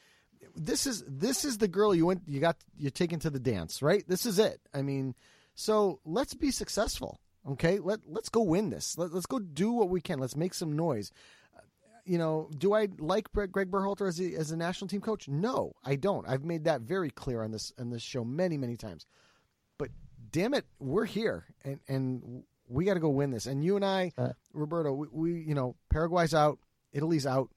this 0.57 0.87
is 0.87 1.05
this 1.07 1.45
is 1.45 1.59
the 1.59 1.69
girl 1.69 1.95
you 1.95 2.07
went 2.07 2.23
you 2.27 2.41
got 2.41 2.57
you're 2.77 2.91
taken 2.91 3.19
to 3.21 3.31
the 3.31 3.41
dance, 3.41 3.83
right? 3.83 4.05
This 4.07 4.27
is 4.27 4.39
it. 4.39 4.61
I 4.75 4.83
mean, 4.83 5.15
so 5.55 6.01
let's 6.05 6.35
be 6.35 6.51
successful. 6.51 7.21
Okay, 7.49 7.79
let 7.79 8.01
let's 8.07 8.29
go 8.29 8.43
win 8.43 8.71
this. 8.71 8.99
Let, 8.99 9.13
let's 9.13 9.27
go 9.27 9.39
do 9.39 9.73
what 9.73 9.89
we 9.89 10.01
can. 10.01 10.19
Let's 10.19 10.37
make 10.37 10.55
some 10.55 10.77
noise. 10.77 11.13
Uh, 11.57 11.61
You 12.05 12.19
know, 12.19 12.51
do 12.57 12.75
I 12.75 12.89
like 12.99 13.31
Greg 13.33 13.53
Greg 13.53 13.71
Berhalter 13.71 14.09
as 14.09 14.21
a, 14.21 14.35
as 14.35 14.51
a 14.51 14.57
national 14.57 14.89
team 14.89 15.01
coach? 15.01 15.29
No, 15.29 15.73
I 15.85 15.97
don't. 15.97 16.29
I've 16.29 16.45
made 16.45 16.65
that 16.65 16.83
very 16.83 17.11
clear 17.11 17.43
on 17.43 17.51
this 17.51 17.73
on 17.79 17.91
this 17.91 18.03
show 18.03 18.25
many 18.25 18.59
many 18.59 18.77
times. 18.77 19.07
But 19.79 19.91
damn 20.31 20.55
it, 20.55 20.67
we're 20.79 21.07
here 21.07 21.47
and 21.65 21.81
and 21.89 22.43
we 22.69 22.85
got 22.85 22.95
to 22.95 23.01
go 23.01 23.09
win 23.09 23.31
this. 23.31 23.47
And 23.47 23.65
you 23.65 23.77
and 23.77 23.85
I, 23.85 24.13
Uh. 24.19 24.33
Roberto, 24.53 24.93
we, 24.93 25.07
we 25.11 25.41
you 25.41 25.55
know 25.55 25.75
Paraguay's 25.91 26.35
out, 26.35 26.59
Italy's 26.93 27.27
out. 27.27 27.51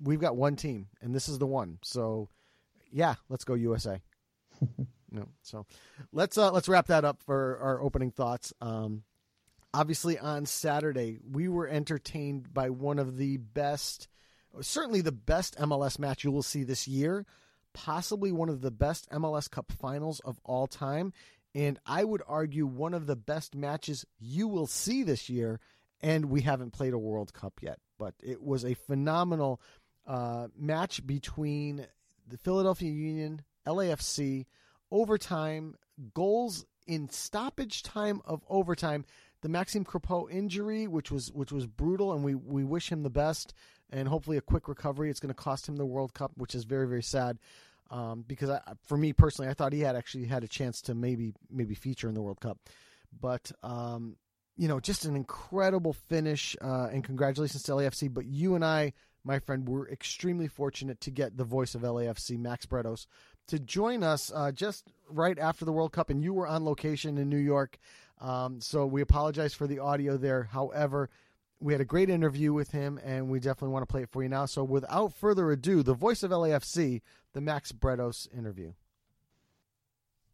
We've 0.00 0.20
got 0.20 0.36
one 0.36 0.56
team, 0.56 0.88
and 1.00 1.14
this 1.14 1.28
is 1.28 1.38
the 1.38 1.46
one. 1.46 1.78
So, 1.82 2.28
yeah, 2.90 3.14
let's 3.28 3.44
go 3.44 3.54
USA. 3.54 4.02
no, 5.10 5.28
so 5.42 5.66
let's 6.12 6.36
uh, 6.38 6.52
let's 6.52 6.68
wrap 6.68 6.88
that 6.88 7.04
up 7.04 7.22
for 7.22 7.58
our 7.60 7.80
opening 7.80 8.10
thoughts. 8.10 8.52
Um, 8.60 9.02
obviously, 9.72 10.18
on 10.18 10.46
Saturday, 10.46 11.18
we 11.30 11.48
were 11.48 11.68
entertained 11.68 12.52
by 12.52 12.70
one 12.70 12.98
of 12.98 13.16
the 13.16 13.36
best, 13.38 14.08
certainly 14.60 15.00
the 15.00 15.12
best 15.12 15.56
MLS 15.58 15.98
match 15.98 16.24
you 16.24 16.30
will 16.30 16.42
see 16.42 16.64
this 16.64 16.86
year, 16.86 17.26
possibly 17.72 18.32
one 18.32 18.48
of 18.48 18.60
the 18.60 18.70
best 18.70 19.08
MLS 19.10 19.50
Cup 19.50 19.72
finals 19.72 20.20
of 20.20 20.38
all 20.44 20.66
time, 20.66 21.12
and 21.54 21.78
I 21.86 22.04
would 22.04 22.22
argue 22.28 22.66
one 22.66 22.92
of 22.92 23.06
the 23.06 23.16
best 23.16 23.54
matches 23.54 24.04
you 24.18 24.46
will 24.46 24.66
see 24.66 25.02
this 25.02 25.30
year. 25.30 25.58
And 26.02 26.26
we 26.26 26.42
haven't 26.42 26.74
played 26.74 26.92
a 26.92 26.98
World 26.98 27.32
Cup 27.32 27.54
yet, 27.62 27.78
but 27.98 28.12
it 28.22 28.42
was 28.42 28.66
a 28.66 28.74
phenomenal 28.74 29.62
uh, 30.06 30.48
match 30.56 31.06
between 31.06 31.86
the 32.28 32.38
Philadelphia 32.38 32.90
Union, 32.90 33.42
LAFC, 33.66 34.46
overtime, 34.90 35.76
goals 36.14 36.64
in 36.86 37.08
stoppage 37.08 37.82
time 37.82 38.20
of 38.24 38.42
overtime. 38.48 39.04
The 39.42 39.48
Maxime 39.48 39.84
Crepeau 39.84 40.30
injury, 40.30 40.86
which 40.86 41.10
was 41.10 41.30
which 41.30 41.52
was 41.52 41.66
brutal, 41.66 42.12
and 42.12 42.24
we, 42.24 42.34
we 42.34 42.64
wish 42.64 42.90
him 42.90 43.02
the 43.02 43.10
best 43.10 43.54
and 43.90 44.08
hopefully 44.08 44.36
a 44.36 44.42
quick 44.42 44.66
recovery. 44.68 45.10
It's 45.10 45.20
going 45.20 45.34
to 45.34 45.34
cost 45.34 45.68
him 45.68 45.76
the 45.76 45.86
World 45.86 46.14
Cup, 46.14 46.32
which 46.36 46.54
is 46.54 46.64
very 46.64 46.88
very 46.88 47.02
sad. 47.02 47.38
Um, 47.88 48.24
because 48.26 48.50
I, 48.50 48.60
for 48.84 48.96
me 48.96 49.12
personally, 49.12 49.48
I 49.48 49.54
thought 49.54 49.72
he 49.72 49.80
had 49.80 49.94
actually 49.94 50.24
had 50.24 50.42
a 50.42 50.48
chance 50.48 50.80
to 50.82 50.94
maybe 50.94 51.32
maybe 51.50 51.74
feature 51.74 52.08
in 52.08 52.14
the 52.14 52.22
World 52.22 52.40
Cup, 52.40 52.58
but 53.20 53.52
um, 53.62 54.16
you 54.56 54.68
know, 54.68 54.80
just 54.80 55.04
an 55.04 55.14
incredible 55.16 55.92
finish. 55.92 56.56
Uh, 56.60 56.88
and 56.90 57.04
congratulations 57.04 57.62
to 57.64 57.72
LAFC. 57.72 58.12
But 58.12 58.26
you 58.26 58.54
and 58.54 58.64
I, 58.64 58.94
my 59.26 59.38
friend, 59.38 59.68
were 59.68 59.88
extremely 59.88 60.48
fortunate 60.48 61.00
to 61.00 61.10
get 61.10 61.36
the 61.36 61.44
voice 61.44 61.74
of 61.74 61.82
LAFC, 61.82 62.38
Max 62.38 62.64
Bretos, 62.64 63.06
to 63.48 63.58
join 63.58 64.02
us 64.02 64.32
uh, 64.34 64.52
just 64.52 64.92
right 65.10 65.38
after 65.38 65.64
the 65.64 65.72
World 65.72 65.92
Cup. 65.92 66.10
And 66.10 66.22
you 66.22 66.32
were 66.32 66.46
on 66.46 66.64
location 66.64 67.18
in 67.18 67.28
New 67.28 67.36
York. 67.36 67.78
Um, 68.20 68.60
so 68.60 68.86
we 68.86 69.02
apologize 69.02 69.54
for 69.54 69.66
the 69.66 69.80
audio 69.80 70.16
there. 70.16 70.44
However, 70.44 71.10
we 71.60 71.72
had 71.72 71.80
a 71.80 71.86
great 71.86 72.10
interview 72.10 72.52
with 72.52 72.70
him, 72.70 73.00
and 73.04 73.28
we 73.28 73.40
definitely 73.40 73.72
want 73.72 73.82
to 73.82 73.92
play 73.92 74.02
it 74.02 74.10
for 74.10 74.22
you 74.22 74.28
now. 74.28 74.46
So 74.46 74.62
without 74.62 75.14
further 75.14 75.50
ado, 75.50 75.82
the 75.82 75.94
voice 75.94 76.22
of 76.22 76.30
LAFC, 76.30 77.02
the 77.32 77.40
Max 77.40 77.72
Bretos 77.72 78.28
interview. 78.36 78.72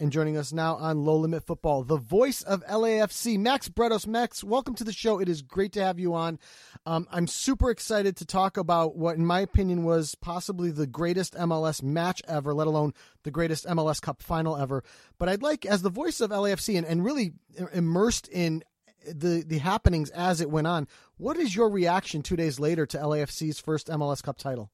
And 0.01 0.11
joining 0.11 0.37
us 0.37 0.53
now 0.53 0.77
on 0.77 1.05
Low 1.05 1.17
Limit 1.17 1.45
Football, 1.47 1.85
the 1.85 1.97
voice 1.97 2.43
of 2.43 2.67
LAFC, 2.67 3.39
Max 3.39 3.69
Bretos. 3.69 4.07
Max, 4.07 4.43
welcome 4.43 4.75
to 4.75 4.85
the 4.85 4.93
show. 4.93 5.21
It 5.21 5.29
is 5.29 5.43
great 5.43 5.73
to 5.73 5.85
have 5.85 6.01
you 6.01 6.15
on. 6.15 6.41
Um, 6.87 7.07
I'm 7.13 7.29
super 7.29 7.71
excited 7.71 8.17
to 8.17 8.25
talk 8.25 8.57
about 8.57 8.97
what, 8.97 9.17
in 9.17 9.25
my 9.25 9.41
opinion, 9.41 9.85
was 9.85 10.17
possibly 10.17 10.71
the 10.71 10.89
greatest 10.89 11.35
MLS 11.35 11.83
match 11.83 12.21
ever, 12.27 12.53
let 12.53 12.67
alone 12.67 12.95
the 13.23 13.31
greatest 13.31 13.67
MLS 13.67 14.01
Cup 14.01 14.23
final 14.23 14.57
ever. 14.57 14.83
But 15.19 15.29
I'd 15.29 15.43
like, 15.43 15.65
as 15.67 15.83
the 15.83 15.91
voice 15.91 16.21
of 16.21 16.31
LAFC 16.31 16.77
and, 16.77 16.87
and 16.87 17.05
really 17.05 17.35
immersed 17.73 18.27
in 18.29 18.65
the 19.07 19.45
the 19.47 19.59
happenings 19.59 20.11
as 20.11 20.41
it 20.41 20.51
went 20.51 20.67
on, 20.67 20.89
what 21.17 21.37
is 21.37 21.55
your 21.55 21.69
reaction 21.69 22.23
two 22.23 22.37
days 22.37 22.59
later 22.59 22.87
to 22.87 22.99
LAFC's 22.99 23.61
first 23.61 23.89
MLS 23.89 24.23
Cup 24.23 24.39
title? 24.39 24.71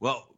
Well, 0.00 0.31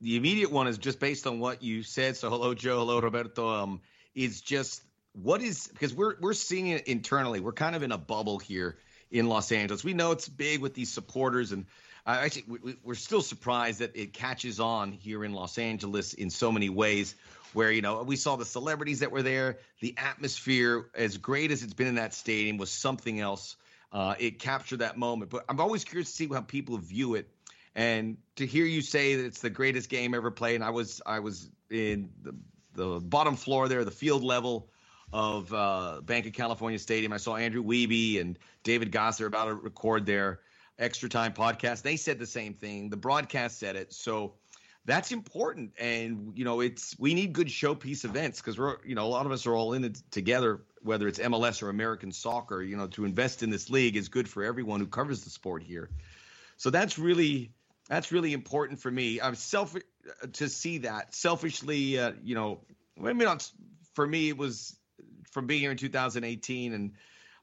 the 0.00 0.16
immediate 0.16 0.50
one 0.50 0.66
is 0.66 0.78
just 0.78 0.98
based 0.98 1.26
on 1.26 1.40
what 1.40 1.62
you 1.62 1.82
said. 1.82 2.16
So 2.16 2.30
hello, 2.30 2.54
Joe. 2.54 2.78
Hello, 2.78 3.00
Roberto. 3.00 3.48
Um, 3.48 3.80
is 4.14 4.40
just 4.40 4.82
what 5.12 5.42
is 5.42 5.68
because 5.68 5.94
we're 5.94 6.14
we're 6.20 6.32
seeing 6.32 6.68
it 6.68 6.86
internally. 6.86 7.40
We're 7.40 7.52
kind 7.52 7.76
of 7.76 7.82
in 7.82 7.92
a 7.92 7.98
bubble 7.98 8.38
here 8.38 8.78
in 9.10 9.28
Los 9.28 9.52
Angeles. 9.52 9.84
We 9.84 9.94
know 9.94 10.12
it's 10.12 10.28
big 10.28 10.60
with 10.60 10.74
these 10.74 10.90
supporters, 10.90 11.52
and 11.52 11.66
uh, 12.06 12.18
actually 12.22 12.44
we, 12.62 12.76
we're 12.82 12.94
still 12.94 13.22
surprised 13.22 13.80
that 13.80 13.96
it 13.96 14.12
catches 14.12 14.60
on 14.60 14.92
here 14.92 15.24
in 15.24 15.32
Los 15.32 15.58
Angeles 15.58 16.14
in 16.14 16.30
so 16.30 16.50
many 16.50 16.68
ways. 16.68 17.14
Where 17.52 17.72
you 17.72 17.82
know 17.82 18.02
we 18.02 18.16
saw 18.16 18.36
the 18.36 18.44
celebrities 18.44 19.00
that 19.00 19.10
were 19.10 19.22
there, 19.22 19.58
the 19.80 19.94
atmosphere, 19.98 20.88
as 20.94 21.16
great 21.16 21.50
as 21.50 21.62
it's 21.64 21.74
been 21.74 21.88
in 21.88 21.96
that 21.96 22.14
stadium, 22.14 22.58
was 22.58 22.70
something 22.70 23.18
else. 23.20 23.56
Uh, 23.92 24.14
it 24.20 24.38
captured 24.38 24.78
that 24.78 24.96
moment. 24.96 25.32
But 25.32 25.44
I'm 25.48 25.58
always 25.60 25.84
curious 25.84 26.10
to 26.10 26.14
see 26.14 26.28
how 26.28 26.42
people 26.42 26.78
view 26.78 27.16
it, 27.16 27.28
and 27.74 28.16
to 28.36 28.46
hear 28.46 28.64
you 28.64 28.82
say 28.82 29.16
that 29.16 29.24
it's 29.24 29.40
the 29.40 29.50
greatest 29.50 29.88
game 29.88 30.14
ever 30.14 30.30
played. 30.30 30.56
And 30.56 30.64
I 30.64 30.70
was 30.70 31.00
I 31.06 31.20
was 31.20 31.50
in 31.70 32.10
the, 32.22 32.34
the 32.74 33.00
bottom 33.00 33.36
floor 33.36 33.68
there, 33.68 33.84
the 33.84 33.90
field 33.90 34.22
level 34.24 34.68
of 35.12 35.52
uh, 35.52 36.00
Banc 36.02 36.26
of 36.26 36.32
California 36.32 36.78
Stadium. 36.78 37.12
I 37.12 37.16
saw 37.16 37.36
Andrew 37.36 37.64
Wiebe 37.64 38.20
and 38.20 38.38
David 38.62 38.92
Gosser 38.92 39.26
about 39.26 39.46
to 39.46 39.54
record 39.54 40.06
their 40.06 40.40
extra 40.78 41.08
time 41.08 41.32
podcast. 41.32 41.82
They 41.82 41.96
said 41.96 42.18
the 42.18 42.26
same 42.26 42.54
thing. 42.54 42.90
The 42.90 42.96
broadcast 42.96 43.58
said 43.58 43.76
it. 43.76 43.92
So 43.92 44.34
that's 44.84 45.12
important. 45.12 45.72
And, 45.78 46.32
you 46.36 46.44
know, 46.44 46.60
it's 46.60 46.96
we 46.98 47.14
need 47.14 47.32
good 47.32 47.48
showpiece 47.48 48.04
events 48.04 48.40
because 48.40 48.58
we're, 48.58 48.76
you 48.84 48.94
know, 48.94 49.04
a 49.04 49.08
lot 49.08 49.26
of 49.26 49.32
us 49.32 49.46
are 49.46 49.54
all 49.54 49.74
in 49.74 49.84
it 49.84 50.00
together, 50.10 50.62
whether 50.82 51.06
it's 51.06 51.18
MLS 51.18 51.62
or 51.62 51.68
American 51.68 52.12
soccer, 52.12 52.62
you 52.62 52.76
know, 52.76 52.86
to 52.88 53.04
invest 53.04 53.42
in 53.42 53.50
this 53.50 53.68
league 53.68 53.96
is 53.96 54.08
good 54.08 54.28
for 54.28 54.42
everyone 54.42 54.80
who 54.80 54.86
covers 54.86 55.22
the 55.22 55.30
sport 55.30 55.62
here. 55.62 55.90
So 56.56 56.70
that's 56.70 56.98
really 56.98 57.52
that's 57.90 58.12
really 58.12 58.32
important 58.32 58.78
for 58.78 58.90
me. 58.90 59.20
I'm 59.20 59.34
self 59.34 59.76
to 60.34 60.48
see 60.48 60.78
that 60.78 61.12
selfishly, 61.12 61.98
uh, 61.98 62.12
you 62.22 62.36
know, 62.36 62.60
I 63.04 63.12
mean, 63.12 63.28
for 63.94 64.06
me, 64.06 64.28
it 64.28 64.38
was 64.38 64.76
from 65.32 65.48
being 65.48 65.60
here 65.60 65.72
in 65.72 65.76
2018 65.76 66.72
and 66.72 66.92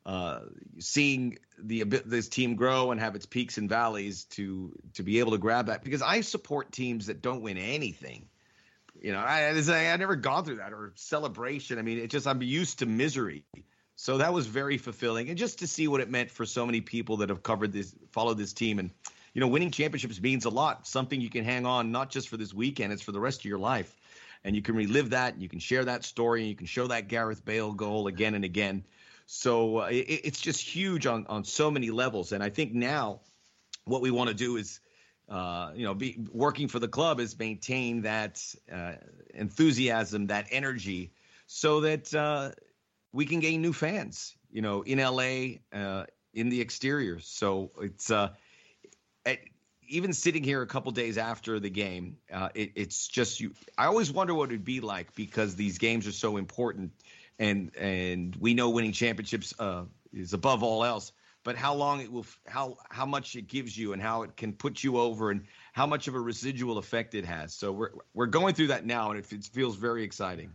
uh, 0.06 0.40
seeing 0.80 1.38
the 1.60 1.84
this 1.84 2.30
team 2.30 2.56
grow 2.56 2.92
and 2.92 3.00
have 3.02 3.16
its 3.16 3.26
peaks 3.26 3.58
and 3.58 3.68
valleys 3.68 4.24
to 4.24 4.72
to 4.94 5.04
be 5.04 5.20
able 5.20 5.34
to 5.34 5.38
grab 5.38 5.66
that 5.66 5.84
because 5.84 6.02
I 6.02 6.22
support 6.22 6.72
teams 6.72 7.08
that 7.08 7.22
don't 7.22 7.42
win 7.42 7.58
anything. 7.58 8.30
You 9.02 9.12
know, 9.12 9.20
I 9.20 9.50
I, 9.50 9.92
I 9.92 9.98
never 9.98 10.16
gone 10.16 10.46
through 10.46 10.58
that 10.58 10.72
or 10.72 10.94
celebration. 10.96 11.78
I 11.78 11.82
mean, 11.82 11.98
it 11.98 12.10
just 12.10 12.26
I'm 12.26 12.42
used 12.42 12.80
to 12.80 12.86
misery. 12.86 13.44
So 13.98 14.20
that 14.20 14.32
was 14.32 14.48
very 14.48 14.78
fulfilling, 14.78 15.28
and 15.28 15.38
just 15.38 15.60
to 15.60 15.68
see 15.68 15.90
what 15.90 16.00
it 16.00 16.10
meant 16.10 16.32
for 16.32 16.46
so 16.46 16.66
many 16.66 16.80
people 16.80 17.18
that 17.18 17.30
have 17.30 17.44
covered 17.44 17.74
this, 17.74 17.94
followed 18.12 18.38
this 18.38 18.54
team, 18.54 18.80
and 18.80 18.92
you 19.38 19.42
know, 19.42 19.48
winning 19.50 19.70
championships 19.70 20.20
means 20.20 20.46
a 20.46 20.50
lot. 20.50 20.88
Something 20.88 21.22
you 21.22 21.30
can 21.30 21.44
hang 21.44 21.68
on 21.68 21.92
not 21.92 22.10
just 22.10 22.28
for 22.28 22.38
this 22.38 22.56
weekend; 22.56 22.92
it's 22.92 23.04
for 23.04 23.12
the 23.12 23.20
rest 23.20 23.42
of 23.42 23.46
your 23.46 23.60
life 23.60 23.96
and 24.44 24.56
you 24.56 24.64
can 24.64 24.76
relive 24.76 25.12
that 25.12 25.40
you 25.40 25.48
can 25.48 25.60
share 25.60 25.86
that 25.86 26.04
story 26.04 26.42
and 26.42 26.50
you 26.50 26.56
can 26.56 26.66
show 26.66 26.88
that 26.88 27.08
Gareth 27.08 27.46
Bale 27.46 27.72
goal 27.72 28.08
again 28.08 28.34
and 28.34 28.44
again. 28.44 28.84
So 29.28 29.82
uh, 29.82 29.88
it, 29.88 30.22
it's 30.24 30.42
just 30.42 30.62
huge 30.62 31.06
on 31.06 31.28
on 31.28 31.44
so 31.44 31.70
many 31.70 31.92
levels. 31.92 32.32
And 32.32 32.44
I 32.44 32.50
think 32.50 32.74
now 32.74 33.20
what 33.86 34.02
we 34.02 34.10
want 34.10 34.30
to 34.30 34.36
do 34.36 34.58
is. 34.58 34.80
Uh, 35.30 35.74
you 35.76 35.84
know, 35.84 35.94
be 35.94 36.18
working 36.32 36.70
for 36.70 36.80
the 36.80 36.88
club 36.88 37.20
is 37.20 37.38
maintain 37.38 38.04
that 38.04 38.42
uh, 38.72 38.94
enthusiasm, 39.34 40.28
that 40.28 40.48
energy, 40.52 41.12
so 41.48 41.82
that 41.82 42.14
uh, 42.16 42.50
we 43.12 43.26
can 43.26 43.42
gain 43.42 43.62
new 43.62 43.74
fans. 43.74 44.38
You 44.50 44.62
know, 44.62 44.84
in 44.84 45.00
LA, 45.00 45.58
uh, 45.78 46.06
in 46.34 46.48
the 46.48 46.62
exterior. 46.62 47.20
So 47.20 47.72
it's 47.82 48.10
uh, 48.10 48.30
even 49.88 50.14
sitting 50.14 50.44
here 50.44 50.62
a 50.62 50.68
couple 50.68 50.92
days 50.92 51.18
after 51.18 51.60
the 51.60 51.70
game, 51.70 52.18
uh, 52.32 52.50
it, 52.54 52.72
it's 52.76 53.08
just 53.08 53.40
you. 53.40 53.54
I 53.78 53.86
always 53.86 54.12
wonder 54.12 54.34
what 54.34 54.50
it'd 54.50 54.66
be 54.66 54.82
like 54.82 55.16
because 55.16 55.56
these 55.56 55.78
games 55.78 56.08
are 56.08 56.12
so 56.12 56.38
important, 56.38 56.92
and 57.40 57.76
and 57.76 58.36
we 58.36 58.54
know 58.54 58.70
winning 58.70 58.92
championships 58.92 59.54
uh, 59.60 59.84
is 60.14 60.34
above 60.34 60.64
all 60.64 60.84
else. 60.84 61.12
But 61.44 61.56
how 61.56 61.76
long 61.76 62.02
it 62.02 62.12
will, 62.12 62.26
how 62.46 62.78
how 62.90 63.06
much 63.06 63.36
it 63.36 63.48
gives 63.48 63.78
you, 63.78 63.94
and 63.94 64.02
how 64.02 64.24
it 64.24 64.36
can 64.36 64.54
put 64.54 64.84
you 64.84 64.98
over, 64.98 65.32
and 65.32 65.46
how 65.72 65.86
much 65.86 66.08
of 66.08 66.16
a 66.16 66.20
residual 66.20 66.78
effect 66.78 67.16
it 67.16 67.26
has. 67.26 67.54
So 67.54 67.72
we're 67.72 67.92
we're 68.14 68.26
going 68.28 68.54
through 68.54 68.68
that 68.68 68.86
now, 68.86 69.12
and 69.12 69.20
it, 69.20 69.32
it 69.32 69.46
feels 69.46 69.78
very 69.78 70.04
exciting. 70.04 70.52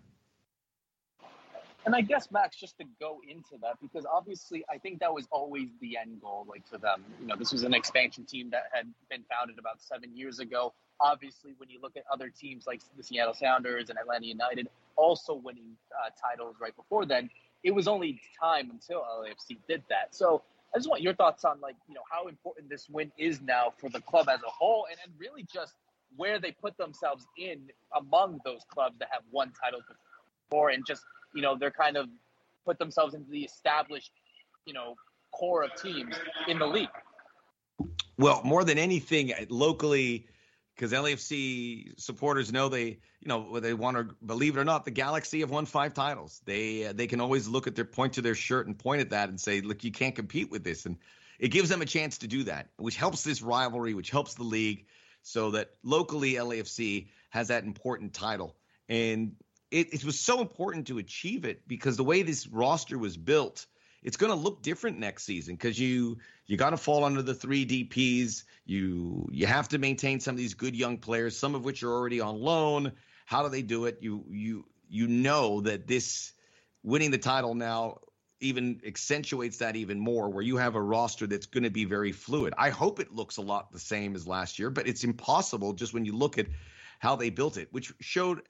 And 1.84 1.96
I 1.96 2.00
guess 2.00 2.30
Max, 2.30 2.56
just 2.56 2.78
to 2.78 2.84
go 3.00 3.20
into 3.28 3.60
that, 3.62 3.78
because 3.80 4.06
obviously 4.06 4.64
I 4.70 4.78
think 4.78 5.00
that 5.00 5.12
was 5.12 5.26
always 5.32 5.68
the 5.80 5.96
end 5.96 6.20
goal, 6.20 6.46
like 6.48 6.66
for 6.68 6.78
them. 6.78 7.04
You 7.20 7.26
know, 7.26 7.36
this 7.36 7.50
was 7.50 7.64
an 7.64 7.74
expansion 7.74 8.24
team 8.24 8.50
that 8.50 8.64
had 8.72 8.86
been 9.10 9.24
founded 9.30 9.58
about 9.58 9.80
seven 9.80 10.16
years 10.16 10.38
ago. 10.38 10.72
Obviously, 11.00 11.54
when 11.58 11.68
you 11.68 11.80
look 11.82 11.96
at 11.96 12.04
other 12.12 12.30
teams 12.30 12.66
like 12.66 12.80
the 12.96 13.02
Seattle 13.02 13.34
Sounders 13.34 13.90
and 13.90 13.98
Atlanta 13.98 14.26
United, 14.26 14.68
also 14.94 15.34
winning 15.34 15.76
uh, 15.92 16.10
titles 16.20 16.56
right 16.60 16.76
before 16.76 17.04
then, 17.04 17.28
it 17.64 17.72
was 17.72 17.88
only 17.88 18.20
time 18.40 18.70
until 18.70 19.00
LAFC 19.00 19.58
did 19.68 19.82
that. 19.88 20.14
So 20.14 20.42
I 20.74 20.78
just 20.78 20.88
want 20.88 21.02
your 21.02 21.14
thoughts 21.14 21.44
on 21.44 21.60
like 21.60 21.76
you 21.88 21.94
know 21.94 22.02
how 22.10 22.28
important 22.28 22.70
this 22.70 22.88
win 22.88 23.10
is 23.18 23.40
now 23.40 23.72
for 23.76 23.90
the 23.90 24.00
club 24.00 24.28
as 24.28 24.40
a 24.46 24.50
whole, 24.50 24.86
and, 24.88 24.98
and 25.04 25.12
really 25.18 25.44
just 25.52 25.74
where 26.16 26.38
they 26.38 26.52
put 26.52 26.76
themselves 26.76 27.26
in 27.36 27.70
among 27.96 28.40
those 28.44 28.60
clubs 28.68 28.98
that 28.98 29.08
have 29.10 29.22
won 29.32 29.52
titles 29.60 29.82
before, 30.48 30.70
and 30.70 30.86
just 30.86 31.02
you 31.34 31.42
know, 31.42 31.56
they're 31.58 31.70
kind 31.70 31.96
of 31.96 32.08
put 32.64 32.78
themselves 32.78 33.14
into 33.14 33.30
the 33.30 33.42
established, 33.42 34.12
you 34.66 34.72
know, 34.72 34.94
core 35.32 35.64
of 35.64 35.70
teams 35.80 36.14
in 36.48 36.58
the 36.58 36.66
league. 36.66 36.88
Well, 38.18 38.42
more 38.44 38.64
than 38.64 38.78
anything, 38.78 39.32
locally, 39.48 40.26
because 40.74 40.92
LAFC 40.92 41.98
supporters 41.98 42.52
know 42.52 42.68
they, 42.68 42.98
you 43.20 43.26
know, 43.28 43.58
they 43.58 43.74
want 43.74 43.96
to 43.96 44.14
believe 44.24 44.56
it 44.56 44.60
or 44.60 44.64
not, 44.64 44.84
the 44.84 44.90
Galaxy 44.90 45.40
have 45.40 45.50
won 45.50 45.66
five 45.66 45.94
titles. 45.94 46.40
They 46.44 46.86
uh, 46.86 46.92
they 46.92 47.06
can 47.06 47.20
always 47.20 47.48
look 47.48 47.66
at 47.66 47.74
their 47.74 47.84
point 47.84 48.12
to 48.14 48.22
their 48.22 48.34
shirt 48.34 48.66
and 48.66 48.78
point 48.78 49.00
at 49.00 49.10
that 49.10 49.28
and 49.28 49.40
say, 49.40 49.60
look, 49.60 49.84
you 49.84 49.92
can't 49.92 50.14
compete 50.14 50.50
with 50.50 50.64
this, 50.64 50.86
and 50.86 50.98
it 51.38 51.48
gives 51.48 51.68
them 51.68 51.82
a 51.82 51.86
chance 51.86 52.18
to 52.18 52.26
do 52.26 52.44
that, 52.44 52.68
which 52.76 52.96
helps 52.96 53.24
this 53.24 53.42
rivalry, 53.42 53.94
which 53.94 54.10
helps 54.10 54.34
the 54.34 54.44
league, 54.44 54.86
so 55.22 55.50
that 55.52 55.70
locally 55.82 56.34
LAFC 56.34 57.08
has 57.30 57.48
that 57.48 57.64
important 57.64 58.12
title. 58.12 58.56
And 58.88 59.34
it, 59.72 59.94
it 59.94 60.04
was 60.04 60.20
so 60.20 60.40
important 60.40 60.86
to 60.88 60.98
achieve 60.98 61.44
it 61.44 61.66
because 61.66 61.96
the 61.96 62.04
way 62.04 62.22
this 62.22 62.46
roster 62.46 62.98
was 62.98 63.16
built, 63.16 63.66
it's 64.02 64.18
going 64.18 64.30
to 64.30 64.38
look 64.38 64.62
different 64.62 64.98
next 64.98 65.24
season 65.24 65.54
because 65.54 65.78
you 65.78 66.18
you 66.46 66.56
got 66.56 66.70
to 66.70 66.76
fall 66.76 67.04
under 67.04 67.22
the 67.22 67.34
three 67.34 67.64
DPS. 67.64 68.44
You 68.66 69.28
you 69.32 69.46
have 69.46 69.68
to 69.68 69.78
maintain 69.78 70.20
some 70.20 70.34
of 70.34 70.38
these 70.38 70.54
good 70.54 70.76
young 70.76 70.98
players, 70.98 71.38
some 71.38 71.54
of 71.54 71.64
which 71.64 71.82
are 71.82 71.90
already 71.90 72.20
on 72.20 72.38
loan. 72.38 72.92
How 73.24 73.42
do 73.42 73.48
they 73.48 73.62
do 73.62 73.86
it? 73.86 73.98
You 74.02 74.24
you 74.28 74.64
you 74.90 75.08
know 75.08 75.62
that 75.62 75.86
this 75.86 76.32
winning 76.82 77.10
the 77.10 77.18
title 77.18 77.54
now 77.54 77.98
even 78.40 78.80
accentuates 78.84 79.58
that 79.58 79.76
even 79.76 80.00
more 80.00 80.28
where 80.28 80.42
you 80.42 80.56
have 80.56 80.74
a 80.74 80.82
roster 80.82 81.28
that's 81.28 81.46
going 81.46 81.62
to 81.62 81.70
be 81.70 81.84
very 81.84 82.12
fluid. 82.12 82.52
I 82.58 82.70
hope 82.70 82.98
it 82.98 83.12
looks 83.12 83.36
a 83.36 83.42
lot 83.42 83.70
the 83.70 83.78
same 83.78 84.16
as 84.16 84.26
last 84.26 84.58
year, 84.58 84.68
but 84.68 84.88
it's 84.88 85.04
impossible 85.04 85.72
just 85.74 85.94
when 85.94 86.04
you 86.04 86.14
look 86.14 86.38
at 86.38 86.48
how 86.98 87.16
they 87.16 87.30
built 87.30 87.56
it, 87.56 87.68
which 87.70 87.92
showed 88.00 88.42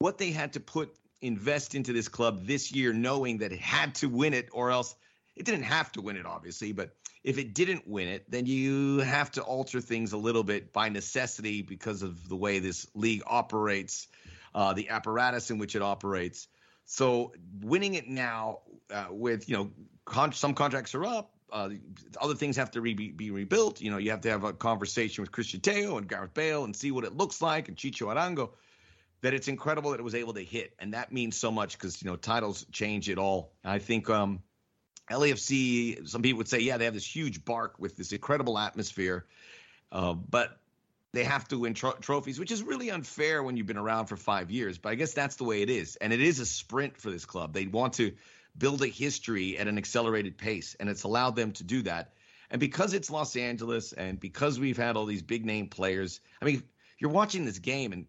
what 0.00 0.16
they 0.18 0.32
had 0.32 0.54
to 0.54 0.60
put 0.60 0.96
invest 1.20 1.74
into 1.74 1.92
this 1.92 2.08
club 2.08 2.46
this 2.46 2.72
year, 2.72 2.92
knowing 2.92 3.38
that 3.38 3.52
it 3.52 3.60
had 3.60 3.94
to 3.94 4.08
win 4.08 4.34
it, 4.34 4.48
or 4.52 4.70
else 4.70 4.96
it 5.36 5.44
didn't 5.44 5.62
have 5.62 5.92
to 5.92 6.00
win 6.00 6.16
it, 6.16 6.26
obviously. 6.26 6.72
But 6.72 6.96
if 7.22 7.36
it 7.36 7.54
didn't 7.54 7.86
win 7.86 8.08
it, 8.08 8.28
then 8.30 8.46
you 8.46 8.98
have 8.98 9.30
to 9.32 9.42
alter 9.42 9.80
things 9.80 10.12
a 10.12 10.16
little 10.16 10.42
bit 10.42 10.72
by 10.72 10.88
necessity 10.88 11.60
because 11.60 12.02
of 12.02 12.28
the 12.30 12.36
way 12.36 12.58
this 12.58 12.86
league 12.94 13.22
operates, 13.26 14.08
uh, 14.54 14.72
the 14.72 14.88
apparatus 14.88 15.50
in 15.50 15.58
which 15.58 15.76
it 15.76 15.82
operates. 15.82 16.48
So 16.86 17.34
winning 17.60 17.94
it 17.94 18.08
now, 18.08 18.60
uh, 18.90 19.08
with 19.10 19.50
you 19.50 19.56
know, 19.56 19.70
con- 20.06 20.32
some 20.32 20.54
contracts 20.54 20.94
are 20.94 21.04
up. 21.04 21.34
Uh, 21.52 21.70
other 22.18 22.34
things 22.34 22.56
have 22.56 22.70
to 22.70 22.80
re- 22.80 22.94
be 22.94 23.30
rebuilt. 23.30 23.82
You 23.82 23.90
know, 23.90 23.98
you 23.98 24.10
have 24.12 24.22
to 24.22 24.30
have 24.30 24.44
a 24.44 24.54
conversation 24.54 25.20
with 25.20 25.30
Cristian 25.30 25.60
Tello 25.60 25.98
and 25.98 26.08
Gareth 26.08 26.32
Bale 26.32 26.64
and 26.64 26.74
see 26.74 26.90
what 26.90 27.04
it 27.04 27.16
looks 27.16 27.42
like, 27.42 27.68
and 27.68 27.76
Chicho 27.76 28.06
Arango 28.06 28.50
that 29.22 29.34
it's 29.34 29.48
incredible 29.48 29.90
that 29.90 30.00
it 30.00 30.02
was 30.02 30.14
able 30.14 30.34
to 30.34 30.44
hit, 30.44 30.72
and 30.78 30.94
that 30.94 31.12
means 31.12 31.36
so 31.36 31.50
much 31.50 31.78
because 31.78 32.02
you 32.02 32.10
know 32.10 32.16
titles 32.16 32.66
change 32.72 33.08
it 33.08 33.18
all. 33.18 33.52
I 33.64 33.78
think 33.78 34.08
um, 34.08 34.42
LAFC. 35.10 36.08
Some 36.08 36.22
people 36.22 36.38
would 36.38 36.48
say, 36.48 36.60
yeah, 36.60 36.78
they 36.78 36.84
have 36.86 36.94
this 36.94 37.06
huge 37.06 37.44
bark 37.44 37.74
with 37.78 37.96
this 37.96 38.12
incredible 38.12 38.58
atmosphere, 38.58 39.26
uh, 39.92 40.14
but 40.14 40.58
they 41.12 41.24
have 41.24 41.46
to 41.48 41.58
win 41.58 41.74
tro- 41.74 41.92
trophies, 42.00 42.38
which 42.38 42.52
is 42.52 42.62
really 42.62 42.90
unfair 42.90 43.42
when 43.42 43.56
you've 43.56 43.66
been 43.66 43.76
around 43.76 44.06
for 44.06 44.16
five 44.16 44.50
years. 44.50 44.78
But 44.78 44.90
I 44.90 44.94
guess 44.94 45.12
that's 45.12 45.36
the 45.36 45.44
way 45.44 45.62
it 45.62 45.70
is, 45.70 45.96
and 45.96 46.12
it 46.12 46.20
is 46.20 46.38
a 46.38 46.46
sprint 46.46 46.96
for 46.96 47.10
this 47.10 47.24
club. 47.24 47.52
They 47.52 47.66
want 47.66 47.94
to 47.94 48.12
build 48.56 48.82
a 48.82 48.88
history 48.88 49.58
at 49.58 49.68
an 49.68 49.78
accelerated 49.78 50.38
pace, 50.38 50.76
and 50.78 50.88
it's 50.88 51.02
allowed 51.02 51.36
them 51.36 51.52
to 51.52 51.64
do 51.64 51.82
that. 51.82 52.12
And 52.50 52.58
because 52.58 52.94
it's 52.94 53.10
Los 53.10 53.36
Angeles, 53.36 53.92
and 53.92 54.18
because 54.18 54.58
we've 54.58 54.76
had 54.76 54.96
all 54.96 55.06
these 55.06 55.22
big 55.22 55.44
name 55.44 55.68
players, 55.68 56.20
I 56.42 56.44
mean, 56.44 56.62
you're 56.98 57.10
watching 57.10 57.44
this 57.44 57.58
game 57.58 57.92
and 57.92 58.06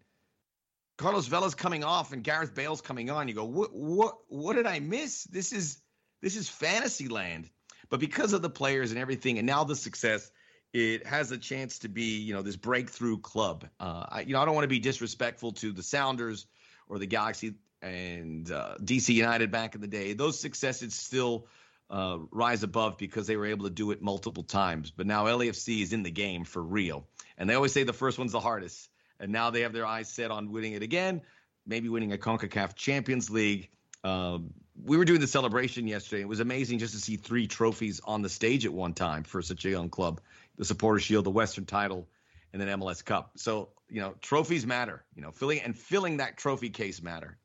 Carlos 1.02 1.28
Vela's 1.28 1.56
coming 1.56 1.84
off 1.84 2.14
and 2.14 2.24
Gareth 2.24 2.54
Bale's 2.54 2.80
coming 2.80 3.10
on. 3.10 3.28
You 3.28 3.34
go, 3.34 3.44
what 3.44 3.74
what 3.74 4.18
what 4.28 4.56
did 4.56 4.68
I 4.68 4.80
miss? 4.80 5.24
This 5.24 5.52
is 5.52 5.82
this 6.22 6.36
is 6.36 6.48
fantasy 6.48 7.08
land. 7.08 7.50
But 7.90 8.00
because 8.00 8.34
of 8.34 8.44
the 8.44 8.50
players 8.50 8.92
and 8.92 9.00
everything, 9.00 9.40
and 9.40 9.48
now 9.48 9.64
the 9.64 9.76
success, 9.76 10.32
it 10.74 11.06
has 11.08 11.32
a 11.32 11.38
chance 11.38 11.80
to 11.80 11.90
be, 11.90 12.20
you 12.20 12.34
know, 12.34 12.44
this 12.44 12.56
breakthrough 12.56 13.18
club. 13.18 13.68
Uh, 13.80 14.06
I, 14.08 14.22
you 14.22 14.34
know, 14.34 14.42
I 14.42 14.46
don't 14.46 14.54
want 14.54 14.64
to 14.64 14.70
be 14.70 14.80
disrespectful 14.80 15.54
to 15.54 15.74
the 15.74 15.84
Sounders 15.84 16.46
or 16.88 17.00
the 17.00 17.08
Galaxy 17.08 17.56
and 17.82 18.50
uh, 18.52 18.76
DC 18.80 19.14
United 19.14 19.52
back 19.52 19.74
in 19.74 19.82
the 19.82 19.88
day. 19.88 20.14
Those 20.14 20.40
successes 20.40 20.94
still 20.94 21.48
uh, 21.90 22.20
rise 22.30 22.62
above 22.62 23.00
because 23.00 23.26
they 23.26 23.36
were 23.36 23.48
able 23.48 23.66
to 23.66 23.72
do 23.72 23.90
it 23.90 24.04
multiple 24.04 24.44
times. 24.44 24.92
But 24.92 25.08
now 25.08 25.26
LAFC 25.26 25.82
is 25.82 25.94
in 25.94 26.04
the 26.04 26.12
game 26.12 26.46
for 26.46 26.62
real, 26.62 27.08
and 27.40 27.50
they 27.50 27.56
always 27.56 27.74
say 27.74 27.84
the 27.84 27.92
first 27.92 28.20
one's 28.20 28.32
the 28.34 28.40
hardest. 28.40 28.88
And 29.22 29.32
now 29.32 29.52
they 29.52 29.62
have 29.62 29.72
their 29.72 29.86
eyes 29.86 30.10
set 30.10 30.32
on 30.32 30.52
winning 30.52 30.74
it 30.74 30.82
again, 30.82 31.22
maybe 31.66 31.88
winning 31.88 32.12
a 32.12 32.18
CONCACAF 32.18 32.76
Champions 32.76 33.30
League. 33.30 33.70
Um, 34.04 34.52
we 34.84 34.98
were 34.98 35.06
doing 35.06 35.22
the 35.22 35.28
celebration 35.28 35.88
yesterday. 35.88 36.24
It 36.24 36.28
was 36.28 36.40
amazing 36.40 36.80
just 36.80 36.96
to 36.96 37.00
see 37.00 37.18
three 37.18 37.46
trophies 37.46 38.02
on 38.04 38.24
the 38.24 38.30
stage 38.30 38.66
at 38.66 38.74
one 38.74 38.94
time 38.94 39.24
for 39.24 39.44
such 39.44 39.64
a 39.66 39.70
young 39.70 39.90
club 39.90 40.20
the 40.58 40.66
Supporter 40.66 41.00
Shield, 41.00 41.26
the 41.26 41.32
Western 41.32 41.66
title, 41.66 42.08
and 42.52 42.62
then 42.62 42.68
MLS 42.80 43.04
Cup. 43.06 43.32
So, 43.36 43.70
you 43.90 44.02
know, 44.02 44.16
trophies 44.22 44.66
matter, 44.66 45.04
you 45.16 45.22
know, 45.22 45.32
filling 45.32 45.62
and 45.62 45.78
filling 45.78 46.18
that 46.18 46.38
trophy 46.38 46.70
case 46.70 47.02
matter. 47.02 47.38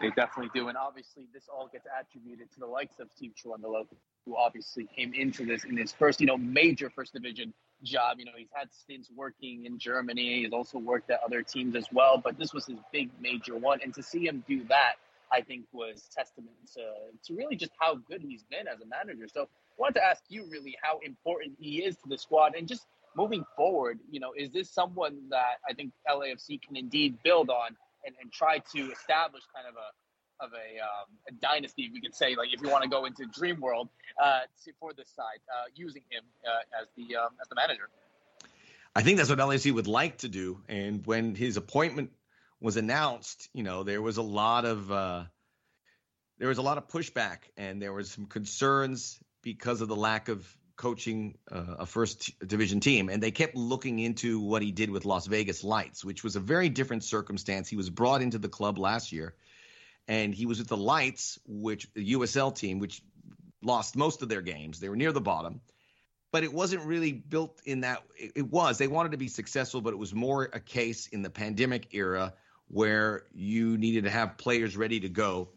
They 0.00 0.10
definitely 0.10 0.50
do. 0.54 0.68
And 0.68 0.76
obviously, 0.76 1.24
this 1.32 1.44
all 1.52 1.68
gets 1.72 1.86
attributed 1.98 2.52
to 2.52 2.60
the 2.60 2.66
likes 2.66 3.00
of 3.00 3.08
Steve 3.16 3.32
Cherundolo, 3.34 3.86
who 4.24 4.36
obviously 4.36 4.88
came 4.94 5.14
into 5.14 5.46
this 5.46 5.64
in 5.64 5.76
his 5.76 5.92
first, 5.92 6.20
you 6.20 6.26
know, 6.26 6.36
major 6.36 6.90
first 6.90 7.14
division 7.14 7.52
job. 7.82 8.18
You 8.18 8.26
know, 8.26 8.32
he's 8.36 8.48
had 8.52 8.68
stints 8.72 9.10
working 9.14 9.64
in 9.66 9.78
Germany. 9.78 10.42
He's 10.42 10.52
also 10.52 10.78
worked 10.78 11.10
at 11.10 11.20
other 11.24 11.42
teams 11.42 11.74
as 11.76 11.86
well, 11.92 12.20
but 12.22 12.38
this 12.38 12.52
was 12.52 12.66
his 12.66 12.78
big 12.92 13.10
major 13.20 13.56
one. 13.56 13.80
And 13.82 13.94
to 13.94 14.02
see 14.02 14.26
him 14.26 14.44
do 14.48 14.64
that, 14.64 14.94
I 15.32 15.40
think 15.40 15.64
was 15.72 16.08
testament 16.14 16.56
to, 16.74 16.82
to 17.26 17.34
really 17.34 17.56
just 17.56 17.72
how 17.80 17.96
good 17.96 18.22
he's 18.22 18.44
been 18.44 18.68
as 18.68 18.80
a 18.80 18.86
manager. 18.86 19.26
So 19.32 19.42
I 19.42 19.46
wanted 19.78 19.94
to 19.94 20.04
ask 20.04 20.22
you 20.28 20.46
really 20.50 20.76
how 20.80 21.00
important 21.04 21.56
he 21.58 21.82
is 21.82 21.96
to 21.96 22.08
the 22.08 22.18
squad 22.18 22.54
and 22.56 22.68
just 22.68 22.86
moving 23.16 23.44
forward, 23.56 23.98
you 24.10 24.20
know, 24.20 24.32
is 24.36 24.50
this 24.50 24.70
someone 24.70 25.18
that 25.30 25.56
I 25.68 25.72
think 25.72 25.92
LAFC 26.08 26.60
can 26.62 26.76
indeed 26.76 27.18
build 27.24 27.50
on 27.50 27.76
and, 28.04 28.14
and 28.20 28.30
try 28.32 28.58
to 28.58 28.78
establish 28.92 29.42
kind 29.54 29.66
of 29.66 29.74
a 29.74 29.88
of 30.40 30.50
a, 30.52 30.80
um, 30.80 31.08
a 31.28 31.32
dynasty, 31.32 31.90
we 31.92 32.00
could 32.00 32.14
say, 32.14 32.34
like 32.36 32.48
if 32.52 32.60
you 32.60 32.68
want 32.68 32.82
to 32.84 32.88
go 32.88 33.04
into 33.04 33.26
dream 33.26 33.60
world 33.60 33.88
uh, 34.22 34.40
for 34.78 34.92
this 34.92 35.08
side, 35.14 35.40
uh, 35.52 35.64
using 35.74 36.02
him 36.10 36.22
uh, 36.46 36.80
as 36.80 36.88
the 36.96 37.16
um, 37.16 37.30
as 37.40 37.48
the 37.48 37.54
manager. 37.54 37.88
I 38.94 39.02
think 39.02 39.18
that's 39.18 39.28
what 39.28 39.38
LAFC 39.38 39.72
would 39.72 39.86
like 39.86 40.18
to 40.18 40.28
do. 40.28 40.62
And 40.68 41.06
when 41.06 41.34
his 41.34 41.56
appointment 41.56 42.12
was 42.60 42.76
announced, 42.76 43.50
you 43.52 43.62
know, 43.62 43.82
there 43.82 44.00
was 44.00 44.16
a 44.16 44.22
lot 44.22 44.64
of 44.64 44.90
uh, 44.90 45.24
there 46.38 46.48
was 46.48 46.58
a 46.58 46.62
lot 46.62 46.78
of 46.78 46.88
pushback, 46.88 47.38
and 47.56 47.80
there 47.80 47.92
was 47.92 48.10
some 48.10 48.26
concerns 48.26 49.18
because 49.42 49.80
of 49.80 49.88
the 49.88 49.96
lack 49.96 50.28
of 50.28 50.46
coaching 50.76 51.38
uh, 51.50 51.76
a 51.78 51.86
first 51.86 52.38
division 52.46 52.80
team. 52.80 53.08
And 53.08 53.22
they 53.22 53.30
kept 53.30 53.56
looking 53.56 53.98
into 53.98 54.40
what 54.40 54.62
he 54.62 54.72
did 54.72 54.90
with 54.90 55.04
Las 55.04 55.26
Vegas 55.26 55.64
Lights, 55.64 56.04
which 56.04 56.22
was 56.22 56.36
a 56.36 56.40
very 56.40 56.68
different 56.68 57.04
circumstance. 57.04 57.68
He 57.68 57.76
was 57.76 57.88
brought 57.88 58.22
into 58.22 58.38
the 58.38 58.48
club 58.48 58.78
last 58.78 59.12
year, 59.12 59.34
and 60.08 60.34
he 60.34 60.46
was 60.46 60.58
with 60.58 60.68
the 60.68 60.76
Lights, 60.76 61.38
which 61.46 61.92
the 61.94 62.12
USL 62.14 62.54
team, 62.54 62.78
which 62.78 63.02
lost 63.62 63.96
most 63.96 64.22
of 64.22 64.28
their 64.28 64.42
games. 64.42 64.80
They 64.80 64.88
were 64.88 64.96
near 64.96 65.12
the 65.12 65.20
bottom. 65.20 65.60
But 66.32 66.44
it 66.44 66.52
wasn't 66.52 66.84
really 66.84 67.12
built 67.12 67.60
in 67.64 67.80
that. 67.80 68.02
It, 68.16 68.32
it 68.36 68.50
was. 68.50 68.78
They 68.78 68.88
wanted 68.88 69.12
to 69.12 69.18
be 69.18 69.28
successful, 69.28 69.80
but 69.80 69.92
it 69.92 69.96
was 69.96 70.14
more 70.14 70.44
a 70.52 70.60
case 70.60 71.06
in 71.06 71.22
the 71.22 71.30
pandemic 71.30 71.94
era 71.94 72.34
where 72.68 73.24
you 73.32 73.78
needed 73.78 74.04
to 74.04 74.10
have 74.10 74.36
players 74.36 74.76
ready 74.76 75.00
to 75.00 75.08
go 75.08 75.48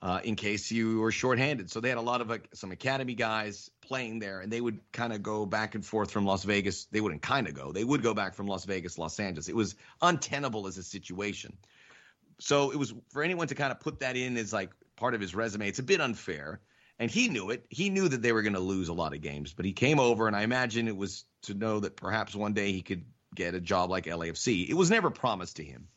uh, 0.00 0.20
in 0.22 0.36
case 0.36 0.70
you 0.70 1.00
were 1.00 1.10
shorthanded. 1.10 1.70
So 1.70 1.80
they 1.80 1.88
had 1.88 1.98
a 1.98 2.02
lot 2.02 2.20
of 2.20 2.30
uh, 2.30 2.38
some 2.52 2.70
academy 2.70 3.14
guys 3.14 3.70
playing 3.80 4.18
there, 4.18 4.40
and 4.40 4.52
they 4.52 4.60
would 4.60 4.80
kind 4.92 5.12
of 5.12 5.22
go 5.22 5.46
back 5.46 5.74
and 5.74 5.84
forth 5.84 6.10
from 6.10 6.24
Las 6.24 6.44
Vegas. 6.44 6.84
They 6.86 7.00
wouldn't 7.00 7.22
kind 7.22 7.48
of 7.48 7.54
go; 7.54 7.72
they 7.72 7.84
would 7.84 8.02
go 8.02 8.14
back 8.14 8.34
from 8.34 8.46
Las 8.46 8.64
Vegas, 8.64 8.98
Los 8.98 9.18
Angeles. 9.18 9.48
It 9.48 9.56
was 9.56 9.74
untenable 10.00 10.66
as 10.66 10.78
a 10.78 10.82
situation. 10.82 11.56
So 12.40 12.70
it 12.70 12.76
was 12.76 12.94
for 13.10 13.22
anyone 13.22 13.48
to 13.48 13.54
kind 13.54 13.72
of 13.72 13.80
put 13.80 14.00
that 14.00 14.16
in 14.16 14.36
as 14.36 14.52
like 14.52 14.70
part 14.96 15.14
of 15.14 15.20
his 15.20 15.34
resume. 15.34 15.68
It's 15.68 15.78
a 15.78 15.84
bit 15.84 16.00
unfair, 16.00 16.60
and 16.98 17.10
he 17.10 17.28
knew 17.28 17.50
it. 17.50 17.66
He 17.68 17.90
knew 17.90 18.08
that 18.08 18.22
they 18.22 18.32
were 18.32 18.42
going 18.42 18.54
to 18.54 18.60
lose 18.60 18.88
a 18.88 18.94
lot 18.94 19.14
of 19.14 19.20
games, 19.20 19.52
but 19.52 19.64
he 19.64 19.72
came 19.72 19.98
over, 19.98 20.26
and 20.26 20.36
I 20.36 20.42
imagine 20.42 20.88
it 20.88 20.96
was 20.96 21.24
to 21.42 21.54
know 21.54 21.80
that 21.80 21.96
perhaps 21.96 22.34
one 22.34 22.52
day 22.52 22.72
he 22.72 22.82
could 22.82 23.04
get 23.34 23.54
a 23.54 23.60
job 23.60 23.90
like 23.90 24.06
LAFC. 24.06 24.68
It 24.68 24.74
was 24.74 24.90
never 24.90 25.10
promised 25.10 25.56
to 25.56 25.64
him. 25.64 25.88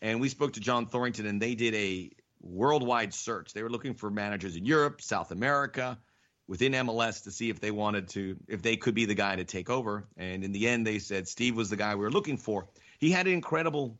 And 0.00 0.20
we 0.20 0.28
spoke 0.28 0.52
to 0.52 0.60
John 0.60 0.86
Thorrington, 0.86 1.26
and 1.26 1.42
they 1.42 1.54
did 1.54 1.74
a 1.74 2.10
worldwide 2.40 3.12
search. 3.12 3.52
They 3.52 3.62
were 3.62 3.70
looking 3.70 3.94
for 3.94 4.10
managers 4.10 4.56
in 4.56 4.64
Europe, 4.64 5.00
South 5.00 5.32
America, 5.32 5.98
within 6.46 6.72
MLS 6.72 7.24
to 7.24 7.30
see 7.30 7.50
if 7.50 7.60
they 7.60 7.72
wanted 7.72 8.08
to, 8.10 8.36
if 8.46 8.62
they 8.62 8.76
could 8.76 8.94
be 8.94 9.06
the 9.06 9.14
guy 9.14 9.36
to 9.36 9.44
take 9.44 9.70
over. 9.70 10.06
And 10.16 10.44
in 10.44 10.52
the 10.52 10.68
end, 10.68 10.86
they 10.86 11.00
said 11.00 11.26
Steve 11.26 11.56
was 11.56 11.68
the 11.68 11.76
guy 11.76 11.94
we 11.94 12.02
were 12.02 12.12
looking 12.12 12.36
for. 12.36 12.68
He 12.98 13.10
had 13.10 13.26
an 13.26 13.32
incredible 13.32 13.98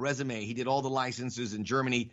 resume. 0.00 0.44
He 0.44 0.54
did 0.54 0.66
all 0.66 0.82
the 0.82 0.90
licenses 0.90 1.54
in 1.54 1.64
Germany. 1.64 2.10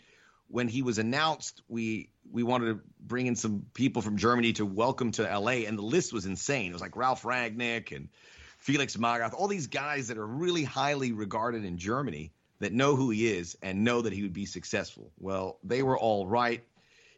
When 0.47 0.67
he 0.67 0.83
was 0.83 0.99
announced, 0.99 1.61
we 1.67 2.09
we 2.31 2.43
wanted 2.43 2.65
to 2.65 2.79
bring 2.99 3.27
in 3.27 3.35
some 3.35 3.65
people 3.73 4.01
from 4.01 4.17
Germany 4.17 4.53
to 4.53 4.65
welcome 4.65 5.11
to 5.13 5.23
LA, 5.23 5.65
and 5.67 5.77
the 5.77 5.83
list 5.83 6.13
was 6.13 6.25
insane. 6.25 6.69
It 6.69 6.73
was 6.73 6.81
like 6.81 6.95
Ralf 6.95 7.23
Rangnick 7.23 7.95
and 7.95 8.09
Felix 8.59 8.95
Magath, 8.95 9.33
all 9.33 9.47
these 9.47 9.67
guys 9.67 10.07
that 10.07 10.17
are 10.17 10.25
really 10.25 10.63
highly 10.63 11.11
regarded 11.11 11.65
in 11.65 11.77
Germany 11.77 12.31
that 12.59 12.73
know 12.73 12.95
who 12.95 13.09
he 13.09 13.27
is 13.27 13.57
and 13.61 13.83
know 13.83 14.01
that 14.01 14.13
he 14.13 14.23
would 14.23 14.33
be 14.33 14.45
successful. 14.45 15.11
Well, 15.19 15.59
they 15.63 15.83
were 15.83 15.97
all 15.97 16.25
right. 16.25 16.63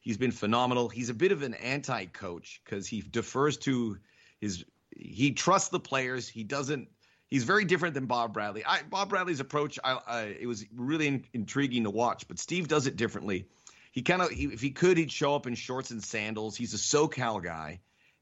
He's 0.02 0.18
been 0.18 0.32
phenomenal. 0.32 0.90
He's 0.90 1.10
a 1.10 1.14
bit 1.14 1.32
of 1.32 1.44
an 1.44 1.54
anti-coach 1.54 2.62
because 2.64 2.88
he 2.88 3.02
defers 3.02 3.58
to 3.60 3.98
his. 4.40 4.66
He 4.96 5.32
trusts 5.32 5.70
the 5.70 5.80
players. 5.80 6.28
He 6.28 6.44
doesn't. 6.44 6.90
He's 7.30 7.44
very 7.44 7.66
different 7.66 7.94
than 7.94 8.06
Bob 8.06 8.34
Bradley. 8.34 8.64
I, 8.66 8.82
Bob 8.90 9.10
Bradley's 9.10 9.42
approach, 9.42 9.78
I, 9.84 10.00
I, 10.08 10.22
it 10.40 10.48
was 10.48 10.66
really 10.74 11.08
in, 11.08 11.26
intriguing 11.34 11.84
to 11.84 11.90
watch. 11.90 12.28
But 12.28 12.40
Steve 12.40 12.68
does 12.68 12.88
it 12.88 12.96
differently. 12.96 13.48
He 13.92 14.02
kind 14.02 14.22
of, 14.22 14.30
if 14.32 14.62
he 14.62 14.72
could, 14.72 14.98
he'd 14.98 15.12
show 15.12 15.36
up 15.36 15.48
in 15.48 15.56
shorts 15.56 15.92
and 15.92 16.04
sandals. 16.04 16.56
He's 16.56 16.74
a 16.74 16.78
SoCal 16.78 17.44
guy, 17.44 17.80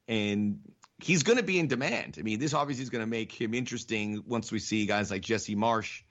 and 0.08 0.60
he's 1.04 1.24
going 1.24 1.38
to 1.38 1.44
be 1.44 1.60
in 1.60 1.68
demand. 1.68 2.16
I 2.18 2.24
mean, 2.24 2.40
this 2.40 2.54
obviously 2.54 2.84
is 2.84 2.90
going 2.90 3.04
to 3.04 3.10
make 3.10 3.32
him 3.32 3.54
interesting 3.54 4.24
once 4.26 4.52
we 4.52 4.60
see 4.60 4.86
guys 4.86 5.12
like 5.12 5.22
Jesse 5.22 5.56
Marsch 5.56 6.02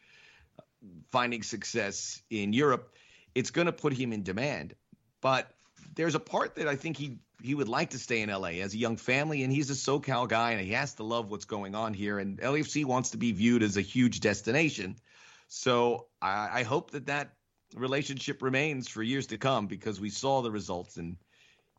uh, 0.58 0.62
finding 1.10 1.42
success 1.42 2.22
in 2.30 2.52
Europe, 2.52 2.94
it's 3.34 3.50
going 3.50 3.66
to 3.66 3.72
put 3.72 3.92
him 3.92 4.12
in 4.12 4.22
demand. 4.22 4.74
But 5.20 5.50
there's 5.94 6.14
a 6.14 6.20
part 6.20 6.56
that 6.56 6.68
I 6.68 6.76
think 6.76 6.96
he 6.96 7.18
he 7.42 7.54
would 7.54 7.68
like 7.68 7.90
to 7.90 7.98
stay 7.98 8.22
in 8.22 8.30
LA 8.30 8.60
as 8.62 8.74
a 8.74 8.78
young 8.78 8.96
family, 8.96 9.42
and 9.42 9.52
he's 9.52 9.70
a 9.70 9.74
SoCal 9.74 10.28
guy, 10.28 10.52
and 10.52 10.60
he 10.60 10.72
has 10.72 10.94
to 10.94 11.02
love 11.02 11.30
what's 11.30 11.44
going 11.44 11.74
on 11.74 11.94
here. 11.94 12.18
And 12.18 12.38
LAFC 12.38 12.84
wants 12.84 13.10
to 13.10 13.16
be 13.16 13.32
viewed 13.32 13.62
as 13.62 13.76
a 13.76 13.82
huge 13.82 14.20
destination. 14.20 14.96
So 15.48 16.06
I, 16.22 16.60
I 16.60 16.62
hope 16.62 16.92
that 16.92 17.06
that 17.06 17.34
relationship 17.74 18.42
remains 18.42 18.88
for 18.88 19.02
years 19.02 19.26
to 19.28 19.38
come 19.38 19.66
because 19.66 20.00
we 20.00 20.10
saw 20.10 20.42
the 20.42 20.50
results 20.50 20.96
and. 20.96 21.16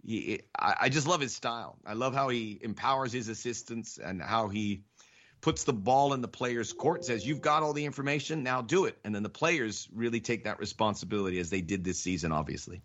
He, 0.04 0.42
I, 0.56 0.76
I 0.82 0.90
just 0.90 1.08
love 1.08 1.20
his 1.20 1.34
style. 1.34 1.80
I 1.84 1.94
love 1.94 2.14
how 2.14 2.30
he 2.30 2.60
empowers 2.62 3.12
his 3.12 3.28
assistants 3.28 3.98
and 3.98 4.22
how 4.22 4.50
he 4.50 4.84
puts 5.42 5.64
the 5.64 5.74
ball 5.74 6.14
in 6.14 6.22
the 6.22 6.28
player's 6.28 6.74
court, 6.74 7.06
says, 7.06 7.26
You've 7.26 7.42
got 7.42 7.64
all 7.64 7.74
the 7.74 7.86
information, 7.86 8.44
now 8.44 8.62
do 8.62 8.86
it. 8.86 8.98
And 9.04 9.14
then 9.14 9.24
the 9.24 9.30
players 9.30 9.88
really 9.94 10.20
take 10.20 10.44
that 10.46 10.60
responsibility 10.60 11.40
as 11.40 11.50
they 11.50 11.62
did 11.62 11.84
this 11.84 12.00
season, 12.00 12.32
obviously. 12.32 12.82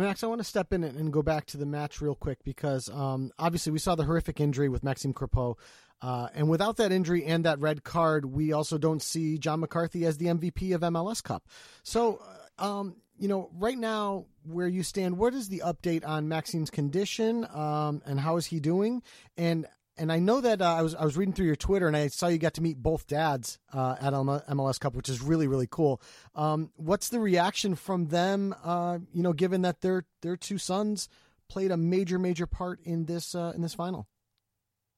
Max, 0.00 0.24
I 0.24 0.26
want 0.26 0.40
to 0.40 0.44
step 0.44 0.72
in 0.72 0.82
and 0.82 1.12
go 1.12 1.22
back 1.22 1.46
to 1.46 1.56
the 1.56 1.66
match 1.66 2.00
real 2.00 2.14
quick 2.14 2.42
because 2.44 2.88
um, 2.90 3.30
obviously 3.38 3.72
we 3.72 3.78
saw 3.78 3.94
the 3.94 4.04
horrific 4.04 4.40
injury 4.40 4.68
with 4.68 4.82
Maxime 4.82 5.14
Crepeau. 5.14 5.56
Uh, 6.02 6.28
and 6.34 6.48
without 6.48 6.76
that 6.76 6.92
injury 6.92 7.24
and 7.24 7.44
that 7.44 7.60
red 7.60 7.84
card, 7.84 8.26
we 8.26 8.52
also 8.52 8.76
don't 8.76 9.02
see 9.02 9.38
John 9.38 9.60
McCarthy 9.60 10.04
as 10.04 10.18
the 10.18 10.26
MVP 10.26 10.74
of 10.74 10.80
MLS 10.82 11.22
Cup. 11.22 11.46
So, 11.82 12.20
uh, 12.58 12.64
um, 12.64 12.96
you 13.18 13.28
know, 13.28 13.50
right 13.54 13.78
now 13.78 14.26
where 14.42 14.66
you 14.66 14.82
stand, 14.82 15.16
what 15.16 15.32
is 15.32 15.48
the 15.48 15.62
update 15.64 16.06
on 16.06 16.28
Maxime's 16.28 16.70
condition 16.70 17.46
um, 17.54 18.02
and 18.04 18.18
how 18.18 18.36
is 18.36 18.46
he 18.46 18.60
doing? 18.60 19.02
And 19.36 19.66
and 19.96 20.12
I 20.12 20.18
know 20.18 20.40
that 20.40 20.60
uh, 20.60 20.74
I 20.74 20.82
was 20.82 20.94
I 20.94 21.04
was 21.04 21.16
reading 21.16 21.34
through 21.34 21.46
your 21.46 21.56
Twitter 21.56 21.86
and 21.86 21.96
I 21.96 22.08
saw 22.08 22.28
you 22.28 22.38
got 22.38 22.54
to 22.54 22.62
meet 22.62 22.82
both 22.82 23.06
dads 23.06 23.58
uh, 23.72 23.96
at 24.00 24.12
MLS 24.12 24.80
Cup, 24.80 24.94
which 24.94 25.08
is 25.08 25.22
really 25.22 25.46
really 25.46 25.68
cool. 25.70 26.00
Um, 26.34 26.70
what's 26.76 27.08
the 27.08 27.20
reaction 27.20 27.74
from 27.74 28.06
them? 28.06 28.54
Uh, 28.64 28.98
you 29.12 29.22
know, 29.22 29.32
given 29.32 29.62
that 29.62 29.80
their 29.80 30.04
their 30.22 30.36
two 30.36 30.58
sons 30.58 31.08
played 31.48 31.70
a 31.70 31.76
major 31.76 32.18
major 32.18 32.46
part 32.46 32.80
in 32.84 33.04
this 33.04 33.34
uh, 33.34 33.52
in 33.54 33.62
this 33.62 33.74
final. 33.74 34.08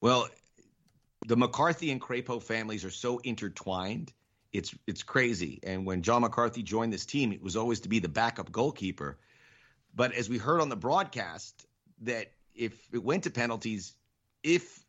Well, 0.01 0.29
the 1.27 1.37
McCarthy 1.37 1.91
and 1.91 2.01
Crepeau 2.01 2.43
families 2.43 2.85
are 2.85 2.91
so 2.91 3.19
intertwined. 3.19 4.13
It's 4.53 4.75
it's 4.87 5.03
crazy. 5.03 5.61
And 5.63 5.85
when 5.85 6.03
John 6.03 6.23
McCarthy 6.23 6.63
joined 6.63 6.93
this 6.93 7.05
team, 7.05 7.33
it 7.33 7.43
was 7.43 7.57
always 7.57 7.81
to 7.81 7.89
be 7.89 7.99
the 7.99 8.09
backup 8.09 8.51
goalkeeper. 8.51 9.19
But 9.95 10.13
as 10.13 10.29
we 10.29 10.39
heard 10.39 10.61
on 10.61 10.69
the 10.69 10.77
broadcast, 10.77 11.67
that 12.03 12.33
if 12.55 12.89
it 12.93 13.03
went 13.03 13.25
to 13.25 13.31
penalties, 13.31 13.95
if 14.43 14.86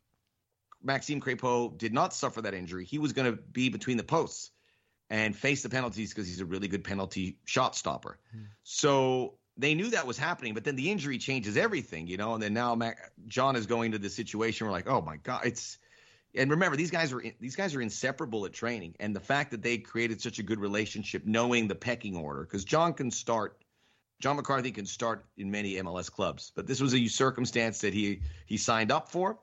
Maxime 0.82 1.20
Crepeau 1.20 1.76
did 1.76 1.92
not 1.92 2.14
suffer 2.14 2.42
that 2.42 2.54
injury, 2.54 2.84
he 2.84 2.98
was 2.98 3.12
going 3.12 3.30
to 3.30 3.40
be 3.40 3.68
between 3.68 3.96
the 3.96 4.04
posts 4.04 4.50
and 5.10 5.34
face 5.34 5.62
the 5.62 5.68
penalties 5.68 6.10
because 6.10 6.26
he's 6.26 6.40
a 6.40 6.44
really 6.44 6.68
good 6.68 6.84
penalty 6.84 7.38
shot 7.44 7.74
stopper. 7.74 8.18
Mm. 8.36 8.46
So 8.62 9.34
they 9.56 9.74
knew 9.74 9.90
that 9.90 10.06
was 10.06 10.16
happening, 10.16 10.54
but 10.54 10.64
then 10.64 10.76
the 10.76 10.90
injury 10.90 11.18
changes 11.18 11.56
everything, 11.56 12.06
you 12.06 12.16
know. 12.16 12.34
And 12.34 12.42
then 12.42 12.54
now 12.54 12.74
Mac, 12.74 13.12
John 13.26 13.56
is 13.56 13.66
going 13.66 13.92
to 13.92 13.98
the 13.98 14.08
situation 14.08 14.66
where 14.66 14.72
like, 14.72 14.88
oh 14.88 15.02
my 15.02 15.16
god, 15.16 15.42
it's. 15.44 15.78
And 16.34 16.50
remember, 16.50 16.76
these 16.76 16.90
guys 16.90 17.12
are 17.12 17.22
these 17.40 17.56
guys 17.56 17.74
are 17.74 17.80
inseparable 17.80 18.44
at 18.44 18.52
training, 18.52 18.94
and 19.00 19.16
the 19.16 19.20
fact 19.20 19.50
that 19.50 19.62
they 19.62 19.78
created 19.78 20.20
such 20.20 20.38
a 20.38 20.42
good 20.42 20.60
relationship, 20.60 21.24
knowing 21.24 21.68
the 21.68 21.74
pecking 21.74 22.16
order, 22.16 22.42
because 22.42 22.64
John 22.64 22.92
can 22.92 23.10
start, 23.10 23.56
John 24.20 24.36
McCarthy 24.36 24.70
can 24.70 24.84
start 24.84 25.24
in 25.38 25.50
many 25.50 25.76
MLS 25.76 26.12
clubs, 26.12 26.52
but 26.54 26.66
this 26.66 26.82
was 26.82 26.94
a 26.94 27.08
circumstance 27.08 27.80
that 27.80 27.94
he 27.94 28.20
he 28.44 28.58
signed 28.58 28.92
up 28.92 29.08
for, 29.08 29.38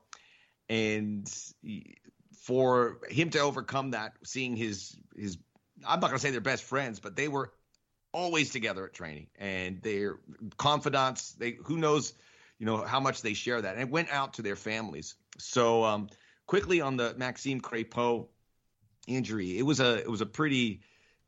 and 0.68 1.32
for 2.42 2.98
him 3.08 3.30
to 3.30 3.40
overcome 3.40 3.90
that, 3.90 4.12
seeing 4.24 4.56
his 4.56 4.96
his 5.16 5.38
I'm 5.86 6.00
not 6.00 6.08
going 6.08 6.14
to 6.14 6.18
say 6.18 6.30
they're 6.30 6.40
best 6.40 6.64
friends, 6.64 7.00
but 7.00 7.16
they 7.16 7.28
were 7.28 7.52
always 8.12 8.50
together 8.50 8.86
at 8.86 8.94
training 8.94 9.26
and 9.38 9.80
they're 9.82 10.18
confidants. 10.56 11.32
They 11.32 11.58
who 11.64 11.76
knows, 11.76 12.14
you 12.58 12.66
know, 12.66 12.78
how 12.78 13.00
much 13.00 13.22
they 13.22 13.34
share 13.34 13.60
that. 13.60 13.74
And 13.74 13.82
it 13.82 13.90
went 13.90 14.10
out 14.10 14.34
to 14.34 14.42
their 14.42 14.56
families. 14.56 15.16
So 15.38 15.84
um, 15.84 16.08
quickly 16.46 16.80
on 16.80 16.96
the 16.96 17.14
Maxime 17.16 17.60
Crepeau 17.60 18.28
injury, 19.06 19.58
it 19.58 19.62
was 19.62 19.80
a 19.80 19.98
it 19.98 20.10
was 20.10 20.20
a 20.20 20.26
pretty 20.26 20.80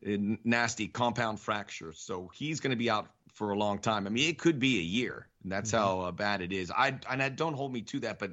uh, 0.06 0.16
nasty 0.44 0.88
compound 0.88 1.40
fracture. 1.40 1.92
So 1.92 2.30
he's 2.34 2.60
going 2.60 2.70
to 2.70 2.76
be 2.76 2.90
out 2.90 3.10
for 3.34 3.50
a 3.50 3.58
long 3.58 3.78
time. 3.78 4.06
I 4.06 4.10
mean, 4.10 4.28
it 4.28 4.38
could 4.38 4.58
be 4.58 4.78
a 4.78 4.82
year. 4.82 5.28
And 5.42 5.52
that's 5.52 5.72
mm-hmm. 5.72 5.84
how 5.84 6.00
uh, 6.00 6.12
bad 6.12 6.40
it 6.40 6.52
is. 6.52 6.70
I 6.70 6.98
and 7.10 7.22
I 7.22 7.28
don't 7.28 7.54
hold 7.54 7.72
me 7.72 7.82
to 7.82 8.00
that, 8.00 8.18
but 8.18 8.32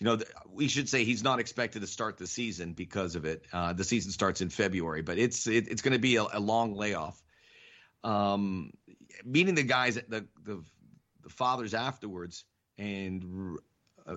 you 0.00 0.06
know, 0.06 0.18
we 0.50 0.66
should 0.66 0.88
say 0.88 1.04
he's 1.04 1.22
not 1.22 1.38
expected 1.40 1.82
to 1.82 1.86
start 1.86 2.16
the 2.16 2.26
season 2.26 2.72
because 2.72 3.16
of 3.16 3.26
it. 3.26 3.44
Uh, 3.52 3.74
the 3.74 3.84
season 3.84 4.10
starts 4.10 4.40
in 4.40 4.48
February, 4.48 5.02
but 5.02 5.18
it's 5.18 5.46
it, 5.46 5.68
it's 5.68 5.82
going 5.82 5.92
to 5.92 5.98
be 5.98 6.16
a, 6.16 6.24
a, 6.32 6.40
long 6.40 6.74
layoff. 6.74 7.22
Um, 8.02 8.72
meeting 9.26 9.54
the 9.54 9.62
guys, 9.62 9.96
the 9.96 10.26
the, 10.42 10.64
the 11.22 11.28
fathers 11.28 11.74
afterwards, 11.74 12.44
and 12.78 13.58
uh, 14.06 14.16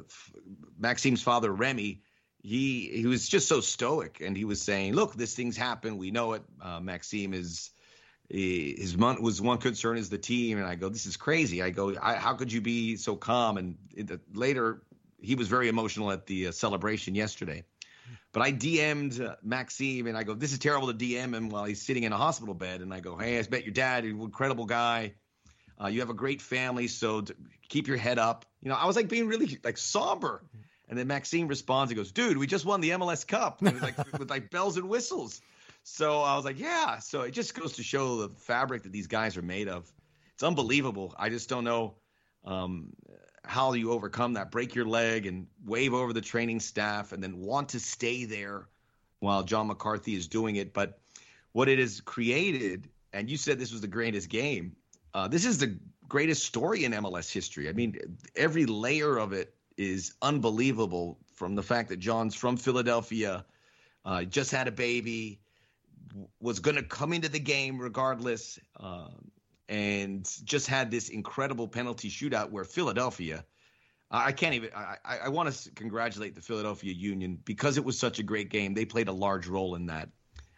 Maxime's 0.80 1.22
father 1.22 1.52
Remy, 1.52 2.02
he 2.42 2.88
he 2.88 3.06
was 3.06 3.28
just 3.28 3.50
so 3.50 3.60
stoic, 3.60 4.22
and 4.22 4.38
he 4.38 4.46
was 4.46 4.62
saying, 4.62 4.94
"Look, 4.94 5.16
this 5.16 5.36
thing's 5.36 5.58
happened. 5.58 5.98
We 5.98 6.12
know 6.12 6.34
it. 6.34 6.44
Uh, 6.62 6.80
Maxime 6.80 7.34
is." 7.34 7.72
his 8.30 8.96
one 8.96 9.22
was 9.22 9.42
one 9.42 9.58
concern 9.58 9.98
is 9.98 10.10
the 10.10 10.18
team 10.18 10.58
and 10.58 10.66
i 10.66 10.76
go 10.76 10.88
this 10.88 11.06
is 11.06 11.18
crazy 11.18 11.62
i 11.62 11.70
go 11.70 11.94
I, 12.02 12.16
how 12.16 12.34
could 12.34 12.52
you 12.52 12.62
be 12.62 12.96
so 12.96 13.18
calm 13.18 13.58
and 13.58 13.78
later 14.34 14.82
he 15.24 15.36
was 15.36 15.48
very 15.48 15.70
emotional 15.70 16.12
at 16.12 16.26
the 16.26 16.48
uh, 16.48 16.52
celebration 16.52 17.16
yesterday. 17.16 17.64
But 18.34 18.42
I 18.42 18.52
DM'd 18.52 19.22
uh, 19.22 19.36
Maxime 19.44 20.08
and 20.08 20.18
I 20.18 20.24
go, 20.24 20.34
this 20.34 20.52
is 20.52 20.60
terrible 20.60 20.88
to 20.88 20.94
DM 20.94 21.34
him 21.34 21.50
while 21.50 21.64
he's 21.66 21.82
sitting 21.82 22.04
in 22.04 22.12
a 22.12 22.18
hospital 22.18 22.54
bed. 22.54 22.82
And 22.82 22.94
I 22.94 23.00
go, 23.00 23.18
hey, 23.18 23.40
I 23.40 23.46
met 23.50 23.64
your 23.64 23.74
dad, 23.74 24.04
an 24.04 24.20
incredible 24.20 24.66
guy. 24.66 25.14
Uh, 25.82 25.88
you 25.88 26.02
have 26.02 26.10
a 26.10 26.16
great 26.16 26.42
family, 26.42 26.88
so 26.88 27.24
keep 27.70 27.88
your 27.88 27.98
head 27.98 28.20
up. 28.20 28.46
You 28.62 28.70
know, 28.70 28.76
I 28.76 28.86
was 28.86 28.96
like 28.96 29.08
being 29.08 29.28
really 29.28 29.60
like 29.64 29.78
somber. 29.78 30.44
And 30.90 30.98
then 30.98 31.08
Maxime 31.08 31.48
responds, 31.48 31.92
and 31.92 31.98
goes, 31.98 32.12
dude, 32.12 32.38
we 32.38 32.46
just 32.46 32.66
won 32.66 32.82
the 32.82 32.92
MLS 32.92 33.26
Cup. 33.26 33.62
And 33.62 33.82
like 33.82 33.98
with 34.20 34.30
like 34.30 34.52
bells 34.52 34.78
and 34.78 34.90
whistles. 34.90 35.42
So 35.84 36.22
I 36.22 36.36
was 36.36 36.46
like, 36.46 36.60
yeah. 36.60 37.00
So 37.00 37.22
it 37.22 37.32
just 37.32 37.56
goes 37.56 37.74
to 37.74 37.84
show 37.84 38.28
the 38.28 38.30
fabric 38.30 38.84
that 38.84 38.92
these 38.92 39.08
guys 39.08 39.38
are 39.38 39.42
made 39.42 39.68
of. 39.68 39.92
It's 40.34 40.44
unbelievable. 40.44 41.14
I 41.18 41.30
just 41.30 41.50
don't 41.50 41.64
know. 41.64 41.96
Um, 42.46 42.94
how 43.46 43.74
you 43.74 43.92
overcome 43.92 44.34
that, 44.34 44.52
break 44.52 44.74
your 44.76 44.86
leg 44.86 45.26
and 45.26 45.48
wave 45.66 45.94
over 45.94 46.14
the 46.14 46.22
training 46.22 46.60
staff 46.60 47.12
and 47.12 47.22
then 47.22 47.40
want 47.40 47.70
to 47.70 47.80
stay 47.80 48.26
there 48.26 48.68
while 49.20 49.44
John 49.44 49.68
McCarthy 49.68 50.16
is 50.16 50.28
doing 50.28 50.56
it. 50.56 50.74
But 50.74 51.00
what 51.52 51.68
it 51.70 51.80
has 51.80 52.02
created, 52.02 52.90
and 53.12 53.30
you 53.30 53.38
said 53.38 53.60
this 53.60 53.72
was 53.72 53.82
the 53.82 53.88
greatest 53.88 54.30
game, 54.30 54.76
uh, 55.14 55.28
this 55.28 55.46
is 55.46 55.58
the 55.58 55.78
greatest 56.08 56.44
story 56.46 56.86
in 56.86 56.92
MLS 56.94 57.32
history. 57.32 57.70
I 57.70 57.74
mean, 57.74 57.98
every 58.36 58.66
layer 58.66 59.18
of 59.18 59.34
it 59.34 59.54
is 59.78 60.14
unbelievable 60.22 61.18
from 61.34 61.56
the 61.56 61.64
fact 61.64 61.90
that 61.90 61.98
John's 61.98 62.36
from 62.36 62.58
Philadelphia, 62.58 63.46
uh, 64.06 64.24
just 64.24 64.52
had 64.52 64.68
a 64.68 64.72
baby, 64.72 65.40
was 66.40 66.60
going 66.60 66.76
to 66.76 66.84
come 66.84 67.14
into 67.14 67.30
the 67.30 67.40
game 67.40 67.80
regardless. 67.80 68.60
Uh, 68.80 69.08
and 69.74 70.30
just 70.44 70.68
had 70.68 70.92
this 70.92 71.10
incredible 71.10 71.68
penalty 71.68 72.08
shootout 72.08 72.52
where 72.52 72.64
Philadelphia. 72.64 73.44
I 74.12 74.32
can't 74.32 74.54
even. 74.54 74.70
I, 74.76 74.98
I 75.24 75.30
want 75.30 75.52
to 75.52 75.72
congratulate 75.72 76.36
the 76.36 76.42
Philadelphia 76.42 76.94
Union 76.94 77.40
because 77.44 77.78
it 77.78 77.84
was 77.84 77.98
such 77.98 78.20
a 78.20 78.24
great 78.24 78.50
game. 78.50 78.76
They 78.76 78.86
played 78.86 79.08
a 79.08 79.12
large 79.12 79.48
role 79.48 79.74
in 79.74 79.88
that. 79.88 80.10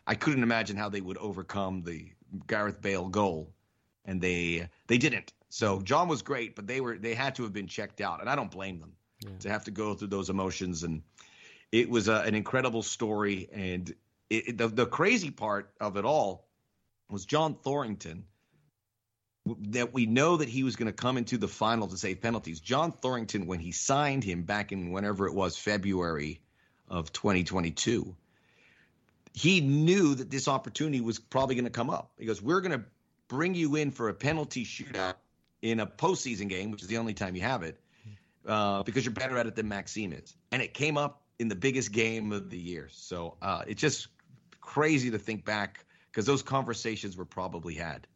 I 0.05 0.15
couldn't 0.15 0.43
imagine 0.43 0.75
how 0.75 0.89
they 0.89 0.99
would 0.99 1.17
overcome 1.17 1.81
the 1.81 2.11
Gareth 2.47 2.81
Bale 2.81 3.07
goal, 3.07 3.53
and 4.03 4.19
they 4.19 4.67
they 4.87 4.97
didn't. 4.97 5.31
So 5.47 5.81
John 5.81 6.09
was 6.09 6.21
great, 6.21 6.53
but 6.57 6.67
they 6.67 6.81
were 6.81 6.97
they 6.97 7.13
had 7.13 7.35
to 7.35 7.43
have 7.43 7.53
been 7.53 7.67
checked 7.67 8.01
out, 8.01 8.19
and 8.19 8.29
I 8.29 8.35
don't 8.35 8.51
blame 8.51 8.81
them 8.81 8.91
yeah. 9.21 9.29
to 9.39 9.49
have 9.49 9.63
to 9.63 9.71
go 9.71 9.93
through 9.93 10.09
those 10.09 10.29
emotions. 10.29 10.83
And 10.83 11.01
it 11.71 11.89
was 11.89 12.09
a, 12.09 12.15
an 12.23 12.35
incredible 12.35 12.83
story. 12.83 13.47
And 13.53 13.89
it, 14.29 14.49
it, 14.49 14.57
the 14.57 14.67
the 14.67 14.85
crazy 14.85 15.31
part 15.31 15.71
of 15.79 15.95
it 15.95 16.03
all 16.03 16.49
was 17.09 17.23
John 17.23 17.55
Thorrington 17.55 18.25
that 19.45 19.93
we 19.93 20.05
know 20.05 20.37
that 20.37 20.49
he 20.49 20.63
was 20.63 20.75
going 20.75 20.87
to 20.87 20.93
come 20.93 21.17
into 21.17 21.37
the 21.37 21.47
final 21.47 21.87
to 21.87 21.97
save 21.97 22.21
penalties. 22.21 22.59
John 22.59 22.91
Thorrington, 22.91 23.45
when 23.45 23.59
he 23.59 23.71
signed 23.71 24.23
him 24.23 24.43
back 24.43 24.71
in 24.71 24.91
whenever 24.91 25.27
it 25.27 25.33
was 25.33 25.55
February 25.55 26.41
of 26.89 27.13
2022, 27.13 28.15
he 29.33 29.61
knew 29.61 30.15
that 30.15 30.31
this 30.31 30.47
opportunity 30.47 31.01
was 31.01 31.19
probably 31.19 31.55
going 31.55 31.65
to 31.65 31.71
come 31.71 31.89
up. 31.89 32.11
He 32.17 32.25
goes, 32.25 32.41
"We're 32.41 32.61
going 32.61 32.79
to 32.79 32.85
bring 33.27 33.53
you 33.53 33.75
in 33.75 33.91
for 33.91 34.09
a 34.09 34.13
penalty 34.13 34.65
shootout 34.65 35.15
in 35.61 35.79
a 35.79 35.85
postseason 35.85 36.49
game, 36.49 36.71
which 36.71 36.81
is 36.81 36.87
the 36.87 36.97
only 36.97 37.13
time 37.13 37.35
you 37.35 37.41
have 37.41 37.61
it, 37.63 37.79
uh, 38.47 38.83
because 38.83 39.05
you're 39.05 39.13
better 39.13 39.37
at 39.37 39.45
it 39.45 39.55
than 39.55 39.67
Maxime 39.67 40.13
is." 40.13 40.35
And 40.51 40.61
it 40.61 40.73
came 40.73 40.97
up 40.97 41.21
in 41.37 41.49
the 41.49 41.55
biggest 41.55 41.91
game 41.91 42.31
of 42.31 42.49
the 42.49 42.57
year. 42.57 42.87
So 42.91 43.35
uh, 43.41 43.63
it's 43.67 43.81
just 43.81 44.07
crazy 44.61 45.11
to 45.11 45.19
think 45.19 45.45
back 45.45 45.85
because 46.11 46.25
those 46.25 46.41
conversations 46.41 47.17
were 47.17 47.25
probably 47.25 47.75
had 47.75 48.07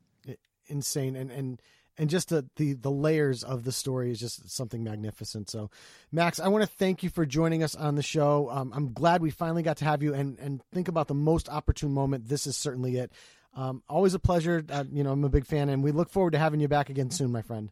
insane 0.69 1.15
and 1.15 1.31
and 1.31 1.61
and 1.99 2.09
just 2.09 2.29
the, 2.29 2.45
the 2.55 2.73
the 2.73 2.89
layers 2.89 3.43
of 3.43 3.65
the 3.65 3.73
story 3.73 4.09
is 4.09 4.19
just 4.19 4.49
something 4.49 4.83
magnificent. 4.83 5.49
So, 5.49 5.69
Max, 6.11 6.39
I 6.39 6.47
want 6.47 6.63
to 6.63 6.77
thank 6.77 7.03
you 7.03 7.09
for 7.09 7.25
joining 7.25 7.61
us 7.61 7.75
on 7.75 7.95
the 7.95 8.01
show. 8.01 8.49
Um, 8.49 8.71
I'm 8.73 8.93
glad 8.93 9.21
we 9.21 9.31
finally 9.31 9.63
got 9.63 9.77
to 9.77 9.85
have 9.85 10.01
you 10.01 10.13
and 10.13 10.39
and 10.39 10.63
think 10.71 10.87
about 10.87 11.09
the 11.09 11.13
most 11.13 11.49
opportune 11.49 11.91
moment. 11.91 12.27
This 12.27 12.47
is 12.47 12.55
certainly 12.55 12.95
it. 12.95 13.11
Um, 13.53 13.83
always 13.89 14.13
a 14.13 14.19
pleasure. 14.19 14.63
Uh, 14.69 14.85
you 14.91 15.03
know, 15.03 15.11
I'm 15.11 15.23
a 15.25 15.29
big 15.29 15.45
fan, 15.45 15.67
and 15.67 15.83
we 15.83 15.91
look 15.91 16.09
forward 16.09 16.31
to 16.31 16.39
having 16.39 16.61
you 16.61 16.69
back 16.69 16.89
again 16.89 17.11
soon, 17.11 17.31
my 17.31 17.41
friend. 17.41 17.69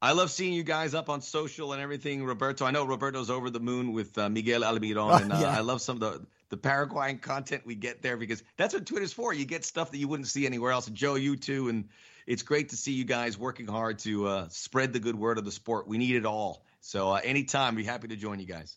I 0.00 0.12
love 0.12 0.30
seeing 0.30 0.52
you 0.52 0.62
guys 0.62 0.94
up 0.94 1.08
on 1.08 1.20
social 1.22 1.72
and 1.72 1.82
everything, 1.82 2.24
Roberto. 2.24 2.64
I 2.64 2.70
know 2.70 2.86
Roberto's 2.86 3.30
over 3.30 3.50
the 3.50 3.60
moon 3.60 3.92
with 3.92 4.16
uh, 4.16 4.28
Miguel 4.28 4.62
Almiron, 4.62 5.22
and 5.22 5.32
uh, 5.32 5.38
yeah. 5.40 5.56
I 5.56 5.60
love 5.60 5.80
some 5.80 5.96
of 5.96 6.00
the 6.00 6.26
the 6.50 6.56
Paraguayan 6.56 7.18
content 7.18 7.62
we 7.66 7.74
get 7.74 8.02
there 8.02 8.16
because 8.16 8.42
that's 8.56 8.74
what 8.74 8.86
Twitter's 8.86 9.12
for. 9.12 9.32
You 9.32 9.44
get 9.44 9.64
stuff 9.64 9.90
that 9.90 9.98
you 9.98 10.08
wouldn't 10.08 10.28
see 10.28 10.46
anywhere 10.46 10.72
else. 10.72 10.86
Joe, 10.86 11.14
you 11.14 11.36
too, 11.36 11.68
and 11.68 11.88
it's 12.26 12.42
great 12.42 12.70
to 12.70 12.76
see 12.76 12.92
you 12.92 13.04
guys 13.04 13.38
working 13.38 13.66
hard 13.66 13.98
to 14.00 14.26
uh, 14.26 14.48
spread 14.50 14.92
the 14.92 15.00
good 15.00 15.16
word 15.16 15.38
of 15.38 15.44
the 15.44 15.52
sport. 15.52 15.88
We 15.88 15.98
need 15.98 16.16
it 16.16 16.26
all. 16.26 16.64
So 16.80 17.12
uh, 17.12 17.20
anytime, 17.22 17.74
be 17.74 17.84
happy 17.84 18.08
to 18.08 18.16
join 18.16 18.40
you 18.40 18.46
guys. 18.46 18.76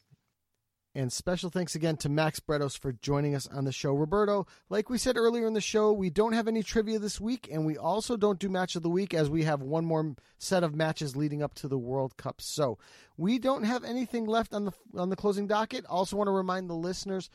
And 0.94 1.12
special 1.12 1.50
thanks 1.50 1.74
again 1.74 1.96
to 1.98 2.10
Max 2.10 2.42
Bretos 2.42 2.78
for 2.78 2.92
joining 2.92 3.34
us 3.34 3.48
on 3.48 3.64
the 3.64 3.72
show. 3.72 3.94
Roberto, 3.94 4.46
like 4.70 4.90
we 4.90 4.98
said 4.98 5.16
earlier 5.16 5.48
in 5.48 5.54
the 5.54 5.62
show, 5.62 5.94
we 5.94 6.10
don't 6.10 6.34
have 6.34 6.50
any 6.50 6.64
trivia 6.64 7.00
this 7.00 7.20
week, 7.20 7.48
and 7.50 7.66
we 7.66 7.78
also 7.78 8.18
don't 8.18 8.40
do 8.40 8.50
match 8.50 8.76
of 8.76 8.84
the 8.84 8.90
week 8.90 9.14
as 9.14 9.30
we 9.30 9.46
have 9.46 9.62
one 9.62 9.86
more 9.86 10.16
set 10.38 10.66
of 10.66 10.76
matches 10.76 11.16
leading 11.16 11.42
up 11.42 11.54
to 11.56 11.70
the 11.70 11.78
World 11.78 12.18
Cup. 12.18 12.42
So 12.42 12.78
we 13.16 13.40
don't 13.40 13.64
have 13.64 13.86
anything 13.86 14.26
left 14.26 14.54
on 14.54 14.66
the 14.66 14.74
on 14.98 15.10
the 15.10 15.16
closing 15.16 15.48
docket. 15.48 15.86
Also, 15.86 16.18
want 16.18 16.28
to 16.28 16.32
remind 16.32 16.70
the 16.70 16.76
listeners 16.76 17.30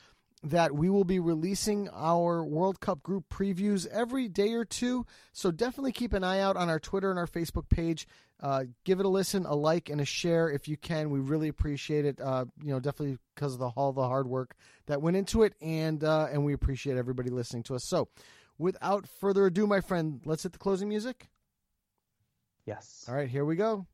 that 0.51 0.75
we 0.75 0.89
will 0.89 1.05
be 1.05 1.19
releasing 1.19 1.89
our 1.89 2.45
World 2.45 2.81
Cup 2.81 3.03
group 3.03 3.25
previews 3.29 3.87
every 3.89 4.29
day 4.29 4.53
or 4.53 4.65
two. 4.65 5.05
So 5.33 5.51
definitely 5.51 5.93
keep 5.93 6.13
an 6.13 6.23
eye 6.23 6.41
out 6.41 6.57
on 6.57 6.69
our 6.69 6.79
Twitter 6.79 7.11
and 7.11 7.19
our 7.19 7.27
Facebook 7.27 7.69
page. 7.69 8.07
Uh, 8.41 8.65
give 8.85 9.01
it 9.01 9.07
a 9.07 9.09
listen, 9.09 9.45
a 9.47 9.55
like, 9.55 9.89
and 9.89 10.01
a 10.01 10.05
share 10.05 10.49
if 10.51 10.69
you 10.69 10.77
can. 10.77 11.11
We 11.11 11.21
really 11.21 11.49
appreciate 11.49 12.05
it. 12.05 12.21
Uh, 12.21 12.45
you 12.63 12.71
know, 12.71 12.79
definitely 12.79 13.19
because 13.35 13.55
of 13.55 13.59
the 13.59 13.69
all 13.69 13.93
the 13.93 14.07
hard 14.07 14.29
work 14.29 14.55
that 14.87 15.03
went 15.03 15.17
into 15.17 15.43
it, 15.43 15.55
and 15.61 16.05
uh, 16.05 16.29
and 16.31 16.45
we 16.45 16.53
appreciate 16.53 16.97
everybody 16.97 17.31
listening 17.31 17.63
to 17.65 17.75
us. 17.75 17.85
So, 17.85 18.09
without 18.59 19.09
further 19.21 19.47
ado, 19.47 19.67
my 19.67 19.81
friend, 19.81 20.21
let's 20.25 20.43
hit 20.43 20.53
the 20.53 20.59
closing 20.59 20.89
music. 20.89 21.29
Yes. 22.67 23.07
All 23.09 23.15
right, 23.15 23.29
here 23.29 23.45
we 23.45 23.57
go. 23.57 23.87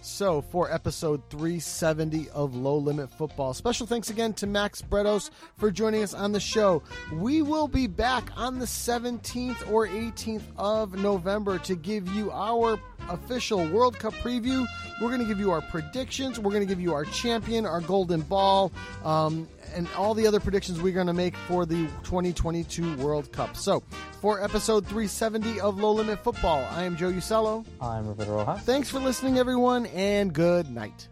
So, 0.00 0.40
for 0.40 0.72
episode 0.72 1.22
370 1.28 2.30
of 2.30 2.54
Low 2.54 2.76
Limit 2.76 3.10
Futbol, 3.18 3.54
special 3.54 3.86
thanks 3.86 4.10
again 4.10 4.32
to 4.34 4.46
Max 4.46 4.80
Bretos 4.80 5.30
for 5.56 5.70
joining 5.70 6.02
us 6.02 6.14
on 6.14 6.32
the 6.32 6.40
show. 6.40 6.82
We 7.12 7.42
will 7.42 7.68
be 7.68 7.88
back 7.88 8.30
on 8.36 8.58
the 8.58 8.64
17th 8.64 9.70
or 9.70 9.88
18th 9.88 10.44
of 10.56 10.94
November 10.94 11.58
to 11.60 11.74
give 11.74 12.08
you 12.08 12.30
our 12.30 12.78
official 13.08 13.66
World 13.68 13.98
Cup 13.98 14.14
preview. 14.14 14.66
We're 15.00 15.08
going 15.08 15.20
to 15.20 15.26
give 15.26 15.38
you 15.38 15.50
our 15.50 15.60
predictions. 15.60 16.38
We're 16.38 16.50
going 16.50 16.66
to 16.66 16.68
give 16.68 16.80
you 16.80 16.94
our 16.94 17.04
champion, 17.04 17.66
our 17.66 17.80
golden 17.80 18.22
ball, 18.22 18.72
um, 19.04 19.48
and 19.74 19.88
all 19.96 20.14
the 20.14 20.26
other 20.26 20.40
predictions 20.40 20.80
we're 20.80 20.94
going 20.94 21.06
to 21.06 21.12
make 21.12 21.36
for 21.36 21.66
the 21.66 21.86
2022 22.04 22.96
World 22.96 23.30
Cup. 23.32 23.56
So, 23.56 23.82
for 24.20 24.42
episode 24.42 24.84
370 24.86 25.60
of 25.60 25.78
Low 25.78 25.92
Limit 25.92 26.22
Futbol, 26.24 26.70
I 26.72 26.84
am 26.84 26.96
Joe 26.96 27.10
Usello. 27.10 27.64
I'm 27.80 28.08
Roberto 28.08 28.36
Rojas. 28.36 28.62
Thanks 28.62 28.90
for 28.90 28.98
listening, 28.98 29.38
everyone, 29.38 29.86
and 29.86 30.32
good 30.32 30.70
night. 30.70 31.08